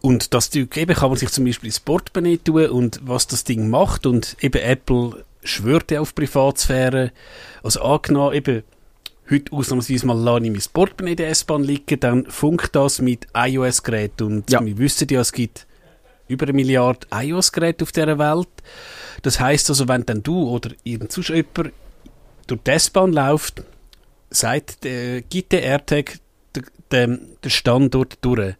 Und 0.00 0.34
das 0.34 0.50
Ding 0.50 0.68
eben 0.74 0.96
kann 0.96 1.10
man 1.10 1.18
sich 1.18 1.30
zum 1.30 1.44
Beispiel 1.44 1.68
ins 1.68 1.78
Portemonnaie 1.78 2.38
tun 2.38 2.66
und 2.66 3.00
was 3.04 3.28
das 3.28 3.44
Ding 3.44 3.70
macht 3.70 4.06
und 4.06 4.36
eben 4.40 4.60
Apple 4.60 5.24
schwört 5.42 5.90
ja 5.90 6.00
auf 6.00 6.14
Privatsphäre. 6.14 7.12
Also 7.62 7.82
angenommen, 7.82 8.34
eben, 8.34 8.62
heute 9.30 9.52
ausnahmsweise 9.52 10.06
mal 10.06 10.18
lasse 10.18 10.44
ich 10.44 10.50
mein 10.50 10.62
Portemonnaie 10.72 11.12
in 11.12 11.16
der 11.16 11.28
S-Bahn 11.30 11.64
liegen, 11.64 12.00
dann 12.00 12.26
funkt 12.26 12.74
das 12.74 13.00
mit 13.00 13.26
iOS-Geräten. 13.34 14.24
Und 14.26 14.50
Ja. 14.50 14.64
wir 14.64 14.76
wissen 14.78 15.08
ja, 15.10 15.20
es 15.20 15.32
gibt 15.32 15.66
über 16.28 16.44
eine 16.44 16.52
Milliarde 16.52 17.06
iOS-Geräte 17.12 17.84
auf 17.84 17.92
dieser 17.92 18.18
Welt. 18.18 18.48
Das 19.22 19.38
heißt 19.40 19.68
also, 19.70 19.88
wenn 19.88 20.04
dann 20.06 20.22
du 20.22 20.48
oder 20.48 20.70
sonst 21.08 21.28
jemand 21.30 21.72
durch 22.46 22.60
die 22.64 22.70
S-Bahn 22.70 23.12
läuft, 23.12 23.62
sagt, 24.30 24.84
äh, 24.84 25.22
gibt 25.22 25.52
der 25.52 25.62
AirTag 25.62 26.18
den, 26.56 26.64
den, 26.90 27.36
den 27.44 27.50
Standort 27.50 28.18
durch. 28.22 28.54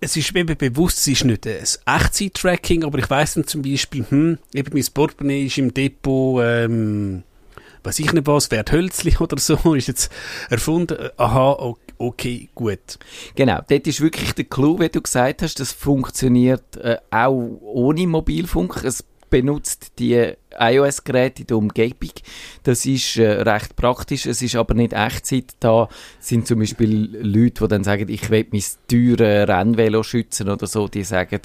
Es 0.00 0.16
ist 0.16 0.34
mir 0.34 0.44
bewusst, 0.44 0.98
es 0.98 1.08
ist 1.08 1.24
nicht 1.24 1.46
ein 1.46 1.56
Echtzeit-Tracking, 1.86 2.84
aber 2.84 2.98
ich 2.98 3.08
weiss 3.08 3.34
dann 3.34 3.46
zum 3.46 3.62
Beispiel, 3.62 4.04
hm, 4.08 4.38
eben 4.52 4.70
mein 4.72 4.84
Portemonnaie 4.92 5.46
ist 5.46 5.58
im 5.58 5.72
Depot, 5.72 6.42
ähm, 6.44 7.22
weiß 7.82 7.98
ich 8.00 8.12
nicht 8.12 8.26
was, 8.26 8.50
Wert 8.50 8.72
Hölzli 8.72 9.16
oder 9.20 9.38
so, 9.38 9.74
ist 9.74 9.88
jetzt 9.88 10.12
erfunden. 10.50 11.08
Aha, 11.16 11.74
okay, 11.98 12.48
gut. 12.54 12.98
Genau, 13.34 13.60
dort 13.66 13.86
ist 13.86 14.00
wirklich 14.00 14.34
der 14.34 14.44
Clou, 14.44 14.78
wie 14.78 14.88
du 14.88 15.00
gesagt 15.00 15.42
hast, 15.42 15.58
das 15.58 15.72
funktioniert 15.72 16.76
äh, 16.76 16.98
auch 17.10 17.58
ohne 17.62 18.06
Mobilfunk. 18.06 18.84
Es 18.84 19.04
benutzt 19.36 19.92
die 19.98 20.32
iOS-Geräte 20.58 21.42
in 21.42 21.46
der 21.48 21.58
Umgebung. 21.58 22.12
Das 22.62 22.86
ist 22.86 23.18
äh, 23.18 23.42
recht 23.42 23.76
praktisch. 23.76 24.24
Es 24.24 24.40
ist 24.40 24.56
aber 24.56 24.72
nicht 24.72 24.94
Echtzeit. 24.94 25.52
Da 25.60 25.90
sind 26.20 26.46
zum 26.46 26.60
Beispiel 26.60 27.18
Leute, 27.20 27.64
die 27.64 27.68
dann 27.68 27.84
sagen, 27.84 28.08
ich 28.08 28.30
will 28.30 28.46
mein 28.50 28.62
teure 28.88 29.46
Rennvelo 29.46 30.02
schützen 30.02 30.48
oder 30.48 30.66
so. 30.66 30.88
Die 30.88 31.04
sagen, 31.04 31.40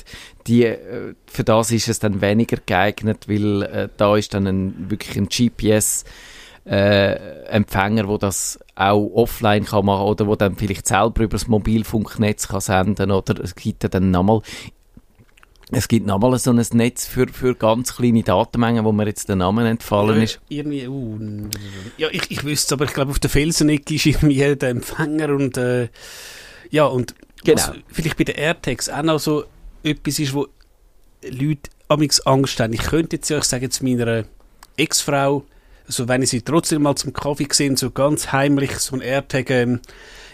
die, 0.47 0.63
äh, 0.63 1.15
für 1.25 1.43
das 1.43 1.71
ist 1.71 1.89
es 1.89 1.99
dann 1.99 2.21
weniger 2.21 2.57
geeignet, 2.65 3.27
weil 3.27 3.63
äh, 3.63 3.89
da 3.97 4.15
ist 4.15 4.33
dann 4.33 4.47
ein, 4.47 4.89
wirklich 4.89 5.17
ein 5.17 5.27
GPS 5.27 6.05
äh, 6.65 7.15
Empfänger, 7.47 8.07
wo 8.07 8.17
das 8.17 8.57
auch 8.75 9.05
offline 9.15 9.65
kann 9.65 9.85
machen 9.85 10.05
oder 10.05 10.27
wo 10.27 10.35
dann 10.37 10.55
vielleicht 10.55 10.87
selber 10.87 11.23
über 11.23 11.35
das 11.35 11.49
Mobilfunknetz 11.49 12.47
kann 12.47 12.61
senden 12.61 13.11
oder 13.11 13.43
es 13.43 13.55
gibt 13.55 13.93
dann 13.93 14.11
nochmal 14.11 14.41
es 15.71 15.87
gibt 15.87 16.05
nochmal 16.05 16.37
so 16.37 16.51
ein 16.51 16.65
Netz 16.73 17.05
für, 17.05 17.27
für 17.27 17.55
ganz 17.55 17.95
kleine 17.95 18.23
Datenmengen, 18.23 18.85
wo 18.85 18.91
mir 18.91 19.07
jetzt 19.07 19.29
der 19.29 19.37
Name 19.37 19.67
entfallen 19.69 20.21
ist. 20.21 20.41
Äh, 20.49 20.55
Irgendwie, 20.55 20.87
uh, 20.87 21.19
ja, 21.97 22.09
ich, 22.11 22.29
ich 22.29 22.43
wüsste 22.43 22.75
aber 22.75 22.85
ich 22.85 22.93
glaube, 22.93 23.11
auf 23.11 23.19
der 23.19 23.29
Felsenecke 23.29 23.95
ist 23.95 24.05
irgendwie 24.05 24.55
der 24.55 24.69
Empfänger 24.69 25.29
und, 25.29 25.57
äh, 25.57 25.89
ja, 26.69 26.85
und 26.85 27.15
Genau. 27.43 27.57
was 27.57 27.71
vielleicht 27.87 28.17
bei 28.17 28.23
den 28.23 28.35
AirTags 28.35 28.89
auch 28.89 29.01
noch 29.01 29.19
so 29.19 29.45
etwas 29.83 30.19
ist, 30.19 30.33
wo 30.33 30.47
Leute 31.23 31.69
amigs 31.87 32.21
Angst 32.21 32.59
haben. 32.59 32.73
Ich 32.73 32.83
könnte 32.83 33.15
jetzt 33.17 33.29
ja, 33.29 33.37
ich 33.39 33.43
sage 33.45 33.65
jetzt 33.65 33.81
meiner 33.81 34.25
Ex-Frau, 34.77 35.43
also 35.87 36.07
wenn 36.07 36.21
ich 36.21 36.29
sie 36.29 36.41
trotzdem 36.41 36.83
mal 36.83 36.95
zum 36.95 37.13
Kaffee 37.13 37.45
gesehen, 37.45 37.75
so 37.77 37.91
ganz 37.91 38.31
heimlich 38.31 38.77
so 38.77 38.95
ein 38.95 39.01
AirTag 39.01 39.49
ähm, 39.49 39.79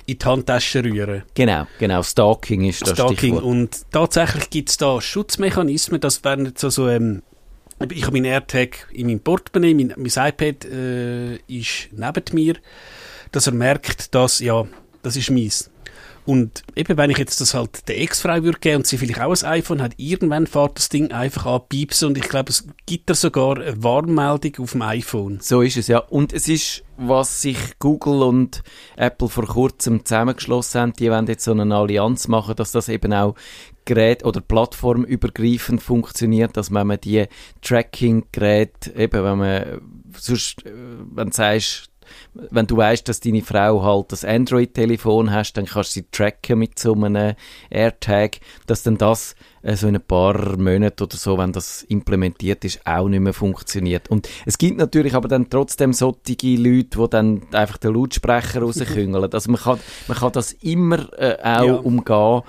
in 0.07 0.17
die 0.17 0.25
Handtasche 0.25 0.83
rühren. 0.83 1.23
Genau, 1.35 1.67
genau, 1.77 2.01
Stalking 2.01 2.63
ist 2.63 2.81
das 2.81 2.91
Stalking. 2.91 3.17
Stichwort. 3.17 3.43
Und 3.43 3.91
tatsächlich 3.91 4.49
gibt 4.49 4.69
es 4.69 4.77
da 4.77 4.99
Schutzmechanismen, 4.99 6.01
das 6.01 6.23
wären 6.23 6.45
jetzt 6.45 6.61
so, 6.61 6.69
so 6.69 6.87
ähm, 6.87 7.21
ich 7.91 8.03
habe 8.03 8.13
meinen 8.13 8.25
AirTag 8.25 8.87
in 8.91 9.07
meinem 9.07 9.19
Portemonnaie, 9.19 9.73
mein, 9.73 9.93
mein 9.95 10.29
iPad 10.29 10.65
äh, 10.65 11.35
ist 11.47 11.89
neben 11.91 12.23
mir, 12.33 12.55
dass 13.31 13.47
er 13.47 13.53
merkt, 13.53 14.15
dass, 14.15 14.39
ja, 14.39 14.65
das 15.03 15.15
ist 15.15 15.29
meins. 15.29 15.69
Und 16.27 16.63
eben, 16.75 16.97
wenn 16.97 17.09
ich 17.09 17.17
jetzt 17.17 17.39
das 17.39 17.53
halt 17.53 17.87
der 17.87 18.01
Ex-Frau 18.01 18.43
würde 18.43 18.59
geben 18.59 18.77
und 18.77 18.87
sie 18.87 18.97
vielleicht 18.97 19.21
auch 19.21 19.31
ein 19.31 19.49
iPhone 19.49 19.81
hat, 19.81 19.93
irgendwann 19.95 20.45
fährt 20.45 20.77
das 20.77 20.89
Ding 20.89 21.13
einfach 21.13 21.45
an 21.45 21.61
piepsen 21.69 22.09
und 22.09 22.17
ich 22.17 22.27
glaube, 22.27 22.49
es 22.49 22.67
gibt 22.85 23.09
da 23.09 23.15
sogar 23.15 23.55
eine 23.55 23.81
Warnmeldung 23.81 24.51
auf 24.59 24.73
dem 24.73 24.81
iPhone. 24.81 25.39
So 25.41 25.61
ist 25.61 25.77
es, 25.77 25.87
ja. 25.87 25.99
Und 25.99 26.33
es 26.33 26.49
ist, 26.49 26.83
was 26.97 27.41
sich 27.41 27.57
Google 27.79 28.23
und 28.23 28.61
Apple 28.97 29.29
vor 29.29 29.45
kurzem 29.45 30.03
zusammengeschlossen 30.03 30.81
haben, 30.81 30.93
die 30.99 31.09
wollen 31.09 31.27
jetzt 31.27 31.45
so 31.45 31.51
eine 31.53 31.73
Allianz 31.73 32.27
machen, 32.27 32.57
dass 32.57 32.73
das 32.73 32.89
eben 32.89 33.13
auch 33.13 33.35
Gerät- 33.85 34.25
oder 34.25 34.41
plattformübergreifend 34.41 35.81
funktioniert, 35.81 36.57
dass 36.57 36.73
wenn 36.73 36.87
man 36.87 36.99
die 36.99 37.23
Tracking-Geräte, 37.61 38.93
eben 38.97 39.23
wenn 39.23 39.37
man, 39.37 39.81
sonst, 40.17 40.65
äh, 40.65 40.73
wenn 41.13 41.29
du 41.29 41.33
sagst, 41.33 41.89
wenn 42.33 42.67
du 42.67 42.77
weißt, 42.77 43.07
dass 43.07 43.19
deine 43.19 43.41
Frau 43.41 43.83
halt 43.83 44.11
das 44.11 44.23
Android-Telefon 44.25 45.31
hast, 45.31 45.53
dann 45.53 45.65
kannst 45.65 45.91
du 45.91 45.99
sie 46.01 46.05
tracken 46.11 46.59
mit 46.59 46.77
so 46.79 46.93
einem 46.93 47.35
AirTag, 47.69 48.37
dass 48.65 48.83
dann 48.83 48.97
das 48.97 49.35
äh, 49.61 49.75
so 49.75 49.87
in 49.87 49.95
ein 49.95 50.01
paar 50.01 50.57
Monaten 50.57 51.03
oder 51.03 51.17
so, 51.17 51.37
wenn 51.37 51.51
das 51.51 51.83
implementiert 51.83 52.63
ist, 52.65 52.85
auch 52.85 53.07
nicht 53.07 53.19
mehr 53.19 53.33
funktioniert. 53.33 54.09
Und 54.09 54.29
es 54.45 54.57
gibt 54.57 54.77
natürlich 54.77 55.13
aber 55.13 55.27
dann 55.27 55.49
trotzdem 55.49 55.93
solche 55.93 56.17
Leute, 56.55 56.97
die 56.99 57.09
dann 57.09 57.41
einfach 57.51 57.77
den 57.77 57.93
Lautsprecher 57.93 58.61
rausküngeln. 58.61 59.31
Also 59.31 59.51
man 59.51 59.59
kann, 59.61 59.79
man 60.07 60.17
kann 60.17 60.31
das 60.31 60.53
immer 60.53 61.07
äh, 61.19 61.37
auch 61.43 61.65
Ja. 61.65 61.73
umgehen. 61.75 62.41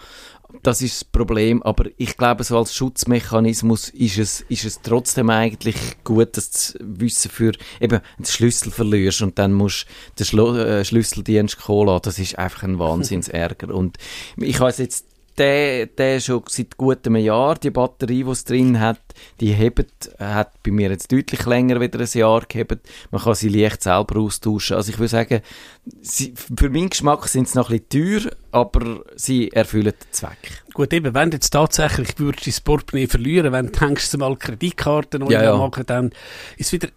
Das 0.62 0.82
ist 0.82 1.00
das 1.00 1.04
Problem, 1.04 1.62
aber 1.62 1.86
ich 1.96 2.16
glaube, 2.16 2.44
so 2.44 2.58
als 2.58 2.74
Schutzmechanismus 2.74 3.88
ist 3.90 4.18
es, 4.18 4.40
ist 4.48 4.64
es 4.64 4.80
trotzdem 4.82 5.30
eigentlich 5.30 5.76
gut, 6.04 6.36
das 6.36 6.76
wissen 6.80 7.30
für, 7.30 7.52
eben, 7.80 8.00
den 8.18 8.24
Schlüssel 8.24 8.72
verlierst 8.72 9.22
und 9.22 9.38
dann 9.38 9.52
musst 9.52 9.86
du 10.16 10.24
den 10.24 10.56
äh, 10.56 10.84
Schlüsseldienst 10.84 11.58
kommen 11.58 12.00
das 12.02 12.18
ist 12.18 12.38
einfach 12.38 12.62
ein 12.62 12.78
Wahnsinnsärger. 12.78 13.74
Und 13.74 13.98
ich 14.36 14.60
habe 14.60 14.72
jetzt 14.76 15.06
der, 15.38 15.86
der 15.86 16.20
schon 16.20 16.42
seit 16.48 16.76
gutem 16.76 17.16
Jahr, 17.16 17.54
die 17.56 17.70
Batterie, 17.70 18.24
die 18.24 18.30
es 18.30 18.44
drin 18.44 18.80
hat, 18.80 19.00
die 19.40 19.52
hebt, 19.52 20.10
hat 20.18 20.62
bei 20.62 20.70
mir 20.70 20.90
jetzt 20.90 21.10
deutlich 21.12 21.46
länger 21.46 21.80
wieder 21.80 22.00
ein 22.00 22.08
Jahr 22.12 22.42
gehebt. 22.46 22.88
Man 23.10 23.22
kann 23.22 23.34
sie 23.34 23.48
leicht 23.48 23.82
selber 23.82 24.20
austauschen. 24.20 24.76
Also 24.76 24.90
ich 24.90 24.98
würde 24.98 25.08
sagen, 25.08 25.40
sie, 26.02 26.34
für 26.56 26.70
meinen 26.70 26.90
Geschmack 26.90 27.26
sind 27.28 27.48
sie 27.48 27.58
noch 27.58 27.70
ein 27.70 27.80
bisschen 27.80 28.20
teuer, 28.20 28.32
aber 28.52 29.04
sie 29.16 29.50
erfüllen 29.52 29.92
den 29.92 30.12
Zweck. 30.12 30.62
Gut, 30.74 30.92
eben, 30.92 31.14
wenn 31.14 31.30
du 31.30 31.36
jetzt 31.36 31.50
tatsächlich 31.50 32.18
würdest 32.18 32.46
dein 32.46 32.64
Portemonnaie 32.64 33.06
verlieren, 33.06 33.52
wenn 33.52 33.72
du 33.72 33.94
du 34.12 34.18
mal 34.18 34.36
Kreditkarten 34.36 35.20
neu 35.20 35.30
Ja, 35.30 35.42
ja. 35.42 35.56
machen, 35.56 35.84
dann 35.86 36.10
ist 36.56 36.72
wieder, 36.72 36.88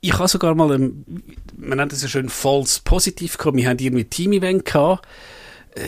ich 0.00 0.18
habe 0.18 0.28
sogar 0.28 0.54
mal, 0.54 0.74
ähm, 0.74 1.04
man 1.56 1.78
nennt 1.78 1.92
das 1.92 2.02
ja 2.02 2.08
schön 2.08 2.28
false 2.28 2.80
positiv 2.84 3.36
gehabt, 3.36 3.56
wir 3.56 3.68
haben 3.68 3.78
irgendwie 3.78 4.04
ein 4.04 4.10
Team-Event 4.10 4.64
gehabt, 4.64 5.06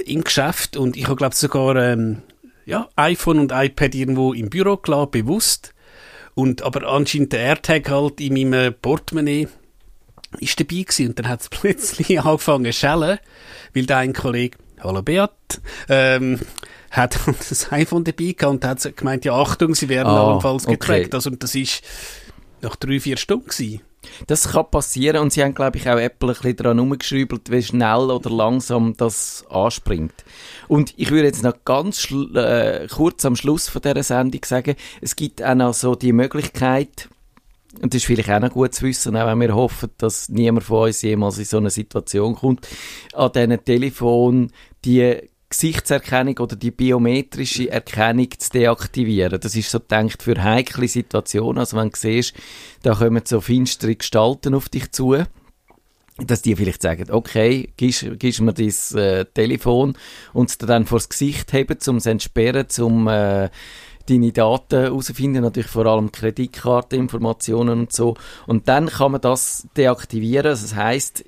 im 0.07 0.25
Geschäft 0.25 0.77
und 0.77 0.97
ich 0.97 1.05
habe 1.07 1.17
glaube 1.17 1.35
sogar 1.35 1.77
ähm, 1.77 2.23
ja, 2.67 2.89
iPhone 2.97 3.39
und 3.39 3.53
iPad 3.53 3.95
irgendwo 3.95 4.33
im 4.33 4.51
Büro 4.51 4.77
gelassen, 4.77 5.11
bewusst. 5.11 5.75
Und, 6.35 6.63
aber 6.63 6.87
anscheinend 6.89 7.33
der 7.33 7.41
AirTag 7.41 7.91
halt 7.91 8.21
in 8.21 8.35
meinem 8.35 8.75
Portemonnaie 8.81 9.49
ist 10.39 10.61
dabei 10.61 10.83
gewesen. 10.83 11.09
Und 11.09 11.19
dann 11.19 11.29
hat 11.29 11.41
es 11.41 11.49
plötzlich 11.51 12.21
angefangen 12.21 12.67
zu 12.67 12.73
schellen, 12.73 13.19
weil 13.75 13.87
da 13.87 13.99
ein 13.99 14.13
Kollege, 14.13 14.59
hallo 14.83 15.03
Beat, 15.03 15.31
ähm, 15.89 16.41
hat 16.91 17.19
das 17.49 17.73
iPhone 17.73 18.05
dabei 18.05 18.33
gehabt 18.33 18.45
und 18.45 18.65
hat 18.65 18.97
gemeint, 18.97 19.25
ja 19.25 19.35
Achtung, 19.35 19.75
sie 19.75 19.89
werden 19.89 20.09
Ah, 20.09 20.29
allenfalls 20.31 20.67
okay. 20.67 20.75
getrackt. 20.75 21.15
Also, 21.15 21.31
und 21.31 21.43
das 21.43 21.55
ist 21.55 21.83
nach 22.63 22.77
drei, 22.77 23.01
vier 23.01 23.17
Stunden 23.17 23.49
gewesen. 23.49 23.81
Das 24.27 24.53
kann 24.53 24.71
passieren 24.71 25.23
und 25.23 25.33
sie 25.33 25.43
haben, 25.43 25.55
glaube 25.55 25.79
ich, 25.79 25.89
auch 25.89 25.99
Apple 25.99 26.31
ein 26.31 26.35
bisschen 26.35 26.57
daran 26.57 26.79
herumgeschraubt, 26.79 27.51
wie 27.51 27.63
schnell 27.63 28.11
oder 28.11 28.31
langsam 28.31 28.97
das 28.97 29.45
anspringt. 29.51 30.25
Und 30.69 30.95
ich 30.97 31.11
würde 31.11 31.27
jetzt 31.27 31.43
noch 31.43 31.65
ganz 31.65 32.11
äh, 32.11 32.87
kurz 32.89 33.25
am 33.25 33.37
Schluss 33.37 33.69
von 33.69 33.83
dieser 33.83 34.03
Sendung 34.03 34.45
sagen, 34.45 34.77
es 35.01 35.17
gibt 35.17 35.43
auch 35.43 35.55
noch 35.55 35.75
so 35.75 35.95
die 35.95 36.13
Möglichkeit, 36.13 37.09
und 37.81 37.95
das 37.95 38.03
ist 38.03 38.07
vielleicht 38.07 38.31
auch 38.31 38.41
noch 38.41 38.51
gut 38.51 38.75
zu 38.75 38.85
wissen, 38.85 39.17
auch 39.17 39.27
wenn 39.27 39.41
wir 39.41 39.55
hoffen, 39.55 39.91
dass 39.99 40.29
niemand 40.29 40.65
von 40.65 40.89
uns 40.89 41.03
jemals 41.03 41.39
in 41.39 41.45
so 41.45 41.59
eine 41.59 41.71
Situation 41.71 42.35
kommt, 42.35 42.67
an 43.15 43.31
diesen 43.33 43.65
Telefon 43.65 44.51
die 44.85 45.31
Gesichtserkennung 45.51 46.39
oder 46.39 46.55
die 46.55 46.71
biometrische 46.71 47.71
Erkennung 47.71 48.29
zu 48.39 48.51
deaktivieren. 48.51 49.41
Das 49.41 49.57
ist 49.57 49.71
so 49.71 49.81
gedacht 49.81 50.23
für 50.23 50.43
heikle 50.43 50.87
Situationen. 50.87 51.59
Also 51.59 51.77
wenn 51.77 51.91
du 51.91 51.97
siehst, 51.97 52.35
da 52.83 52.95
kommen 52.95 53.23
so 53.25 53.41
finstere 53.41 53.97
Gestalten 53.97 54.55
auf 54.55 54.69
dich 54.69 54.93
zu, 54.93 55.17
dass 56.19 56.43
die 56.43 56.55
vielleicht 56.55 56.83
sagen, 56.83 57.11
okay, 57.11 57.73
gibst, 57.77 58.07
gibst 58.19 58.41
mir 58.41 58.53
dein 58.53 58.73
äh, 58.97 59.25
Telefon 59.25 59.97
und 60.33 60.51
es 60.51 60.59
dann 60.59 60.87
vors 60.87 61.09
Gesicht 61.09 61.53
heben, 61.53 61.79
um 61.89 61.97
es 61.97 62.07
entsperren, 62.07 62.67
um 62.81 63.09
äh, 63.09 63.51
deine 64.09 64.33
Daten 64.33 64.81
herauszufinden, 64.81 65.43
natürlich 65.43 65.71
vor 65.71 65.87
allem 65.87 66.13
Kreditkarteninformationen 66.13 67.81
und 67.81 67.93
so. 67.93 68.17
Und 68.47 68.69
dann 68.69 68.87
kann 68.87 69.13
man 69.13 69.21
das 69.21 69.67
deaktivieren. 69.77 70.45
Das 70.45 70.75
heißt, 70.75 71.25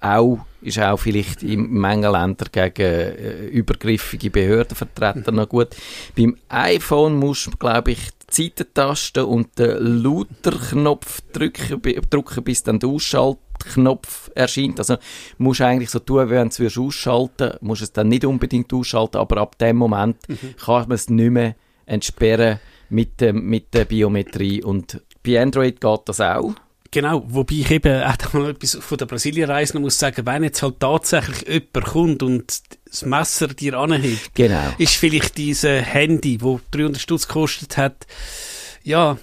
auch, 0.00 0.38
ist 0.62 0.78
auch 0.78 0.96
vielleicht 0.96 1.42
in 1.42 1.72
manchen 1.72 2.12
Ländern 2.12 2.48
gegen 2.52 2.82
äh, 2.82 3.46
übergriffige 3.46 4.30
Behördenvertreter 4.30 5.32
noch 5.32 5.48
gut. 5.48 5.68
Beim 6.16 6.36
iPhone 6.48 7.16
musst 7.16 7.46
du, 7.46 7.50
glaube 7.52 7.92
ich, 7.92 7.98
die 8.36 8.44
Seitentaste 8.44 9.26
und 9.26 9.58
den 9.58 10.02
Lauter-Knopf 10.02 11.20
drücken, 11.32 11.82
drücken, 12.08 12.44
bis 12.44 12.62
dann 12.62 12.78
der 12.78 12.88
Ausschaltknopf 12.88 14.30
erscheint. 14.34 14.78
Also 14.78 14.96
musst 15.38 15.60
du 15.60 15.64
eigentlich 15.64 15.90
so 15.90 15.98
tun, 15.98 16.30
wenn 16.30 16.48
du 16.48 16.64
es 16.64 16.78
ausschalten 16.78 17.54
musst 17.60 17.82
es 17.82 17.92
dann 17.92 18.08
nicht 18.08 18.24
unbedingt 18.24 18.72
ausschalten, 18.72 19.18
aber 19.18 19.38
ab 19.38 19.58
dem 19.58 19.76
Moment 19.76 20.16
kann 20.64 20.88
man 20.88 20.92
es 20.92 21.10
nicht 21.10 21.30
mehr 21.30 21.56
entsperren 21.86 22.60
mit, 22.88 23.20
dem, 23.20 23.44
mit 23.46 23.74
der 23.74 23.84
Biometrie. 23.84 24.62
Und 24.62 25.02
bei 25.24 25.40
Android 25.40 25.80
geht 25.80 26.00
das 26.06 26.20
auch. 26.20 26.54
Genau, 26.92 27.24
wobei 27.26 27.54
ich 27.54 27.70
eben 27.70 28.02
auch 28.02 28.16
da 28.16 28.38
mal 28.38 28.50
etwas 28.50 28.76
von 28.78 28.98
der 28.98 29.06
Brasilienreise 29.06 29.74
noch 29.74 29.80
muss 29.80 29.98
sagen, 29.98 30.26
wenn 30.26 30.44
jetzt 30.44 30.62
halt 30.62 30.78
tatsächlich 30.78 31.48
jemand 31.48 31.84
kommt 31.86 32.22
und 32.22 32.62
das 32.84 33.06
Messer 33.06 33.48
dir 33.48 33.78
anhebt, 33.78 34.34
Genau. 34.34 34.74
ist 34.76 34.96
vielleicht 34.96 35.38
diese 35.38 35.80
Handy, 35.80 36.40
wo 36.42 36.60
300 36.70 37.00
Stutz 37.00 37.26
gekostet 37.26 37.78
hat, 37.78 38.06
ja, 38.84 39.16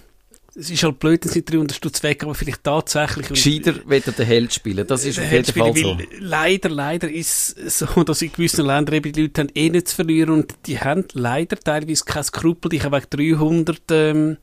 es 0.55 0.72
ist 0.72 0.82
halt 0.82 0.99
blöd, 0.99 1.24
dass 1.24 1.36
nicht 1.36 1.51
300 1.51 1.78
Stutz 1.78 2.01
weg, 2.01 2.24
aber 2.24 2.34
vielleicht 2.34 2.63
tatsächlich... 2.63 3.28
Gescheiter 3.30 3.76
wieder 3.88 4.11
den 4.11 4.26
Held 4.26 4.51
spielen. 4.51 4.88
Das 4.88 5.05
ist 5.05 5.20
auf 5.20 5.32
jeden 5.32 5.45
Fall 5.45 5.76
so. 5.76 5.97
leider, 6.20 6.70
leider 6.70 7.09
ist 7.09 7.55
es 7.55 7.80
so, 7.80 8.03
dass 8.03 8.24
in 8.24 8.32
gewissen 8.32 8.65
Ländern 8.65 8.95
eben 8.95 9.13
die 9.13 9.22
Leute 9.22 9.41
haben 9.41 9.51
eh 9.53 9.70
nichts 9.70 9.91
zu 9.91 9.97
verlieren 9.97 10.32
und 10.32 10.55
die 10.65 10.80
haben 10.80 11.05
leider 11.13 11.55
teilweise 11.57 12.03
kein 12.03 12.24
Skrupel, 12.24 12.70
dich 12.70 12.84
wegen 12.84 13.05
300 13.09 13.82
ähm, 13.91 14.38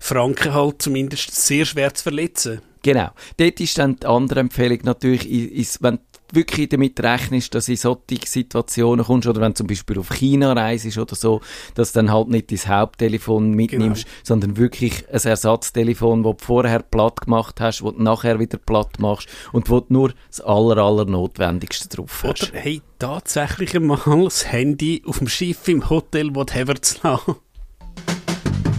Franken 0.00 0.54
halt 0.54 0.82
zumindest 0.82 1.34
sehr 1.34 1.64
schwer 1.64 1.92
zu 1.94 2.02
verletzen. 2.02 2.60
Genau. 2.82 3.10
Dort 3.36 3.60
ist 3.60 3.76
dann 3.78 3.96
die 3.96 4.06
andere 4.06 4.40
Empfehlung 4.40 4.78
natürlich, 4.84 5.28
ist, 5.28 5.82
wenn 5.82 5.96
du 5.96 6.00
wirklich 6.32 6.68
damit 6.68 7.00
rechnest, 7.00 7.54
dass 7.54 7.68
in 7.68 7.76
solche 7.76 8.24
Situationen 8.24 9.04
kommst, 9.04 9.26
oder 9.26 9.40
wenn 9.40 9.52
du 9.52 9.56
zum 9.56 9.66
Beispiel 9.66 9.98
auf 9.98 10.10
China 10.10 10.52
reist 10.52 10.96
oder 10.96 11.16
so, 11.16 11.40
dass 11.74 11.92
du 11.92 11.98
dann 11.98 12.12
halt 12.12 12.28
nicht 12.28 12.52
dein 12.52 12.68
Haupttelefon 12.68 13.50
mitnimmst, 13.50 14.06
sondern 14.22 14.56
wirklich 14.56 15.08
ein 15.08 15.20
Ersatztelefon, 15.22 16.22
das 16.22 16.36
du 16.36 16.44
vorher 16.44 16.80
platt 16.80 17.22
gemacht 17.22 17.60
hast, 17.60 17.80
das 17.80 17.94
du 17.94 18.02
nachher 18.02 18.38
wieder 18.38 18.58
platt 18.58 18.98
machst 18.98 19.28
und 19.52 19.68
wo 19.70 19.80
du 19.80 19.86
nur 19.92 20.12
das 20.28 20.40
aller, 20.40 20.76
aller 20.78 21.06
Notwendigste 21.06 21.88
drauf 21.88 22.22
hast. 22.22 22.50
Oder 22.50 22.60
hey, 22.60 22.82
tatsächlich 22.98 23.74
einmal 23.74 24.00
das 24.24 24.52
Handy 24.52 25.02
auf 25.06 25.18
dem 25.18 25.28
Schiff 25.28 25.66
im 25.66 25.88
Hotel 25.88 26.34
whatever 26.34 26.80
zu 26.80 26.96
lassen. 27.02 27.36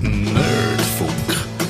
Nerdfunk. 0.01 0.78